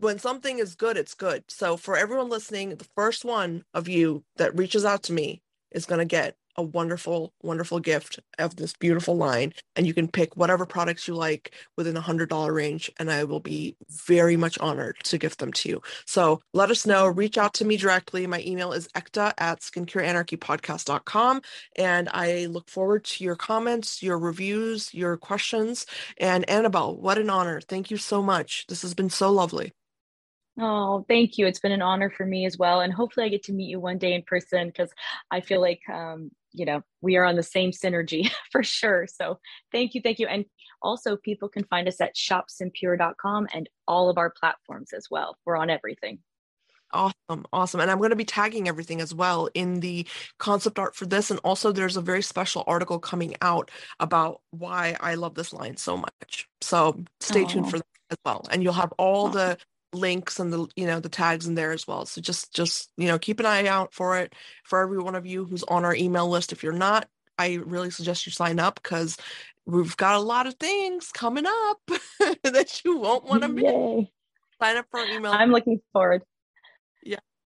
when 0.00 0.18
something 0.18 0.58
is 0.58 0.74
good, 0.74 0.96
it's 0.96 1.14
good. 1.14 1.44
So 1.48 1.76
for 1.76 1.96
everyone 1.96 2.28
listening, 2.28 2.70
the 2.76 2.88
first 2.96 3.24
one 3.24 3.64
of 3.74 3.88
you 3.88 4.24
that 4.36 4.56
reaches 4.56 4.84
out 4.84 5.04
to 5.04 5.12
me 5.12 5.42
is 5.72 5.86
going 5.86 6.00
to 6.00 6.04
get 6.04 6.36
a 6.56 6.62
wonderful, 6.62 7.32
wonderful 7.42 7.80
gift 7.80 8.20
of 8.38 8.56
this 8.56 8.74
beautiful 8.74 9.16
line. 9.16 9.52
And 9.76 9.86
you 9.86 9.94
can 9.94 10.08
pick 10.08 10.36
whatever 10.36 10.66
products 10.66 11.08
you 11.08 11.14
like 11.14 11.54
within 11.76 11.96
a 11.96 12.00
hundred 12.00 12.28
dollar 12.28 12.52
range. 12.52 12.90
And 12.98 13.10
I 13.10 13.24
will 13.24 13.40
be 13.40 13.76
very 14.06 14.36
much 14.36 14.58
honored 14.58 14.96
to 15.04 15.18
gift 15.18 15.38
them 15.38 15.52
to 15.54 15.68
you. 15.68 15.82
So 16.06 16.40
let 16.52 16.70
us 16.70 16.86
know, 16.86 17.06
reach 17.06 17.38
out 17.38 17.54
to 17.54 17.64
me 17.64 17.76
directly. 17.76 18.26
My 18.26 18.42
email 18.46 18.72
is 18.72 18.88
ekta 18.88 19.32
at 19.38 19.60
skincareanarchypodcast.com. 19.60 21.42
And 21.76 22.08
I 22.12 22.46
look 22.46 22.70
forward 22.70 23.04
to 23.04 23.24
your 23.24 23.36
comments, 23.36 24.02
your 24.02 24.18
reviews, 24.18 24.92
your 24.94 25.16
questions. 25.16 25.86
And 26.18 26.48
Annabelle, 26.48 26.96
what 26.96 27.18
an 27.18 27.30
honor. 27.30 27.60
Thank 27.60 27.90
you 27.90 27.96
so 27.96 28.22
much. 28.22 28.66
This 28.68 28.82
has 28.82 28.94
been 28.94 29.10
so 29.10 29.30
lovely. 29.30 29.72
Oh, 30.58 31.04
thank 31.08 31.36
you. 31.36 31.46
It's 31.46 31.58
been 31.58 31.72
an 31.72 31.82
honor 31.82 32.10
for 32.10 32.24
me 32.24 32.46
as 32.46 32.56
well. 32.56 32.80
And 32.80 32.92
hopefully 32.92 33.26
I 33.26 33.28
get 33.28 33.42
to 33.44 33.52
meet 33.52 33.68
you 33.68 33.80
one 33.80 33.98
day 33.98 34.14
in 34.14 34.22
person 34.22 34.68
because 34.68 34.90
I 35.30 35.40
feel 35.40 35.60
like 35.60 35.80
um, 35.92 36.30
you 36.54 36.64
know 36.64 36.82
we 37.02 37.16
are 37.16 37.24
on 37.24 37.36
the 37.36 37.42
same 37.42 37.72
synergy 37.72 38.30
for 38.50 38.62
sure 38.62 39.06
so 39.06 39.38
thank 39.72 39.94
you 39.94 40.00
thank 40.00 40.18
you 40.18 40.26
and 40.26 40.46
also 40.80 41.16
people 41.16 41.48
can 41.48 41.64
find 41.64 41.88
us 41.88 42.00
at 42.00 42.14
shopsimpure.com 42.14 43.48
and 43.52 43.68
all 43.86 44.08
of 44.08 44.16
our 44.16 44.30
platforms 44.30 44.92
as 44.92 45.08
well 45.10 45.36
we're 45.44 45.56
on 45.56 45.68
everything 45.68 46.18
Awesome, 46.92 47.44
awesome. 47.52 47.80
And 47.80 47.90
I'm 47.90 47.98
going 47.98 48.10
to 48.10 48.16
be 48.16 48.24
tagging 48.24 48.68
everything 48.68 49.00
as 49.00 49.12
well 49.12 49.48
in 49.52 49.80
the 49.80 50.06
concept 50.38 50.78
art 50.78 50.94
for 50.94 51.06
this. 51.06 51.28
And 51.28 51.40
also, 51.42 51.72
there's 51.72 51.96
a 51.96 52.00
very 52.00 52.22
special 52.22 52.62
article 52.68 53.00
coming 53.00 53.34
out 53.42 53.72
about 53.98 54.42
why 54.52 54.96
I 55.00 55.16
love 55.16 55.34
this 55.34 55.52
line 55.52 55.76
so 55.76 55.96
much. 55.96 56.48
So 56.60 57.02
stay 57.18 57.42
oh. 57.42 57.48
tuned 57.48 57.68
for 57.68 57.78
that 57.78 57.86
as 58.10 58.16
well. 58.24 58.46
And 58.48 58.62
you'll 58.62 58.74
have 58.74 58.92
all 58.96 59.28
the 59.28 59.58
links 59.94 60.38
and 60.38 60.52
the 60.52 60.66
you 60.76 60.86
know 60.86 61.00
the 61.00 61.08
tags 61.08 61.46
in 61.46 61.54
there 61.54 61.72
as 61.72 61.86
well. 61.86 62.06
So 62.06 62.20
just 62.20 62.52
just 62.54 62.90
you 62.96 63.08
know 63.08 63.18
keep 63.18 63.40
an 63.40 63.46
eye 63.46 63.66
out 63.66 63.94
for 63.94 64.18
it. 64.18 64.34
For 64.64 64.82
every 64.82 64.98
one 64.98 65.14
of 65.14 65.26
you 65.26 65.44
who's 65.44 65.62
on 65.64 65.84
our 65.84 65.94
email 65.94 66.28
list 66.28 66.52
if 66.52 66.62
you're 66.62 66.72
not 66.72 67.08
i 67.38 67.54
really 67.64 67.90
suggest 67.90 68.26
you 68.26 68.32
sign 68.32 68.58
up 68.58 68.80
because 68.82 69.16
we've 69.66 69.96
got 69.96 70.14
a 70.14 70.20
lot 70.20 70.46
of 70.46 70.54
things 70.54 71.10
coming 71.12 71.44
up 71.46 71.78
that 72.42 72.80
you 72.84 72.98
won't 72.98 73.24
want 73.24 73.42
to 73.42 73.48
miss 73.48 74.06
sign 74.60 74.76
up 74.76 74.86
for 74.90 75.00
our 75.00 75.06
email 75.06 75.32
i'm 75.32 75.50
looking 75.50 75.80
forward 75.92 76.22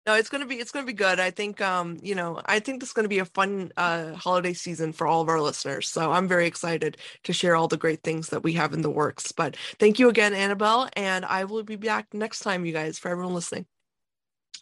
no 0.06 0.14
it's 0.14 0.28
gonna 0.28 0.46
be 0.46 0.56
it's 0.56 0.70
gonna 0.70 0.86
be 0.86 0.92
good. 0.92 1.20
I 1.20 1.30
think 1.30 1.60
um 1.60 1.98
you 2.02 2.14
know 2.14 2.40
i 2.46 2.58
think 2.58 2.80
this 2.80 2.90
is 2.90 2.92
gonna 2.92 3.08
be 3.08 3.18
a 3.20 3.24
fun 3.24 3.72
uh 3.76 4.12
holiday 4.14 4.52
season 4.52 4.92
for 4.92 5.06
all 5.06 5.20
of 5.20 5.28
our 5.28 5.40
listeners 5.40 5.88
so 5.88 6.12
i'm 6.12 6.28
very 6.28 6.46
excited 6.46 6.96
to 7.24 7.32
share 7.32 7.56
all 7.56 7.68
the 7.68 7.76
great 7.76 8.02
things 8.02 8.28
that 8.28 8.42
we 8.42 8.52
have 8.54 8.72
in 8.72 8.82
the 8.82 8.90
works 8.90 9.32
but 9.32 9.56
thank 9.78 9.98
you 9.98 10.08
again 10.08 10.34
annabelle 10.34 10.88
and 10.96 11.24
i 11.24 11.44
will 11.44 11.62
be 11.62 11.76
back 11.76 12.06
next 12.12 12.40
time 12.40 12.64
you 12.64 12.72
guys 12.72 12.98
for 12.98 13.08
everyone 13.08 13.34
listening. 13.34 13.66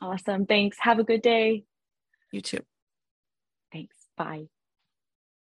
Awesome. 0.01 0.47
Thanks. 0.47 0.79
Have 0.81 0.99
a 0.99 1.05
good 1.05 1.23
day. 1.23 1.65
You 2.33 2.41
too. 2.41 2.61
Thanks. 3.73 3.97
Bye 4.17 4.47